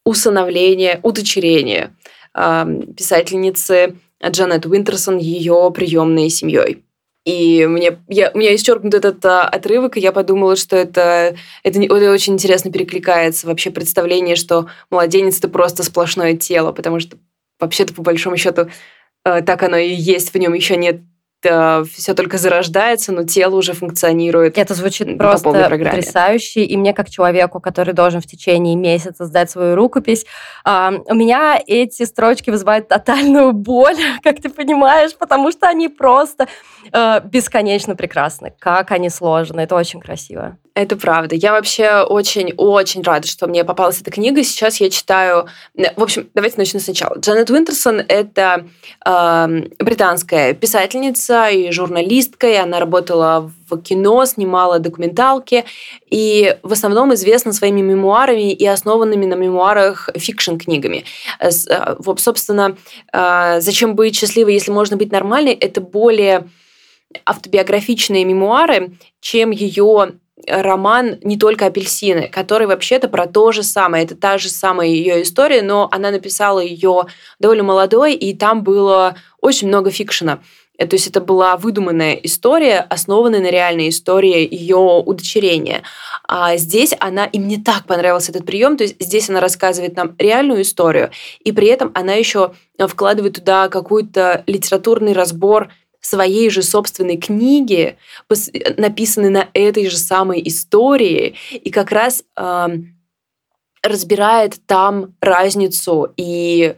усыновление, 0.05 0.99
удочерение 1.01 1.95
э, 2.35 2.65
писательницы 2.95 3.97
Джанет 4.23 4.65
Уинтерсон 4.65 5.17
ее 5.17 5.71
приемной 5.73 6.29
семьей. 6.29 6.83
И 7.25 7.65
мне, 7.65 7.99
я, 8.09 8.31
у 8.33 8.37
меня 8.37 8.53
исчеркнут 8.53 8.93
этот 8.93 9.25
а, 9.25 9.47
отрывок, 9.47 9.95
и 9.95 10.01
я 10.01 10.11
подумала, 10.11 10.57
что 10.57 10.75
это, 10.75 11.35
это, 11.63 11.81
это 11.81 12.11
очень 12.11 12.33
интересно 12.33 12.69
перекликается 12.71 13.47
вообще 13.47 13.71
представление, 13.71 14.35
что 14.35 14.67
младенец– 14.89 15.37
это 15.39 15.47
просто 15.47 15.83
сплошное 15.83 16.35
тело, 16.35 16.73
потому 16.73 16.99
что 16.99 17.17
вообще-то, 17.59 17.93
по 17.93 18.01
большому 18.01 18.35
счету, 18.35 18.67
э, 19.23 19.41
так 19.41 19.63
оно 19.63 19.77
и 19.77 19.93
есть, 19.93 20.33
в 20.33 20.37
нем 20.37 20.53
еще 20.53 20.75
нет 20.75 20.99
все 21.43 22.13
только 22.13 22.37
зарождается, 22.37 23.11
но 23.11 23.23
тело 23.23 23.55
уже 23.55 23.73
функционирует. 23.73 24.57
Это 24.57 24.73
звучит 24.73 25.17
просто 25.17 25.51
потрясающе. 25.51 26.63
И 26.63 26.77
мне, 26.77 26.93
как 26.93 27.09
человеку, 27.09 27.59
который 27.59 27.93
должен 27.93 28.21
в 28.21 28.25
течение 28.25 28.75
месяца 28.75 29.25
сдать 29.25 29.49
свою 29.49 29.75
рукопись, 29.75 30.25
у 30.65 30.69
меня 31.15 31.61
эти 31.65 32.03
строчки 32.03 32.49
вызывают 32.49 32.87
тотальную 32.87 33.53
боль, 33.53 33.97
как 34.23 34.41
ты 34.41 34.49
понимаешь, 34.49 35.15
потому 35.17 35.51
что 35.51 35.67
они 35.67 35.89
просто 35.89 36.47
э, 36.91 37.21
бесконечно 37.23 37.95
прекрасны. 37.95 38.53
Как 38.59 38.91
они 38.91 39.09
сложны. 39.09 39.61
Это 39.61 39.75
очень 39.75 39.99
красиво. 39.99 40.57
Это 40.75 40.95
правда. 40.97 41.35
Я 41.35 41.51
вообще 41.51 42.01
очень-очень 42.01 43.03
рада, 43.03 43.27
что 43.27 43.45
мне 43.45 43.63
попалась 43.63 44.01
эта 44.01 44.09
книга. 44.09 44.43
Сейчас 44.43 44.77
я 44.81 44.89
читаю... 44.89 45.45
В 45.75 46.01
общем, 46.01 46.27
давайте 46.33 46.57
начну 46.57 46.79
сначала. 46.79 47.15
Джанет 47.19 47.51
Уинтерсон— 47.51 47.99
это 48.07 48.65
э, 49.05 49.47
британская 49.77 50.55
писательница 50.55 51.49
и 51.49 51.69
журналистка, 51.69 52.49
и 52.49 52.55
она 52.55 52.79
работала 52.79 53.51
в 53.69 53.81
кино, 53.81 54.25
снимала 54.25 54.79
документалки, 54.79 55.63
и 56.09 56.57
в 56.63 56.71
основном 56.71 57.13
известна 57.13 57.53
своими 57.53 57.81
мемуарами 57.81 58.51
и 58.51 58.65
основанными 58.65 59.27
на 59.27 59.35
мемуарах 59.35 60.09
фикшн-книгами. 60.15 61.05
Э, 61.39 61.51
собственно, 62.17 62.75
э, 63.11 63.61
«Зачем 63.61 63.93
быть 63.93 64.15
счастливой, 64.15 64.55
если 64.55 64.71
можно 64.71 64.97
быть 64.97 65.11
нормальной»— 65.11 65.53
это 65.53 65.81
более 65.81 66.49
автобиографичные 67.25 68.25
мемуары, 68.25 68.97
чем 69.21 69.51
ее 69.51 70.13
роман 70.47 71.19
«Не 71.23 71.37
только 71.37 71.67
апельсины», 71.67 72.27
который 72.27 72.67
вообще-то 72.67 73.07
про 73.07 73.27
то 73.27 73.51
же 73.51 73.63
самое. 73.63 74.03
Это 74.03 74.15
та 74.15 74.37
же 74.37 74.49
самая 74.49 74.87
ее 74.87 75.21
история, 75.21 75.61
но 75.61 75.87
она 75.91 76.11
написала 76.11 76.59
ее 76.59 77.05
довольно 77.39 77.63
молодой, 77.63 78.15
и 78.15 78.35
там 78.35 78.63
было 78.63 79.15
очень 79.41 79.67
много 79.67 79.91
фикшена. 79.91 80.39
Э, 80.77 80.87
то 80.87 80.95
есть 80.95 81.07
это 81.07 81.21
была 81.21 81.55
выдуманная 81.55 82.13
история, 82.15 82.79
основанная 82.89 83.41
на 83.41 83.51
реальной 83.51 83.89
истории 83.89 84.47
ее 84.49 84.77
удочерения. 84.77 85.83
А 86.27 86.57
здесь 86.57 86.95
она, 86.99 87.25
и 87.25 87.39
мне 87.39 87.61
так 87.63 87.85
понравился 87.85 88.31
этот 88.31 88.45
прием, 88.45 88.77
то 88.77 88.83
есть 88.83 88.95
здесь 88.99 89.29
она 89.29 89.39
рассказывает 89.39 89.95
нам 89.95 90.15
реальную 90.17 90.61
историю, 90.61 91.11
и 91.43 91.51
при 91.51 91.67
этом 91.67 91.91
она 91.93 92.13
еще 92.13 92.53
вкладывает 92.79 93.35
туда 93.35 93.69
какой-то 93.69 94.43
литературный 94.47 95.13
разбор 95.13 95.69
своей 96.05 96.49
же 96.49 96.61
собственной 96.61 97.17
книги, 97.17 97.97
написанной 98.77 99.29
на 99.29 99.49
этой 99.53 99.87
же 99.87 99.97
самой 99.97 100.45
истории, 100.47 101.35
и 101.51 101.71
как 101.71 101.91
раз 101.91 102.23
разбирает 103.81 104.59
там 104.65 105.15
разницу 105.21 106.13
и 106.15 106.75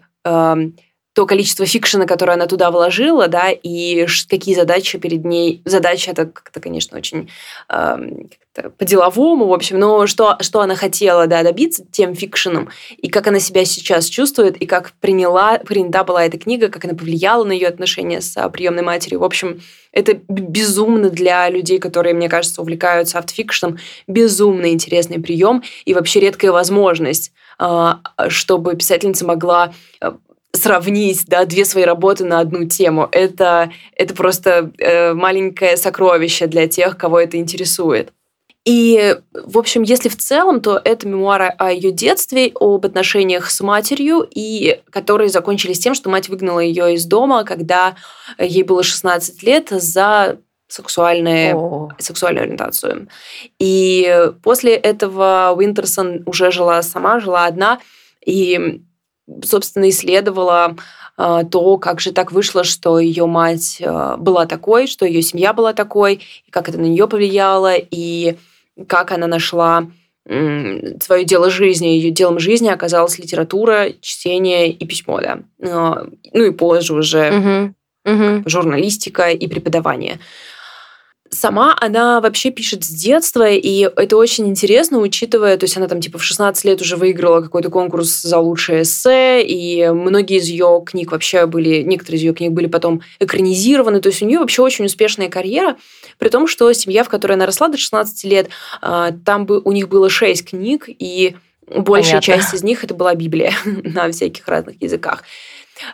то 1.15 1.25
количество 1.25 1.65
фикшена, 1.65 2.05
которое 2.05 2.33
она 2.33 2.45
туда 2.45 2.69
вложила, 2.71 3.29
да, 3.29 3.49
и 3.49 4.05
какие 4.29 4.53
задачи 4.53 4.97
перед 4.97 5.23
ней. 5.23 5.61
Задача 5.63 6.11
это 6.11 6.25
как-то, 6.25 6.59
конечно, 6.59 6.97
очень 6.97 7.29
э, 7.69 7.97
по-деловому, 8.77 9.47
в 9.47 9.53
общем, 9.53 9.79
но 9.79 10.07
что, 10.07 10.35
что 10.41 10.59
она 10.59 10.75
хотела 10.75 11.25
да, 11.27 11.41
добиться 11.41 11.85
тем 11.89 12.15
фикшеном, 12.15 12.69
и 12.97 13.07
как 13.07 13.27
она 13.27 13.39
себя 13.39 13.63
сейчас 13.63 14.07
чувствует, 14.07 14.57
и 14.57 14.65
как 14.65 14.91
приняла, 14.99 15.57
принята 15.59 16.03
была 16.03 16.25
эта 16.25 16.37
книга, 16.37 16.67
как 16.67 16.83
она 16.83 16.93
повлияла 16.93 17.45
на 17.45 17.53
ее 17.53 17.69
отношения 17.69 18.19
с 18.19 18.35
а, 18.35 18.49
приемной 18.49 18.83
матерью. 18.83 19.21
В 19.21 19.23
общем, 19.23 19.61
это 19.93 20.19
безумно 20.27 21.09
для 21.09 21.49
людей, 21.49 21.79
которые, 21.79 22.13
мне 22.13 22.27
кажется, 22.27 22.61
увлекаются 22.61 23.19
автофикшеном, 23.19 23.77
безумно 24.07 24.73
интересный 24.73 25.21
прием 25.21 25.63
и 25.85 25.93
вообще 25.93 26.19
редкая 26.19 26.51
возможность, 26.51 27.31
а, 27.57 28.01
чтобы 28.27 28.75
писательница 28.75 29.25
могла 29.25 29.73
а, 30.01 30.17
сравнить 30.55 31.25
да, 31.27 31.45
две 31.45 31.65
свои 31.65 31.83
работы 31.83 32.25
на 32.25 32.39
одну 32.39 32.65
тему. 32.65 33.07
Это, 33.11 33.71
это 33.95 34.13
просто 34.13 34.71
э, 34.77 35.13
маленькое 35.13 35.77
сокровище 35.77 36.47
для 36.47 36.67
тех, 36.67 36.97
кого 36.97 37.19
это 37.19 37.37
интересует. 37.37 38.11
И, 38.65 39.15
в 39.31 39.59
общем, 39.59 39.83
если 39.83 40.09
в 40.09 40.17
целом, 40.17 40.59
то 40.59 40.81
это 40.83 41.07
мемуары 41.07 41.53
о 41.59 41.71
ее 41.71 41.91
детстве, 41.91 42.51
об 42.59 42.83
отношениях 42.83 43.51
с 43.51 43.61
матерью, 43.61 44.27
и 44.27 44.81
которые 44.89 45.29
закончились 45.29 45.79
тем, 45.79 45.93
что 45.93 46.09
мать 46.09 46.29
выгнала 46.29 46.59
ее 46.59 46.95
из 46.95 47.05
дома, 47.05 47.43
когда 47.43 47.95
ей 48.39 48.63
было 48.63 48.81
16 48.81 49.43
лет 49.43 49.69
за 49.69 50.39
сексуальную, 50.67 51.91
сексуальную 51.99 52.45
ориентацию. 52.45 53.07
И 53.59 54.31
после 54.41 54.73
этого 54.75 55.53
Уинтерсон 55.55 56.23
уже 56.25 56.49
жила 56.49 56.81
сама, 56.81 57.19
жила 57.19 57.45
одна, 57.45 57.79
и 58.25 58.81
собственно, 59.43 59.89
исследовала 59.89 60.75
а, 61.17 61.43
то, 61.43 61.77
как 61.77 62.01
же 62.01 62.11
так 62.11 62.31
вышло, 62.31 62.63
что 62.63 62.99
ее 62.99 63.25
мать 63.25 63.81
а, 63.85 64.17
была 64.17 64.45
такой, 64.45 64.87
что 64.87 65.05
ее 65.05 65.21
семья 65.21 65.53
была 65.53 65.73
такой, 65.73 66.21
и 66.45 66.51
как 66.51 66.69
это 66.69 66.77
на 66.77 66.85
нее 66.85 67.07
повлияло, 67.07 67.73
и 67.75 68.37
как 68.87 69.11
она 69.11 69.27
нашла 69.27 69.87
свое 70.27 71.23
дело 71.23 71.51
жизни. 71.51 71.85
Ее 71.85 72.09
делом 72.09 72.39
жизни 72.39 72.67
оказалась 72.67 73.19
литература, 73.19 73.89
чтение 74.01 74.71
и 74.71 74.85
письмо, 74.87 75.21
да. 75.21 76.07
Ну 76.33 76.43
и 76.43 76.49
позже 76.49 76.95
уже 76.95 77.73
угу. 78.03 78.11
Угу. 78.11 78.49
журналистика 78.49 79.29
и 79.29 79.47
преподавание. 79.47 80.19
Сама 81.31 81.75
она 81.81 82.21
вообще 82.21 82.51
пишет 82.51 82.83
с 82.83 82.87
детства, 82.87 83.49
и 83.49 83.89
это 83.95 84.15
очень 84.15 84.47
интересно, 84.47 84.99
учитывая, 84.99 85.57
то 85.57 85.63
есть 85.63 85.75
она 85.75 85.87
там 85.87 85.99
типа 85.99 86.19
в 86.19 86.23
16 86.23 86.63
лет 86.65 86.81
уже 86.81 86.97
выиграла 86.97 87.41
какой-то 87.41 87.71
конкурс 87.71 88.21
за 88.21 88.37
лучшее 88.37 88.83
эссе, 88.83 89.41
и 89.41 89.89
многие 89.89 90.37
из 90.37 90.45
ее 90.45 90.83
книг 90.85 91.11
вообще 91.11 91.47
были, 91.47 91.81
некоторые 91.81 92.19
из 92.19 92.21
ее 92.23 92.33
книг 92.35 92.51
были 92.51 92.67
потом 92.67 93.01
экранизированы, 93.19 94.01
то 94.01 94.09
есть 94.09 94.21
у 94.21 94.25
нее 94.25 94.37
вообще 94.37 94.61
очень 94.61 94.85
успешная 94.85 95.27
карьера, 95.27 95.77
при 96.19 96.29
том, 96.29 96.45
что 96.45 96.71
семья, 96.73 97.03
в 97.03 97.09
которой 97.09 97.33
она 97.33 97.47
росла 97.47 97.69
до 97.69 97.77
16 97.77 98.23
лет, 98.25 98.49
а, 98.81 99.11
там 99.25 99.47
бы 99.47 99.59
у 99.59 99.71
них 99.71 99.89
было 99.89 100.09
6 100.09 100.49
книг, 100.49 100.85
и 100.87 101.35
большая 101.67 102.21
Понятно. 102.21 102.43
часть 102.43 102.53
из 102.53 102.63
них 102.63 102.83
это 102.83 102.93
была 102.93 103.15
Библия 103.15 103.51
на 103.65 104.11
всяких 104.11 104.47
разных 104.47 104.79
языках. 104.79 105.23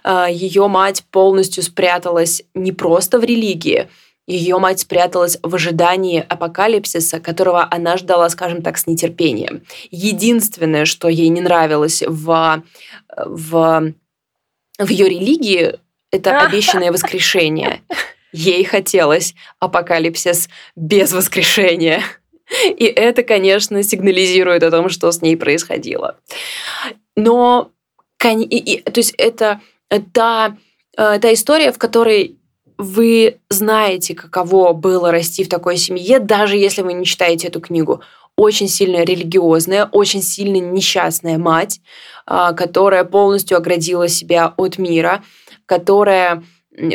А, 0.04 0.30
ее 0.30 0.68
мать 0.68 1.04
полностью 1.10 1.64
спряталась 1.64 2.44
не 2.54 2.72
просто 2.72 3.18
в 3.18 3.24
религии, 3.24 3.88
ее 4.28 4.60
мать 4.60 4.80
спряталась 4.80 5.38
в 5.42 5.56
ожидании 5.56 6.24
апокалипсиса, 6.28 7.20
которого 7.20 7.68
она 7.70 7.98
ждала, 7.98 8.30
скажем 8.30 8.62
так, 8.62 8.78
с 8.78 8.88
нетерпением. 8.88 9.64
Единственное, 9.90 10.86
что 10.86 11.10
ей 11.10 11.30
не 11.30 11.42
нравилось 11.42 12.04
в, 12.06 12.64
в, 13.18 13.94
в 14.78 14.88
ее 14.88 15.10
религии, 15.10 15.80
это 16.12 16.42
обещанное 16.46 16.92
воскрешение. 16.92 17.82
Ей 18.32 18.64
хотелось 18.64 19.36
апокалипсис 19.60 20.50
без 20.76 21.12
воскрешения. 21.12 22.02
И 22.66 22.86
это, 22.86 23.24
конечно, 23.24 23.82
сигнализирует 23.84 24.64
о 24.64 24.72
том, 24.72 24.90
что 24.90 25.12
с 25.12 25.22
ней 25.22 25.36
происходило. 25.36 26.18
Но, 27.16 27.72
и, 28.24 28.58
и, 28.58 28.82
то 28.82 29.00
есть 29.00 29.14
это 29.18 29.62
та, 30.14 30.58
э, 30.98 31.20
та 31.20 31.34
история, 31.34 31.72
в 31.72 31.78
которой 31.78 32.38
вы 32.82 33.40
знаете, 33.50 34.16
каково 34.16 34.74
было 34.74 35.12
расти 35.12 35.44
в 35.44 35.50
такой 35.50 35.78
семье, 35.78 36.20
даже 36.20 36.58
если 36.58 36.82
вы 36.82 36.94
не 36.94 37.06
читаете 37.06 37.48
эту 37.48 37.62
книгу. 37.62 38.02
Очень 38.36 38.68
сильно 38.68 39.04
религиозная, 39.04 39.86
очень 39.86 40.24
сильно 40.24 40.58
несчастная 40.58 41.38
мать, 41.38 41.80
а, 42.26 42.54
которая 42.54 43.04
полностью 43.04 43.58
оградила 43.58 44.08
себя 44.08 44.54
от 44.58 44.78
мира, 44.78 45.24
которая 45.66 46.44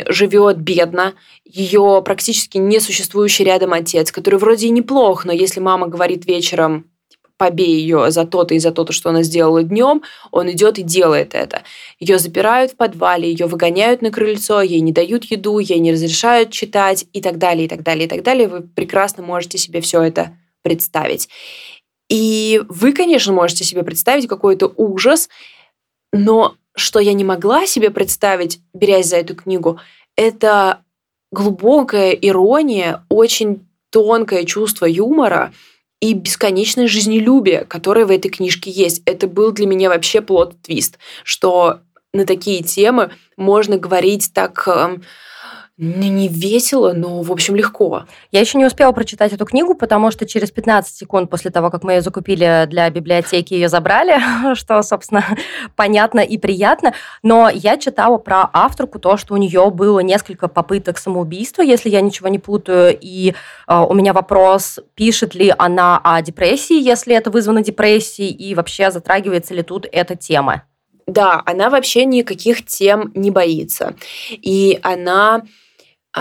живет 0.09 0.57
бедно, 0.57 1.13
ее 1.45 2.01
практически 2.03 2.57
несуществующий 2.57 3.45
рядом 3.45 3.73
отец, 3.73 4.11
который 4.11 4.39
вроде 4.39 4.67
и 4.67 4.71
неплох, 4.71 5.23
но 5.23 5.31
если 5.31 5.59
мама 5.59 5.87
говорит 5.87 6.25
вечером 6.25 6.89
побей 7.37 7.79
ее 7.79 8.11
за 8.11 8.25
то-то 8.25 8.53
и 8.53 8.59
за 8.59 8.71
то-то, 8.71 8.93
что 8.93 9.09
она 9.09 9.23
сделала 9.23 9.63
днем, 9.63 10.01
он 10.31 10.51
идет 10.51 10.79
и 10.79 10.83
делает 10.83 11.35
это. 11.35 11.63
Ее 11.99 12.19
запирают 12.19 12.71
в 12.71 12.75
подвале, 12.75 13.29
ее 13.29 13.45
выгоняют 13.45 14.01
на 14.01 14.11
крыльцо, 14.11 14.61
ей 14.61 14.81
не 14.81 14.91
дают 14.91 15.25
еду, 15.25 15.59
ей 15.59 15.79
не 15.79 15.91
разрешают 15.91 16.51
читать 16.51 17.05
и 17.13 17.21
так 17.21 17.37
далее, 17.37 17.65
и 17.65 17.67
так 17.67 17.83
далее, 17.83 18.05
и 18.05 18.09
так 18.09 18.23
далее. 18.23 18.47
Вы 18.47 18.61
прекрасно 18.61 19.23
можете 19.23 19.57
себе 19.57 19.81
все 19.81 20.01
это 20.01 20.35
представить. 20.63 21.29
И 22.09 22.61
вы, 22.69 22.93
конечно, 22.93 23.33
можете 23.33 23.63
себе 23.63 23.83
представить 23.83 24.27
какой-то 24.27 24.73
ужас, 24.75 25.29
но 26.11 26.55
что 26.75 26.99
я 26.99 27.13
не 27.13 27.23
могла 27.23 27.65
себе 27.65 27.89
представить, 27.89 28.59
берясь 28.73 29.07
за 29.07 29.17
эту 29.17 29.35
книгу, 29.35 29.79
это 30.15 30.81
глубокая 31.31 32.11
ирония, 32.11 33.05
очень 33.09 33.67
тонкое 33.89 34.43
чувство 34.45 34.85
юмора, 34.85 35.53
и 35.99 36.13
бесконечное 36.13 36.87
жизнелюбие, 36.87 37.65
которое 37.65 38.05
в 38.05 38.11
этой 38.11 38.29
книжке 38.29 38.69
есть. 38.69 39.01
Это 39.05 39.27
был 39.27 39.51
для 39.51 39.65
меня 39.65 39.89
вообще 39.89 40.21
плод-твист, 40.21 40.99
что 41.23 41.79
на 42.13 42.25
такие 42.25 42.63
темы 42.63 43.11
можно 43.35 43.77
говорить 43.77 44.31
так 44.33 44.67
эм, 44.67 45.03
не, 45.79 46.27
весело, 46.27 46.93
но, 46.93 47.21
в 47.21 47.31
общем, 47.31 47.55
легко. 47.55 48.05
Я 48.31 48.39
еще 48.39 48.57
не 48.57 48.65
успела 48.65 48.91
прочитать 48.93 49.31
эту 49.31 49.45
книгу, 49.45 49.75
потому 49.75 50.09
что 50.09 50.25
через 50.25 50.49
15 50.49 50.95
секунд 50.95 51.29
после 51.29 51.51
того, 51.51 51.69
как 51.69 51.83
мы 51.83 51.93
ее 51.93 52.01
закупили 52.01 52.65
для 52.67 52.89
библиотеки, 52.89 53.53
ее 53.53 53.69
забрали, 53.69 54.19
что, 54.55 54.81
собственно, 54.81 55.23
понятно 55.75 56.21
и 56.21 56.39
приятно. 56.39 56.93
Но 57.21 57.47
я 57.53 57.77
читала 57.77 58.17
про 58.17 58.49
авторку 58.53 58.97
то, 58.97 59.17
что 59.17 59.35
у 59.35 59.37
нее 59.37 59.69
было 59.69 59.99
несколько 59.99 60.47
попыток 60.47 60.97
самоубийства, 60.97 61.61
если 61.61 61.89
я 61.89 62.01
ничего 62.01 62.27
не 62.27 62.39
путаю. 62.39 62.97
И 62.99 63.35
э, 63.67 63.75
у 63.75 63.93
меня 63.93 64.13
вопрос, 64.13 64.79
пишет 64.95 65.35
ли 65.35 65.53
она 65.55 66.01
о 66.03 66.19
депрессии, 66.23 66.81
если 66.81 67.15
это 67.15 67.29
вызвано 67.29 67.61
депрессией, 67.61 68.31
и 68.31 68.55
вообще 68.55 68.89
затрагивается 68.89 69.53
ли 69.53 69.61
тут 69.61 69.85
эта 69.91 70.15
тема? 70.15 70.63
Да, 71.05 71.41
она 71.45 71.69
вообще 71.69 72.03
никаких 72.05 72.65
тем 72.65 73.11
не 73.13 73.29
боится. 73.31 73.95
И 74.29 74.79
она 74.81 75.43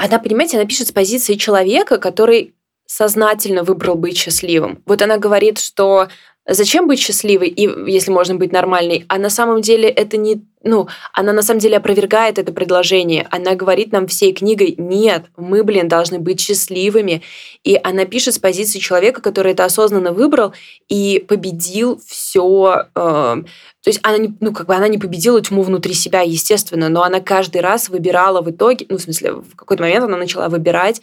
она, 0.04 0.18
понимаете, 0.18 0.56
она 0.56 0.66
пишет 0.66 0.88
с 0.88 0.92
позиции 0.92 1.34
человека, 1.34 1.98
который 1.98 2.54
сознательно 2.86 3.62
выбрал 3.62 3.96
быть 3.96 4.16
счастливым. 4.16 4.82
Вот 4.86 5.02
она 5.02 5.18
говорит, 5.18 5.58
что 5.58 6.08
зачем 6.46 6.86
быть 6.86 7.00
счастливой, 7.00 7.48
и 7.48 7.90
если 7.90 8.10
можно 8.10 8.36
быть 8.36 8.52
нормальной, 8.52 9.04
а 9.08 9.18
на 9.18 9.30
самом 9.30 9.60
деле 9.60 9.88
это 9.88 10.16
не 10.16 10.44
ну, 10.66 10.88
она 11.12 11.32
на 11.32 11.42
самом 11.42 11.60
деле 11.60 11.76
опровергает 11.76 12.38
это 12.38 12.52
предложение. 12.52 13.26
Она 13.30 13.54
говорит 13.54 13.92
нам 13.92 14.06
всей 14.06 14.32
книгой, 14.32 14.74
нет, 14.76 15.26
мы, 15.36 15.62
блин, 15.62 15.88
должны 15.88 16.18
быть 16.18 16.40
счастливыми. 16.40 17.22
И 17.64 17.78
она 17.82 18.04
пишет 18.04 18.34
с 18.34 18.38
позиции 18.38 18.78
человека, 18.78 19.22
который 19.22 19.52
это 19.52 19.64
осознанно 19.64 20.12
выбрал 20.12 20.52
и 20.88 21.24
победил 21.26 22.00
все. 22.04 22.86
Э, 22.94 23.36
то 23.82 23.90
есть 23.90 24.00
она 24.02 24.18
ну, 24.40 24.52
как 24.52 24.66
бы 24.66 24.74
она 24.74 24.88
не 24.88 24.98
победила 24.98 25.40
тьму 25.40 25.62
внутри 25.62 25.94
себя, 25.94 26.20
естественно, 26.22 26.88
но 26.88 27.02
она 27.02 27.20
каждый 27.20 27.60
раз 27.60 27.88
выбирала 27.88 28.42
в 28.42 28.50
итоге, 28.50 28.86
ну, 28.88 28.98
в 28.98 29.02
смысле, 29.02 29.32
в 29.32 29.54
какой-то 29.54 29.82
момент 29.82 30.04
она 30.04 30.16
начала 30.16 30.48
выбирать 30.48 31.00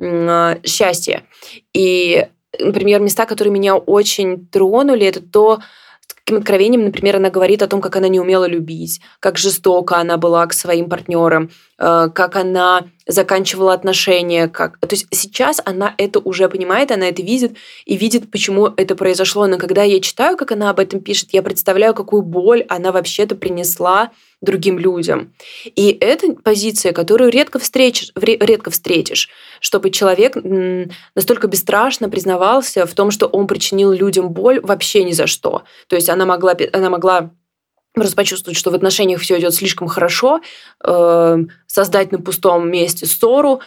э, 0.00 0.56
счастье. 0.64 1.22
И, 1.72 2.26
например, 2.58 3.00
места, 3.00 3.24
которые 3.26 3.52
меня 3.52 3.76
очень 3.76 4.46
тронули, 4.48 5.06
это 5.06 5.20
то, 5.20 5.60
таким 6.26 6.38
откровением, 6.38 6.84
например, 6.84 7.16
она 7.16 7.30
говорит 7.30 7.62
о 7.62 7.68
том, 7.68 7.80
как 7.80 7.94
она 7.94 8.08
не 8.08 8.18
умела 8.18 8.46
любить, 8.46 9.00
как 9.20 9.38
жестоко 9.38 9.98
она 9.98 10.16
была 10.16 10.44
к 10.48 10.54
своим 10.54 10.88
партнерам, 10.88 11.50
э, 11.78 12.08
как 12.12 12.34
она 12.34 12.86
заканчивала 13.06 13.72
отношения. 13.72 14.48
Как... 14.48 14.76
То 14.80 14.88
есть 14.90 15.06
сейчас 15.12 15.62
она 15.64 15.94
это 15.98 16.18
уже 16.18 16.48
понимает, 16.48 16.90
она 16.90 17.08
это 17.08 17.22
видит 17.22 17.56
и 17.84 17.96
видит, 17.96 18.28
почему 18.28 18.66
это 18.76 18.96
произошло. 18.96 19.46
Но 19.46 19.56
когда 19.56 19.84
я 19.84 20.00
читаю, 20.00 20.36
как 20.36 20.50
она 20.50 20.70
об 20.70 20.80
этом 20.80 20.98
пишет, 20.98 21.28
я 21.30 21.42
представляю, 21.42 21.94
какую 21.94 22.22
боль 22.22 22.64
она 22.68 22.90
вообще-то 22.90 23.36
принесла 23.36 24.10
другим 24.42 24.78
людям. 24.78 25.32
И 25.64 25.96
это 26.00 26.32
позиция, 26.34 26.92
которую 26.92 27.30
редко 27.30 27.58
встретишь, 27.58 28.12
редко 28.14 28.70
встретишь, 28.70 29.30
чтобы 29.60 29.90
человек 29.90 30.36
настолько 31.14 31.46
бесстрашно 31.46 32.08
признавался 32.08 32.86
в 32.86 32.94
том, 32.94 33.10
что 33.10 33.26
он 33.26 33.46
причинил 33.46 33.92
людям 33.92 34.30
боль 34.30 34.60
вообще 34.60 35.04
ни 35.04 35.12
за 35.12 35.26
что. 35.26 35.62
То 35.88 35.96
есть 35.96 36.08
она 36.10 36.26
могла, 36.26 36.54
она 36.72 36.90
могла 36.90 37.30
просто 37.94 38.14
почувствовать, 38.14 38.58
что 38.58 38.70
в 38.70 38.74
отношениях 38.74 39.20
все 39.20 39.38
идет 39.38 39.54
слишком 39.54 39.88
хорошо, 39.88 40.40
э, 40.84 41.38
создать 41.66 42.12
на 42.12 42.18
пустом 42.18 42.70
месте 42.70 43.06
ссору, 43.06 43.60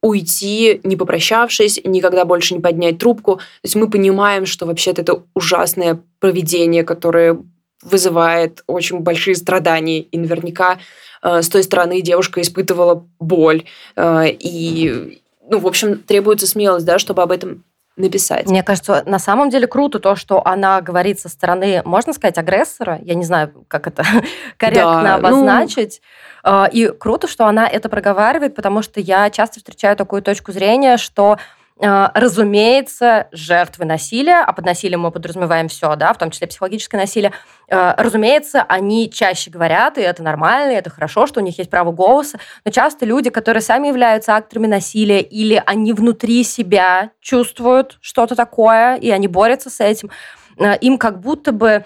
уйти, 0.00 0.80
не 0.84 0.96
попрощавшись, 0.96 1.80
никогда 1.82 2.24
больше 2.24 2.54
не 2.54 2.60
поднять 2.60 2.98
трубку. 2.98 3.36
То 3.36 3.42
есть 3.64 3.74
мы 3.74 3.90
понимаем, 3.90 4.46
что 4.46 4.66
вообще-то 4.66 5.02
это 5.02 5.22
ужасное 5.34 6.02
поведение, 6.20 6.84
которое 6.84 7.42
вызывает 7.84 8.62
очень 8.66 9.00
большие 9.00 9.36
страдания. 9.36 10.00
И 10.00 10.18
наверняка 10.18 10.78
э, 11.22 11.42
с 11.42 11.48
той 11.48 11.62
стороны 11.62 12.00
девушка 12.00 12.40
испытывала 12.40 13.06
боль. 13.20 13.64
Э, 13.96 14.24
и, 14.26 15.20
ну, 15.48 15.58
в 15.58 15.66
общем, 15.66 15.98
требуется 15.98 16.46
смелость, 16.46 16.86
да, 16.86 16.98
чтобы 16.98 17.22
об 17.22 17.30
этом 17.30 17.64
написать. 17.96 18.48
Мне 18.48 18.64
кажется, 18.64 19.04
на 19.06 19.20
самом 19.20 19.50
деле 19.50 19.68
круто 19.68 20.00
то, 20.00 20.16
что 20.16 20.44
она 20.44 20.80
говорит 20.80 21.20
со 21.20 21.28
стороны, 21.28 21.82
можно 21.84 22.12
сказать, 22.12 22.38
агрессора. 22.38 22.98
Я 23.02 23.14
не 23.14 23.24
знаю, 23.24 23.64
как 23.68 23.86
это 23.86 24.04
корректно 24.56 25.02
да, 25.02 25.18
ну, 25.18 25.28
обозначить. 25.28 26.00
Ну... 26.44 26.66
И 26.72 26.88
круто, 26.88 27.28
что 27.28 27.46
она 27.46 27.68
это 27.68 27.88
проговаривает, 27.88 28.54
потому 28.54 28.82
что 28.82 29.00
я 29.00 29.30
часто 29.30 29.60
встречаю 29.60 29.96
такую 29.96 30.22
точку 30.22 30.52
зрения, 30.52 30.96
что 30.96 31.38
разумеется, 31.80 33.28
жертвы 33.32 33.84
насилия, 33.84 34.44
а 34.44 34.52
под 34.52 34.64
насилием 34.64 35.00
мы 35.00 35.10
подразумеваем 35.10 35.68
все, 35.68 35.96
да, 35.96 36.12
в 36.12 36.18
том 36.18 36.30
числе 36.30 36.46
психологическое 36.46 36.98
насилие, 36.98 37.32
а, 37.68 37.94
разумеется, 37.98 38.62
они 38.62 39.10
чаще 39.10 39.50
говорят, 39.50 39.98
и 39.98 40.00
это 40.00 40.22
нормально, 40.22 40.72
и 40.72 40.76
это 40.76 40.90
хорошо, 40.90 41.26
что 41.26 41.40
у 41.40 41.42
них 41.42 41.58
есть 41.58 41.70
право 41.70 41.90
голоса, 41.90 42.38
но 42.64 42.70
часто 42.70 43.06
люди, 43.06 43.30
которые 43.30 43.60
сами 43.60 43.88
являются 43.88 44.36
акторами 44.36 44.68
насилия, 44.68 45.20
или 45.20 45.60
они 45.66 45.92
внутри 45.92 46.44
себя 46.44 47.10
чувствуют 47.20 47.98
что-то 48.00 48.36
такое, 48.36 48.96
и 48.96 49.10
они 49.10 49.26
борются 49.26 49.68
с 49.68 49.80
этим, 49.80 50.10
а, 50.58 50.74
им 50.74 50.96
как 50.96 51.20
будто 51.20 51.50
бы 51.50 51.84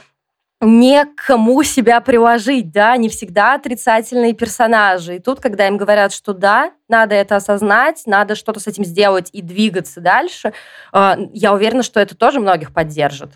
не 0.61 1.05
к 1.05 1.27
кому 1.27 1.63
себя 1.63 2.01
приложить, 2.01 2.73
да, 2.73 2.97
не 2.97 3.09
всегда 3.09 3.55
отрицательные 3.55 4.33
персонажи. 4.33 5.17
И 5.17 5.19
тут, 5.21 5.41
когда 5.41 5.69
им 5.69 5.77
говорят, 5.77 6.13
что 6.13 6.33
да, 6.33 6.73
надо 6.89 7.15
это 7.15 7.37
осознать, 7.37 8.03
надо 8.07 8.35
что-то 8.35 8.59
с 8.59 8.67
этим 8.67 8.85
сделать 8.85 9.31
и 9.33 9.41
двигаться 9.41 10.01
дальше, 10.01 10.53
э, 10.93 11.17
я 11.33 11.55
уверена, 11.55 11.83
что 11.83 12.01
это 12.01 12.17
тоже 12.17 12.41
многих 12.41 12.73
поддержит. 12.73 13.31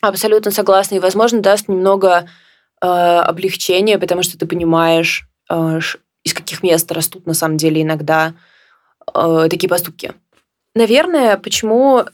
Абсолютно 0.00 0.50
согласна. 0.50 0.96
И, 0.96 1.00
возможно, 1.00 1.40
даст 1.40 1.68
немного 1.68 2.28
э, 2.80 2.86
облегчения, 2.86 3.98
потому 3.98 4.22
что 4.22 4.38
ты 4.38 4.46
понимаешь, 4.46 5.26
э, 5.50 5.80
из 6.22 6.34
каких 6.34 6.62
мест 6.62 6.90
растут 6.92 7.26
на 7.26 7.34
самом 7.34 7.56
деле 7.56 7.82
иногда 7.82 8.34
э, 9.12 9.46
такие 9.50 9.68
поступки. 9.68 10.12
Наверное, 10.76 11.36
почему 11.36 12.04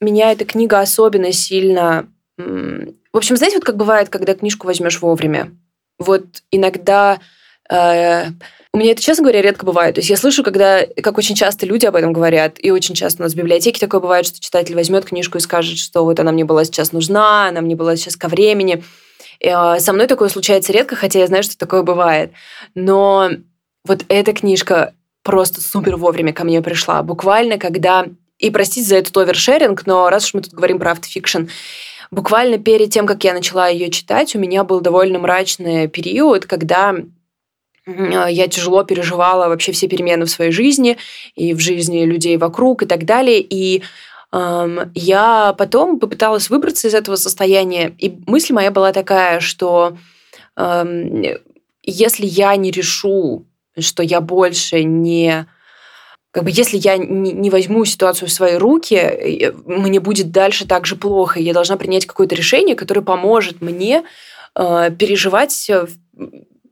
меня 0.00 0.32
эта 0.32 0.44
книга 0.44 0.80
особенно 0.80 1.32
сильно 1.32 2.06
в 3.18 3.20
общем, 3.20 3.36
знаете, 3.36 3.56
вот 3.56 3.64
как 3.64 3.76
бывает, 3.76 4.10
когда 4.10 4.32
книжку 4.32 4.68
возьмешь 4.68 5.00
вовремя. 5.00 5.50
Вот 5.98 6.22
иногда 6.52 7.18
э, 7.68 8.26
у 8.72 8.78
меня 8.78 8.92
это, 8.92 9.02
честно 9.02 9.24
говоря, 9.24 9.42
редко 9.42 9.66
бывает. 9.66 9.96
То 9.96 9.98
есть 9.98 10.08
я 10.08 10.16
слышу, 10.16 10.44
когда, 10.44 10.86
как 11.02 11.18
очень 11.18 11.34
часто 11.34 11.66
люди 11.66 11.84
об 11.84 11.96
этом 11.96 12.12
говорят, 12.12 12.58
и 12.58 12.70
очень 12.70 12.94
часто 12.94 13.20
у 13.20 13.24
нас 13.24 13.32
в 13.32 13.36
библиотеке 13.36 13.80
такое 13.80 14.00
бывает, 14.00 14.24
что 14.24 14.38
читатель 14.38 14.76
возьмет 14.76 15.04
книжку 15.04 15.36
и 15.36 15.40
скажет, 15.40 15.78
что 15.78 16.04
вот 16.04 16.20
она 16.20 16.30
мне 16.30 16.44
была 16.44 16.64
сейчас 16.64 16.92
нужна, 16.92 17.48
она 17.48 17.60
мне 17.60 17.74
была 17.74 17.96
сейчас 17.96 18.14
ко 18.14 18.28
времени. 18.28 18.84
Э, 19.40 19.80
со 19.80 19.92
мной 19.92 20.06
такое 20.06 20.28
случается 20.28 20.72
редко, 20.72 20.94
хотя 20.94 21.18
я 21.18 21.26
знаю, 21.26 21.42
что 21.42 21.58
такое 21.58 21.82
бывает. 21.82 22.30
Но 22.76 23.30
вот 23.84 24.04
эта 24.08 24.32
книжка 24.32 24.94
просто 25.24 25.60
супер 25.60 25.96
вовремя 25.96 26.32
ко 26.32 26.44
мне 26.44 26.62
пришла. 26.62 27.02
Буквально, 27.02 27.58
когда... 27.58 28.06
И 28.38 28.50
простите 28.50 28.86
за 28.86 28.94
этот 28.98 29.16
овершеринг, 29.16 29.86
но 29.86 30.08
раз 30.08 30.26
уж 30.26 30.34
мы 30.34 30.42
тут 30.42 30.52
говорим 30.52 30.78
про 30.78 30.92
автофикшн, 30.92 31.46
буквально 32.10 32.58
перед 32.58 32.90
тем, 32.90 33.06
как 33.06 33.24
я 33.24 33.34
начала 33.34 33.68
ее 33.68 33.90
читать, 33.90 34.34
у 34.34 34.38
меня 34.38 34.64
был 34.64 34.80
довольно 34.80 35.18
мрачный 35.18 35.88
период, 35.88 36.46
когда 36.46 36.94
я 37.86 38.48
тяжело 38.48 38.84
переживала 38.84 39.48
вообще 39.48 39.72
все 39.72 39.88
перемены 39.88 40.26
в 40.26 40.30
своей 40.30 40.52
жизни 40.52 40.98
и 41.34 41.54
в 41.54 41.58
жизни 41.58 42.04
людей 42.04 42.36
вокруг 42.36 42.82
и 42.82 42.86
так 42.86 43.04
далее. 43.06 43.40
И 43.40 43.82
эм, 44.30 44.92
я 44.94 45.54
потом 45.56 45.98
попыталась 45.98 46.50
выбраться 46.50 46.88
из 46.88 46.94
этого 46.94 47.16
состояния. 47.16 47.94
И 47.98 48.14
мысль 48.26 48.52
моя 48.52 48.70
была 48.70 48.92
такая, 48.92 49.40
что 49.40 49.96
эм, 50.56 51.24
если 51.82 52.26
я 52.26 52.54
не 52.56 52.70
решу, 52.70 53.46
что 53.78 54.02
я 54.02 54.20
больше 54.20 54.84
не 54.84 55.46
как 56.30 56.44
бы 56.44 56.50
если 56.52 56.76
я 56.76 56.96
не, 56.98 57.50
возьму 57.50 57.84
ситуацию 57.84 58.28
в 58.28 58.32
свои 58.32 58.56
руки, 58.56 58.94
э, 58.94 59.52
мне 59.64 60.00
будет 60.00 60.30
дальше 60.30 60.66
так 60.66 60.86
же 60.86 60.96
плохо. 60.96 61.40
Я 61.40 61.54
должна 61.54 61.76
принять 61.76 62.06
какое-то 62.06 62.34
решение, 62.34 62.76
которое 62.76 63.00
поможет 63.00 63.60
мне 63.60 64.04
э, 64.54 64.90
переживать 64.98 65.70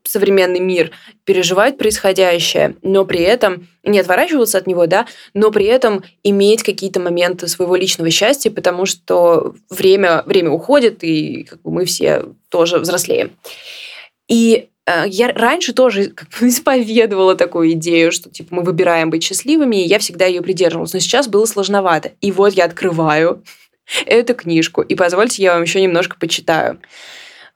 современный 0.04 0.60
мир, 0.60 0.92
переживать 1.24 1.78
происходящее, 1.78 2.76
но 2.82 3.04
при 3.04 3.20
этом 3.20 3.66
не 3.82 3.98
отворачиваться 3.98 4.58
от 4.58 4.68
него, 4.68 4.86
да, 4.86 5.06
но 5.34 5.50
при 5.50 5.64
этом 5.66 6.04
иметь 6.22 6.62
какие-то 6.62 7.00
моменты 7.00 7.48
своего 7.48 7.74
личного 7.74 8.10
счастья, 8.10 8.50
потому 8.50 8.86
что 8.86 9.56
время, 9.68 10.22
время 10.26 10.50
уходит, 10.50 11.02
и 11.02 11.44
как 11.44 11.60
бы 11.62 11.72
мы 11.72 11.84
все 11.86 12.26
тоже 12.50 12.78
взрослеем. 12.78 13.32
И 14.28 14.68
Э, 14.68 14.75
я 15.06 15.28
раньше 15.28 15.72
тоже 15.72 16.10
как 16.10 16.28
бы 16.38 16.48
исповедовала 16.48 17.34
такую 17.34 17.72
идею, 17.72 18.12
что 18.12 18.30
типа 18.30 18.54
мы 18.54 18.62
выбираем 18.62 19.10
быть 19.10 19.24
счастливыми, 19.24 19.82
и 19.82 19.88
я 19.88 19.98
всегда 19.98 20.26
ее 20.26 20.42
придерживалась. 20.42 20.92
Но 20.92 21.00
сейчас 21.00 21.28
было 21.28 21.44
сложновато. 21.46 22.12
И 22.20 22.32
вот 22.32 22.52
я 22.52 22.64
открываю 22.64 23.42
эту 24.06 24.34
книжку, 24.34 24.82
и 24.82 24.94
позвольте, 24.94 25.42
я 25.42 25.54
вам 25.54 25.62
еще 25.62 25.80
немножко 25.80 26.16
почитаю 26.18 26.78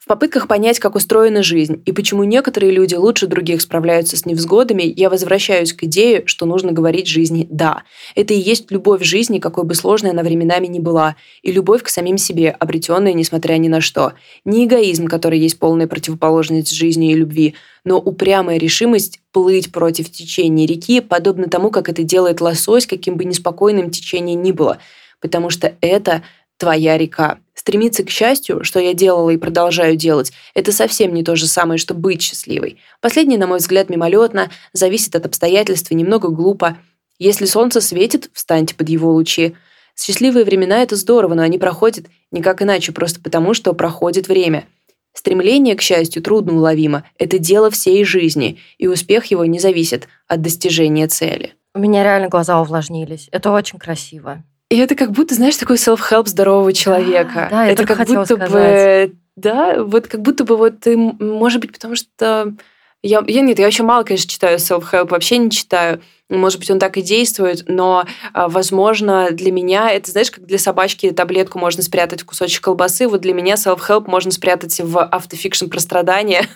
попытках 0.07 0.49
понять, 0.49 0.79
как 0.79 0.95
устроена 0.95 1.43
жизнь 1.43 1.83
и 1.85 1.93
почему 1.93 2.25
некоторые 2.25 2.73
люди 2.73 2.95
лучше 2.95 3.27
других 3.27 3.61
справляются 3.61 4.17
с 4.17 4.25
невзгодами, 4.25 4.83
я 4.83 5.11
возвращаюсь 5.11 5.75
к 5.75 5.85
идее, 5.85 6.23
что 6.25 6.47
нужно 6.47 6.73
говорить 6.73 7.07
жизни 7.07 7.47
«да». 7.51 7.83
Это 8.15 8.33
и 8.33 8.39
есть 8.39 8.71
любовь 8.71 9.03
жизни, 9.03 9.39
какой 9.39 9.65
бы 9.65 9.75
сложной 9.75 10.13
она 10.13 10.23
временами 10.23 10.69
ни 10.69 10.79
была, 10.79 11.17
и 11.43 11.53
любовь 11.53 11.83
к 11.83 11.91
самим 11.91 12.17
себе, 12.17 12.51
обретенная 12.51 13.13
несмотря 13.13 13.55
ни 13.59 13.69
на 13.69 13.83
что. 13.83 14.15
Не 14.47 14.65
эгоизм, 14.65 15.07
который 15.07 15.39
есть 15.39 15.59
полная 15.59 15.87
противоположность 15.87 16.75
жизни 16.75 17.13
и 17.13 17.15
любви, 17.15 17.55
но 17.85 17.99
упрямая 17.99 18.57
решимость 18.57 19.21
плыть 19.33 19.71
против 19.71 20.11
течения 20.11 20.67
реки, 20.67 21.01
подобно 21.01 21.49
тому, 21.49 21.71
как 21.71 21.91
это 21.91 22.03
делает 22.03 22.41
лосось, 22.41 22.87
каким 22.87 23.17
бы 23.17 23.27
неспокойным 23.27 23.91
течение 23.91 24.35
ни 24.35 24.53
было, 24.53 24.79
потому 25.21 25.51
что 25.51 25.75
это 25.83 26.23
твоя 26.61 26.99
река. 26.99 27.39
Стремиться 27.55 28.05
к 28.05 28.11
счастью, 28.11 28.63
что 28.65 28.79
я 28.79 28.95
делала 28.95 29.31
и 29.31 29.39
продолжаю 29.39 29.97
делать, 29.97 30.33
это 30.55 30.73
совсем 30.73 31.13
не 31.13 31.25
то 31.25 31.35
же 31.35 31.47
самое, 31.47 31.79
что 31.79 31.95
быть 31.95 32.23
счастливой. 32.23 32.79
Последнее, 33.01 33.39
на 33.39 33.47
мой 33.47 33.59
взгляд, 33.59 33.91
мимолетно, 33.91 34.51
зависит 34.73 35.17
от 35.17 35.27
обстоятельств 35.27 35.91
и 35.91 35.95
немного 35.95 36.29
глупо. 36.29 36.77
Если 37.19 37.47
солнце 37.47 37.81
светит, 37.81 38.31
встаньте 38.33 38.75
под 38.75 38.89
его 38.89 39.11
лучи. 39.13 39.57
Счастливые 39.97 40.45
времена— 40.45 40.83
это 40.83 40.97
здорово, 40.97 41.35
но 41.35 41.43
они 41.43 41.59
проходят 41.59 42.07
никак 42.31 42.63
иначе, 42.63 42.93
просто 42.93 43.21
потому, 43.21 43.55
что 43.55 43.73
проходит 43.73 44.29
время. 44.29 44.65
Стремление 45.13 45.75
к 45.75 45.83
счастью 45.83 46.23
трудно 46.23 46.55
уловимо. 46.55 47.05
Это 47.19 47.39
дело 47.39 47.71
всей 47.71 48.05
жизни, 48.05 48.59
и 48.79 48.87
успех 48.87 49.27
его 49.27 49.45
не 49.45 49.59
зависит 49.59 50.09
от 50.29 50.41
достижения 50.41 51.09
цели. 51.09 51.55
У 51.75 51.79
меня 51.79 52.05
реально 52.05 52.29
глаза 52.29 52.61
увлажнились. 52.61 53.29
Это 53.33 53.51
очень 53.51 53.79
красиво. 53.79 54.43
И 54.71 54.77
это 54.77 54.95
как 54.95 55.11
будто, 55.11 55.35
знаешь, 55.35 55.57
такой 55.57 55.77
self-help 55.77 56.29
здорового 56.29 56.73
человека. 56.73 57.49
Да, 57.51 57.65
да 57.65 57.67
это 57.67 57.85
как 57.85 58.07
будто 58.07 58.25
сказать. 58.25 59.11
бы, 59.11 59.17
да, 59.35 59.83
вот 59.83 60.07
как 60.07 60.23
будто 60.23 60.45
бы 60.45 60.57
вот 60.57 60.81
ты, 60.81 60.97
может 60.97 61.61
быть, 61.61 61.73
потому 61.73 61.97
что 61.97 62.55
я, 63.03 63.23
я 63.27 63.41
нет, 63.41 63.59
я 63.59 63.65
вообще 63.65 63.83
мало, 63.83 64.05
конечно, 64.05 64.31
читаю 64.31 64.59
self-help, 64.59 65.09
вообще 65.09 65.39
не 65.39 65.51
читаю. 65.51 66.01
Может 66.31 66.61
быть, 66.61 66.71
он 66.71 66.79
так 66.79 66.97
и 66.97 67.03
действует, 67.03 67.65
но, 67.67 68.05
а, 68.33 68.49
возможно, 68.49 69.29
для 69.33 69.51
меня 69.51 69.91
это, 69.91 70.11
знаешь, 70.13 70.31
как 70.31 70.47
для 70.47 70.59
собачки 70.59 71.11
таблетку 71.11 71.59
можно 71.59 71.83
спрятать 71.83 72.23
в 72.23 72.27
кусочек 72.27 72.65
колбасы, 72.65 73.09
вот 73.09 73.21
для 73.21 73.35
меня 73.35 73.55
self-help 73.55 74.05
можно 74.07 74.31
спрятать 74.31 74.81
в 74.81 75.03
автофикшн 75.03 75.67
про 75.67 75.81
страдания. 75.81 76.47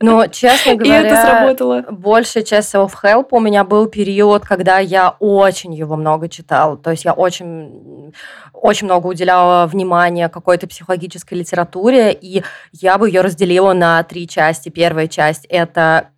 Но, 0.00 0.26
честно 0.28 0.76
говоря, 0.76 1.00
и 1.02 1.04
это 1.04 1.16
сработало. 1.16 1.84
большая 1.90 2.44
часть 2.44 2.72
self-help 2.72 3.28
у 3.32 3.40
меня 3.40 3.64
был 3.64 3.86
период, 3.86 4.44
когда 4.44 4.78
я 4.78 5.16
очень 5.18 5.74
его 5.74 5.96
много 5.96 6.28
читала. 6.28 6.76
То 6.76 6.92
есть 6.92 7.04
я 7.04 7.12
очень, 7.12 8.14
очень 8.52 8.86
много 8.86 9.08
уделяла 9.08 9.66
внимания 9.66 10.28
какой-то 10.28 10.68
психологической 10.68 11.36
литературе, 11.38 12.12
и 12.12 12.44
я 12.72 12.98
бы 12.98 13.08
ее 13.08 13.20
разделила 13.20 13.72
на 13.72 14.02
три 14.04 14.28
части. 14.28 14.68
Первая 14.68 15.08
часть– 15.08 15.44
это 15.48 16.10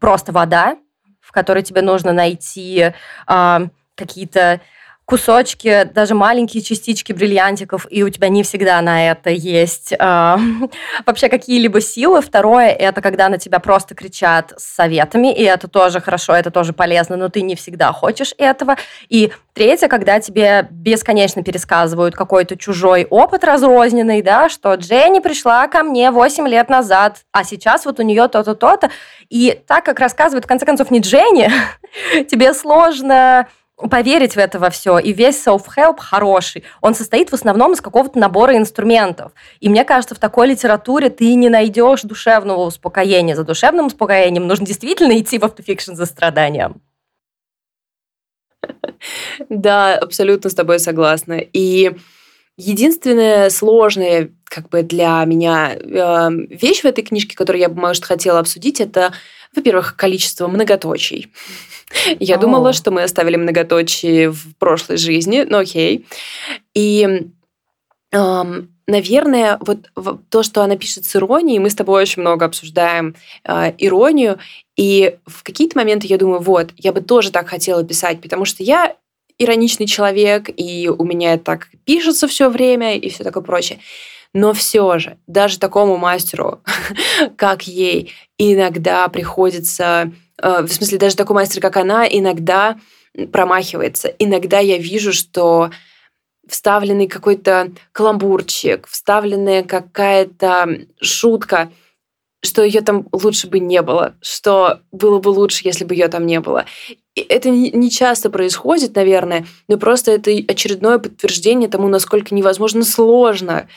просто 0.00 0.32
вода, 0.32 0.76
которой 1.36 1.62
тебе 1.62 1.82
нужно 1.82 2.14
найти 2.14 2.92
э, 3.28 3.58
какие-то 3.94 4.62
кусочки, 5.06 5.88
даже 5.94 6.16
маленькие 6.16 6.64
частички 6.64 7.12
бриллиантиков, 7.12 7.86
и 7.90 8.02
у 8.02 8.10
тебя 8.10 8.28
не 8.28 8.42
всегда 8.42 8.80
на 8.82 9.08
это 9.08 9.30
есть 9.30 9.92
э, 9.92 9.96
вообще 11.06 11.28
какие-либо 11.28 11.80
силы. 11.80 12.20
Второе, 12.20 12.70
это 12.70 13.00
когда 13.00 13.28
на 13.28 13.38
тебя 13.38 13.60
просто 13.60 13.94
кричат 13.94 14.52
с 14.56 14.64
советами, 14.64 15.32
и 15.32 15.44
это 15.44 15.68
тоже 15.68 16.00
хорошо, 16.00 16.34
это 16.34 16.50
тоже 16.50 16.72
полезно, 16.72 17.16
но 17.16 17.28
ты 17.28 17.42
не 17.42 17.54
всегда 17.54 17.92
хочешь 17.92 18.34
этого. 18.36 18.76
И 19.08 19.32
третье, 19.54 19.86
когда 19.86 20.18
тебе 20.18 20.66
бесконечно 20.70 21.44
пересказывают 21.44 22.16
какой-то 22.16 22.56
чужой 22.56 23.06
опыт 23.08 23.44
разрозненный, 23.44 24.22
да, 24.22 24.48
что 24.48 24.74
Дженни 24.74 25.20
пришла 25.20 25.68
ко 25.68 25.84
мне 25.84 26.10
8 26.10 26.48
лет 26.48 26.68
назад, 26.68 27.18
а 27.30 27.44
сейчас 27.44 27.86
вот 27.86 28.00
у 28.00 28.02
нее 28.02 28.26
то-то, 28.26 28.56
то-то. 28.56 28.90
И 29.30 29.56
так 29.68 29.84
как 29.84 30.00
рассказывают, 30.00 30.46
в 30.46 30.48
конце 30.48 30.66
концов, 30.66 30.90
не 30.90 30.98
Дженни, 30.98 31.48
тебе 32.28 32.52
сложно 32.54 33.46
поверить 33.76 34.34
в 34.34 34.38
это 34.38 34.58
во 34.58 34.70
все. 34.70 34.98
И 34.98 35.12
весь 35.12 35.46
self-help 35.46 35.98
хороший. 35.98 36.64
Он 36.80 36.94
состоит 36.94 37.30
в 37.30 37.34
основном 37.34 37.72
из 37.72 37.80
какого-то 37.80 38.18
набора 38.18 38.56
инструментов. 38.56 39.32
И 39.60 39.68
мне 39.68 39.84
кажется, 39.84 40.14
в 40.14 40.18
такой 40.18 40.48
литературе 40.48 41.10
ты 41.10 41.34
не 41.34 41.48
найдешь 41.48 42.02
душевного 42.02 42.64
успокоения. 42.64 43.36
За 43.36 43.44
душевным 43.44 43.86
успокоением 43.86 44.46
нужно 44.46 44.66
действительно 44.66 45.18
идти 45.18 45.38
в 45.38 45.44
автофикшн 45.44 45.94
за 45.94 46.06
страданием. 46.06 46.80
Да, 49.48 49.96
абсолютно 49.96 50.50
с 50.50 50.54
тобой 50.54 50.78
согласна. 50.78 51.34
И 51.34 51.92
единственное 52.56 53.50
сложное 53.50 54.30
как 54.44 54.68
бы 54.68 54.82
для 54.82 55.22
меня 55.24 55.74
э, 55.74 56.30
вещь 56.50 56.80
в 56.80 56.86
этой 56.86 57.04
книжке, 57.04 57.36
которую 57.36 57.60
я 57.60 57.68
бы, 57.68 57.78
может, 57.78 58.04
хотела 58.04 58.38
обсудить, 58.38 58.80
это, 58.80 59.12
во-первых, 59.56 59.96
количество 59.96 60.46
многоточий. 60.48 61.32
Я 62.18 62.36
думала, 62.36 62.72
что 62.72 62.90
мы 62.90 63.02
оставили 63.02 63.36
многоточие 63.36 64.30
в 64.30 64.56
прошлой 64.58 64.96
жизни, 64.96 65.46
но 65.48 65.58
окей. 65.58 66.06
И 66.74 67.22
наверное, 68.86 69.58
вот 69.60 69.90
то, 70.30 70.42
что 70.42 70.62
она 70.62 70.76
пишет 70.76 71.04
с 71.04 71.16
иронией, 71.16 71.58
мы 71.58 71.70
с 71.70 71.74
тобой 71.74 72.02
очень 72.02 72.22
много 72.22 72.46
обсуждаем 72.46 73.16
э, 73.44 73.72
иронию, 73.78 74.38
и 74.76 75.16
в 75.26 75.42
какие-то 75.42 75.76
моменты 75.76 76.06
я 76.06 76.18
думаю, 76.18 76.40
вот, 76.40 76.70
я 76.76 76.92
бы 76.92 77.00
тоже 77.00 77.32
так 77.32 77.48
хотела 77.48 77.82
писать, 77.82 78.20
потому 78.20 78.44
что 78.44 78.62
я 78.62 78.94
ироничный 79.38 79.86
человек, 79.86 80.48
и 80.56 80.88
у 80.88 81.04
меня 81.04 81.36
так 81.36 81.68
пишется 81.84 82.28
все 82.28 82.48
время, 82.48 82.96
и 82.96 83.08
все 83.10 83.24
такое 83.24 83.42
прочее. 83.42 83.80
Но 84.36 84.52
все 84.52 84.98
же, 84.98 85.18
даже 85.26 85.58
такому 85.58 85.96
мастеру, 85.96 86.60
как 87.36 87.62
ей, 87.66 88.12
иногда 88.38 89.08
приходится 89.08 90.12
Э, 90.42 90.62
в 90.62 90.72
смысле, 90.72 90.98
даже 90.98 91.16
такой 91.16 91.34
мастер, 91.34 91.60
как 91.60 91.76
она, 91.76 92.06
иногда 92.06 92.78
промахивается. 93.32 94.08
Иногда 94.18 94.58
я 94.58 94.78
вижу, 94.78 95.12
что 95.12 95.70
вставленный 96.46 97.08
какой-то 97.08 97.72
каламбурчик, 97.92 98.86
вставленная 98.86 99.62
какая-то 99.62 100.86
шутка, 101.00 101.72
что 102.44 102.62
ее 102.62 102.82
там 102.82 103.08
лучше 103.10 103.48
бы 103.48 103.58
не 103.58 103.82
было, 103.82 104.14
что 104.20 104.80
было 104.92 105.18
бы 105.18 105.30
лучше, 105.30 105.62
если 105.64 105.84
бы 105.84 105.94
ее 105.94 106.08
там 106.08 106.26
не 106.26 106.38
было. 106.40 106.66
И 107.14 107.22
это 107.22 107.48
не 107.48 107.90
часто 107.90 108.28
происходит, 108.28 108.94
наверное, 108.94 109.46
но 109.68 109.78
просто 109.78 110.12
это 110.12 110.30
очередное 110.30 110.98
подтверждение 110.98 111.68
тому, 111.68 111.88
насколько 111.88 112.34
невозможно 112.34 112.84
сложно 112.84 113.68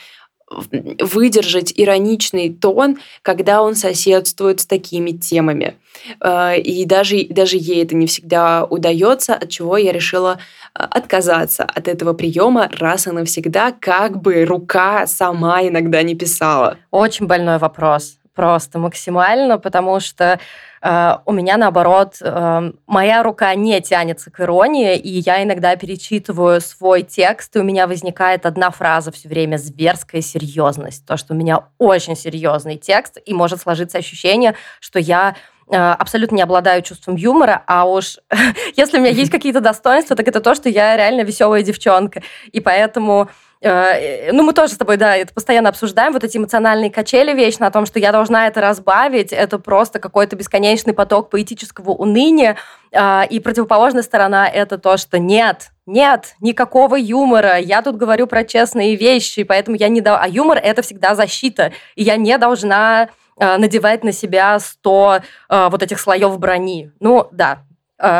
выдержать 0.50 1.72
ироничный 1.76 2.52
тон, 2.52 2.98
когда 3.22 3.62
он 3.62 3.74
соседствует 3.74 4.60
с 4.60 4.66
такими 4.66 5.12
темами. 5.12 5.76
Э, 6.20 6.58
и 6.58 6.84
даже, 6.84 7.24
даже 7.28 7.56
ей 7.56 7.82
это 7.82 7.94
не 7.94 8.06
всегда 8.06 8.64
удается, 8.64 9.34
от 9.34 9.48
чего 9.48 9.76
я 9.76 9.92
решила 9.92 10.38
э, 10.74 10.82
отказаться 10.82 11.64
от 11.64 11.88
этого 11.88 12.12
приема 12.12 12.68
раз 12.72 13.06
и 13.06 13.10
навсегда, 13.10 13.72
как 13.72 14.20
бы 14.20 14.44
рука 14.44 15.06
сама 15.06 15.62
иногда 15.62 16.02
не 16.02 16.14
писала. 16.14 16.78
Очень 16.90 17.26
больной 17.26 17.58
вопрос 17.58 18.19
просто 18.34 18.78
максимально, 18.78 19.58
потому 19.58 20.00
что 20.00 20.38
э, 20.82 21.16
у 21.24 21.32
меня, 21.32 21.56
наоборот, 21.56 22.16
э, 22.20 22.72
моя 22.86 23.22
рука 23.22 23.54
не 23.54 23.80
тянется 23.80 24.30
к 24.30 24.40
иронии, 24.40 24.96
и 24.96 25.18
я 25.20 25.42
иногда 25.42 25.76
перечитываю 25.76 26.60
свой 26.60 27.02
текст, 27.02 27.54
и 27.56 27.58
у 27.58 27.64
меня 27.64 27.86
возникает 27.86 28.46
одна 28.46 28.70
фраза 28.70 29.10
все 29.12 29.28
время 29.28 29.56
«зверская 29.56 30.20
серьезность», 30.20 31.04
то, 31.06 31.16
что 31.16 31.34
у 31.34 31.36
меня 31.36 31.64
очень 31.78 32.16
серьезный 32.16 32.76
текст, 32.76 33.18
и 33.24 33.34
может 33.34 33.60
сложиться 33.60 33.98
ощущение, 33.98 34.54
что 34.78 34.98
я 34.98 35.34
э, 35.68 35.76
абсолютно 35.76 36.36
не 36.36 36.42
обладаю 36.42 36.82
чувством 36.82 37.16
юмора, 37.16 37.62
а 37.66 37.84
уж 37.84 38.18
если 38.76 38.98
у 38.98 39.00
меня 39.00 39.12
есть 39.12 39.30
какие-то 39.30 39.60
достоинства, 39.60 40.16
так 40.16 40.28
это 40.28 40.40
то, 40.40 40.54
что 40.54 40.68
я 40.68 40.96
реально 40.96 41.22
веселая 41.22 41.62
девчонка. 41.62 42.22
И 42.52 42.60
поэтому 42.60 43.28
ну, 43.62 44.42
мы 44.42 44.54
тоже 44.54 44.72
с 44.72 44.76
тобой, 44.78 44.96
да, 44.96 45.16
это 45.16 45.34
постоянно 45.34 45.68
обсуждаем, 45.68 46.14
вот 46.14 46.24
эти 46.24 46.38
эмоциональные 46.38 46.90
качели 46.90 47.34
вечно 47.34 47.66
о 47.66 47.70
том, 47.70 47.84
что 47.84 47.98
я 47.98 48.10
должна 48.10 48.46
это 48.46 48.62
разбавить, 48.62 49.32
это 49.32 49.58
просто 49.58 49.98
какой-то 49.98 50.34
бесконечный 50.34 50.94
поток 50.94 51.28
поэтического 51.28 51.90
уныния, 51.90 52.56
а, 52.92 53.26
и 53.28 53.38
противоположная 53.38 54.02
сторона— 54.02 54.48
это 54.48 54.78
то, 54.78 54.96
что 54.96 55.18
нет, 55.18 55.72
нет, 55.84 56.36
никакого 56.40 56.96
юмора, 56.96 57.58
я 57.58 57.82
тут 57.82 57.96
говорю 57.96 58.26
про 58.26 58.44
честные 58.44 58.96
вещи, 58.96 59.42
поэтому 59.42 59.76
я 59.76 59.88
не... 59.88 60.00
До... 60.00 60.16
А 60.16 60.26
юмор— 60.26 60.58
это 60.62 60.80
всегда 60.80 61.14
защита, 61.14 61.72
и 61.96 62.02
я 62.02 62.16
не 62.16 62.38
должна 62.38 63.10
а, 63.36 63.58
надевать 63.58 64.04
на 64.04 64.12
себя 64.12 64.58
100 64.58 65.20
а, 65.48 65.68
вот 65.68 65.82
этих 65.82 66.00
слоев 66.00 66.38
брони. 66.38 66.92
Ну, 66.98 67.28
да, 67.30 67.64
Э, 67.69 67.69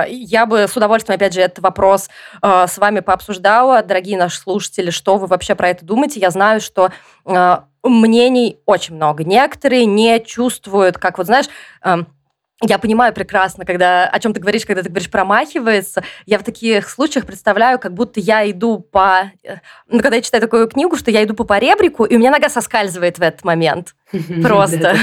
я 0.09 0.47
бы 0.47 0.67
с 0.69 0.77
удовольствием, 0.77 1.17
опять 1.17 1.35
же, 1.35 1.41
этот 1.41 1.61
вопрос 1.61 2.09
э, 2.43 2.67
с 2.69 2.79
вами 2.79 3.01
пообсуждала. 3.01 3.83
Дорогие 3.83 4.19
наши 4.19 4.39
слушатели, 4.39 4.91
что 4.91 5.17
вы 5.17 5.27
вообще 5.27 5.55
про 5.55 5.69
это 5.69 5.85
думаете? 5.85 6.21
Я 6.21 6.31
знаю, 6.31 6.61
что 6.61 6.91
э, 7.25 7.57
мнений 7.83 8.59
очень 8.67 8.95
много. 8.95 9.25
Некоторые 9.25 9.87
не 9.87 10.21
чувствуют, 10.21 10.99
как 10.99 11.19
вот, 11.19 11.27
знаешь, 11.27 11.47
я 12.63 12.79
понимаю 12.79 13.15
прекрасно, 13.15 13.65
когда 13.65 14.07
о 14.07 14.21
чем 14.21 14.35
ты 14.35 14.41
говоришь, 14.41 14.67
когда 14.67 14.83
ты 14.83 14.91
говоришь 14.91 15.11
промахивается. 15.11 16.05
Я 16.27 16.39
в 16.39 16.43
таких 16.43 16.91
случаях 16.91 17.27
представляю, 17.27 17.79
как 17.79 17.95
будто 17.95 18.21
я 18.21 18.49
иду 18.51 18.79
по... 18.81 19.33
Ну, 19.89 20.01
когда 20.01 20.17
я 20.17 20.23
читаю 20.23 20.43
такую 20.43 20.69
книгу, 20.69 20.97
что 20.97 21.11
я 21.11 21.25
иду 21.25 21.35
по 21.35 21.45
поребрику, 21.45 22.05
и 22.05 22.17
у 22.17 22.19
меня 22.19 22.31
нога 22.31 22.49
соскальзывает 22.49 23.19
в 23.19 23.23
этот 23.23 23.45
момент. 23.45 23.95
Просто. 24.43 24.97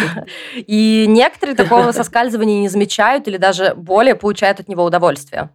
И 0.56 1.06
некоторые 1.08 1.56
такого 1.56 1.92
соскальзывания 1.92 2.62
не 2.62 2.70
замечают 2.70 3.28
или 3.28 3.38
даже 3.38 3.74
более 3.76 4.16
получают 4.16 4.60
от 4.60 4.68
него 4.68 4.84
удовольствие. 4.84 5.50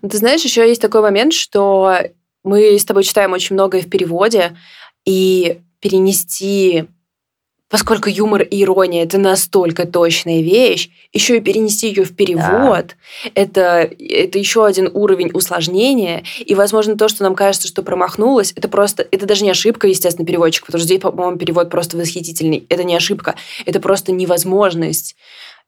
Ну, 0.00 0.08
ты 0.08 0.16
знаешь, 0.16 0.42
еще 0.42 0.66
есть 0.66 0.80
такой 0.80 1.02
момент, 1.02 1.34
что 1.34 1.98
мы 2.44 2.78
с 2.78 2.84
тобой 2.84 3.02
читаем 3.02 3.32
очень 3.32 3.54
многое 3.54 3.82
в 3.82 3.90
переводе, 3.90 4.56
и 5.06 5.60
перенести 5.80 6.88
поскольку 7.76 8.08
юмор 8.08 8.40
и 8.40 8.62
ирония 8.62 9.04
это 9.04 9.18
настолько 9.18 9.86
точная 9.86 10.40
вещь, 10.40 10.88
еще 11.12 11.36
и 11.36 11.40
перенести 11.40 11.88
ее 11.88 12.04
в 12.04 12.16
перевод, 12.16 12.86
да. 12.96 13.30
это, 13.34 13.90
это 13.98 14.38
еще 14.38 14.64
один 14.64 14.88
уровень 14.94 15.30
усложнения. 15.34 16.24
И, 16.38 16.54
возможно, 16.54 16.96
то, 16.96 17.06
что 17.08 17.22
нам 17.22 17.34
кажется, 17.34 17.68
что 17.68 17.82
промахнулось, 17.82 18.54
это 18.56 18.68
просто, 18.68 19.06
это 19.10 19.26
даже 19.26 19.44
не 19.44 19.50
ошибка, 19.50 19.88
естественно, 19.88 20.24
переводчик, 20.24 20.64
потому 20.64 20.80
что 20.80 20.86
здесь, 20.86 21.02
по-моему, 21.02 21.36
перевод 21.36 21.68
просто 21.68 21.98
восхитительный. 21.98 22.64
Это 22.70 22.82
не 22.82 22.96
ошибка, 22.96 23.34
это 23.66 23.78
просто 23.78 24.10
невозможность 24.10 25.14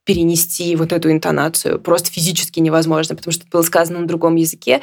перенести 0.05 0.77
вот 0.77 0.95
эту 0.95 1.13
интонацию. 1.13 1.79
Просто 1.79 2.11
физически 2.11 2.59
невозможно, 2.61 3.17
потому 3.17 3.33
что 3.33 3.43
это 3.43 3.51
было 3.51 3.61
сказано 3.61 3.99
на 3.99 4.07
другом 4.07 4.37
языке. 4.37 4.81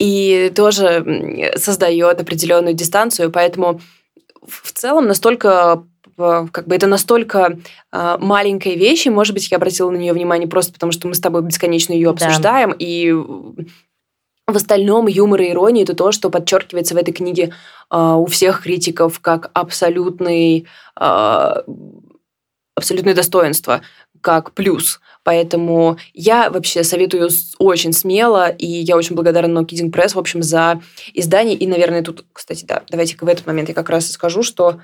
И 0.00 0.50
тоже 0.56 1.52
создает 1.54 2.20
определенную 2.20 2.74
дистанцию. 2.74 3.30
Поэтому 3.30 3.80
в 4.44 4.72
целом 4.72 5.06
настолько 5.06 5.84
как 6.16 6.66
бы 6.66 6.74
это 6.74 6.86
настолько 6.86 7.58
э, 7.92 8.16
маленькая 8.20 8.74
вещь, 8.74 9.06
и, 9.06 9.10
может 9.10 9.34
быть, 9.34 9.50
я 9.50 9.56
обратила 9.56 9.90
на 9.90 9.96
нее 9.96 10.12
внимание 10.12 10.48
просто 10.48 10.72
потому, 10.72 10.92
что 10.92 11.08
мы 11.08 11.14
с 11.14 11.20
тобой 11.20 11.42
бесконечно 11.42 11.92
ее 11.92 12.10
обсуждаем, 12.10 12.70
да. 12.70 12.76
и 12.78 13.12
в 14.46 14.56
остальном 14.56 15.06
юмор 15.06 15.40
и 15.40 15.50
ирония 15.50 15.84
это 15.84 15.94
то, 15.94 16.12
что 16.12 16.30
подчеркивается 16.30 16.94
в 16.94 16.98
этой 16.98 17.12
книге 17.12 17.52
э, 17.90 17.96
у 17.96 18.26
всех 18.26 18.62
критиков 18.62 19.20
как 19.20 19.50
абсолютный, 19.54 20.66
э, 21.00 21.54
абсолютное 22.74 23.14
достоинство, 23.14 23.80
как 24.20 24.52
плюс. 24.52 25.00
Поэтому 25.22 25.98
я 26.12 26.50
вообще 26.50 26.84
советую 26.84 27.30
очень 27.58 27.92
смело, 27.92 28.48
и 28.48 28.66
я 28.66 28.96
очень 28.96 29.16
благодарна 29.16 29.58
No 29.58 29.66
Kidding 29.66 29.90
Press, 29.90 30.14
в 30.14 30.18
общем, 30.18 30.42
за 30.42 30.82
издание. 31.14 31.56
И, 31.56 31.66
наверное, 31.66 32.02
тут, 32.02 32.24
кстати, 32.32 32.64
да, 32.64 32.82
давайте 32.90 33.16
в 33.18 33.28
этот 33.28 33.46
момент 33.46 33.68
я 33.70 33.74
как 33.74 33.88
раз 33.88 34.10
и 34.10 34.12
скажу, 34.12 34.42
что 34.42 34.80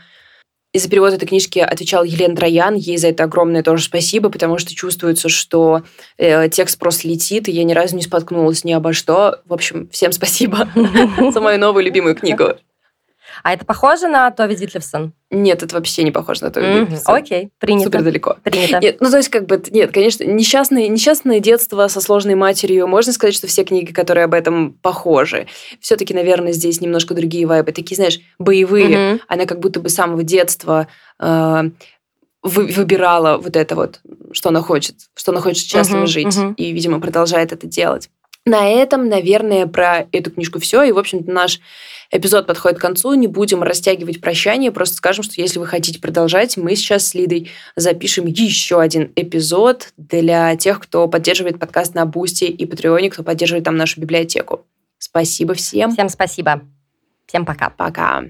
из-за 0.73 0.89
перевода 0.89 1.17
этой 1.17 1.27
книжки 1.27 1.59
отвечал 1.59 2.05
Елена 2.05 2.37
Троян. 2.37 2.75
Ей 2.75 2.97
за 2.97 3.09
это 3.09 3.25
огромное 3.25 3.63
тоже 3.63 3.85
спасибо, 3.85 4.31
потому 4.31 4.59
что 4.59 4.75
чувствуется, 4.75 5.29
что 5.29 5.83
э, 6.17 6.49
текст 6.49 6.79
просто 6.79 7.09
летит, 7.09 7.49
и 7.49 7.53
я 7.53 7.65
ни 7.65 7.73
разу 7.73 7.97
не 7.97 8.03
споткнулась 8.03 8.65
ни 8.65 8.73
обо 8.73 8.93
что. 8.93 9.41
В 9.47 9.53
общем, 9.53 9.89
всем 9.91 10.13
спасибо 10.13 10.69
за 11.33 11.41
мою 11.41 11.59
новую 11.59 11.85
любимую 11.85 12.15
книгу. 12.15 12.55
А 13.43 13.53
это 13.53 13.65
похоже 13.65 14.09
на 14.09 14.31
Тови 14.31 14.55
Дитлевсон? 14.57 15.13
Нет, 15.31 15.63
это 15.63 15.75
вообще 15.77 16.03
не 16.03 16.11
похоже 16.11 16.45
на 16.45 16.51
Тови 16.51 16.67
Мгм, 16.67 16.85
Дитлевсон. 16.87 17.15
Окей, 17.15 17.51
принято. 17.59 17.85
Супер 17.85 18.03
далеко. 18.03 18.37
Принято. 18.43 18.79
Нет, 18.81 18.97
ну 19.01 19.11
то 19.11 19.17
есть 19.17 19.29
как 19.29 19.47
бы, 19.47 19.63
нет, 19.71 19.93
конечно, 19.93 20.25
несчастное, 20.25 20.89
несчастное 20.89 21.41
детство 21.41 21.89
со 21.89 22.01
сложной 22.01 22.35
матерью. 22.35 22.87
Можно 22.87 23.13
сказать, 23.13 23.35
что 23.35 23.47
все 23.47 23.65
книги, 23.65 23.93
которые 23.93 24.25
об 24.25 24.35
этом 24.35 24.73
похожи. 24.83 25.47
Все-таки, 25.81 26.13
наверное, 26.15 26.53
здесь 26.53 26.81
немножко 26.81 27.15
другие 27.15 27.47
вайбы. 27.47 27.73
Такие, 27.73 27.97
знаешь, 27.97 28.21
боевые. 28.39 28.89
Мгм. 29.15 29.21
Она 29.29 29.47
как 29.47 29.61
будто 29.61 29.81
бы 29.81 29.89
с 29.89 29.95
самого 29.95 30.23
детства 30.23 30.87
э, 31.19 31.71
вы- 32.43 32.67
выбирала 32.67 33.37
вот 33.39 33.55
это 33.57 33.75
вот, 33.75 34.01
что 34.33 34.49
она 34.49 34.63
хочет, 34.63 34.97
что 35.15 35.33
она 35.33 35.41
хочет 35.41 35.65
счастливо 35.67 35.99
Мгм, 36.01 36.07
жить. 36.07 36.37
мгм. 36.37 36.53
И, 36.55 36.73
видимо, 36.73 37.01
продолжает 37.01 37.53
это 37.53 37.67
делать. 37.67 38.11
На 38.47 38.69
этом, 38.69 39.09
наверное, 39.09 39.67
про 39.67 40.07
эту 40.13 40.31
книжку 40.31 40.59
все. 40.61 40.83
И, 40.83 40.93
в 40.93 40.99
общем-то, 40.99 41.31
наш 41.31 41.61
эпизод 42.11 42.47
подходит 42.47 42.79
к 42.79 42.83
концу. 42.83 43.13
Не 43.15 43.27
будем 43.27 43.63
растягивать 43.63 44.21
прощание. 44.21 44.73
Просто 44.73 44.97
скажем, 44.97 45.23
что 45.23 45.41
если 45.41 45.59
вы 45.59 45.67
хотите 45.67 46.01
продолжать, 46.01 46.57
мы 46.57 46.75
сейчас 46.75 47.09
с 47.09 47.15
Лидой 47.15 47.51
запишем 47.77 48.27
еще 48.27 48.81
один 48.81 49.13
эпизод 49.15 49.93
для 49.97 50.57
тех, 50.57 50.81
кто 50.81 51.07
поддерживает 51.07 51.59
подкаст 51.59 51.95
на 51.95 52.07
Бусти 52.07 52.45
и 52.45 52.65
Патреоне, 52.65 53.11
кто 53.11 53.23
поддерживает 53.23 53.65
там 53.65 53.77
нашу 53.77 54.01
библиотеку. 54.01 54.65
Спасибо 54.99 55.55
всем. 55.55 55.93
Всем 55.93 56.09
спасибо. 56.09 56.63
Всем 57.27 57.45
пока. 57.45 57.71
Пока. 57.71 58.25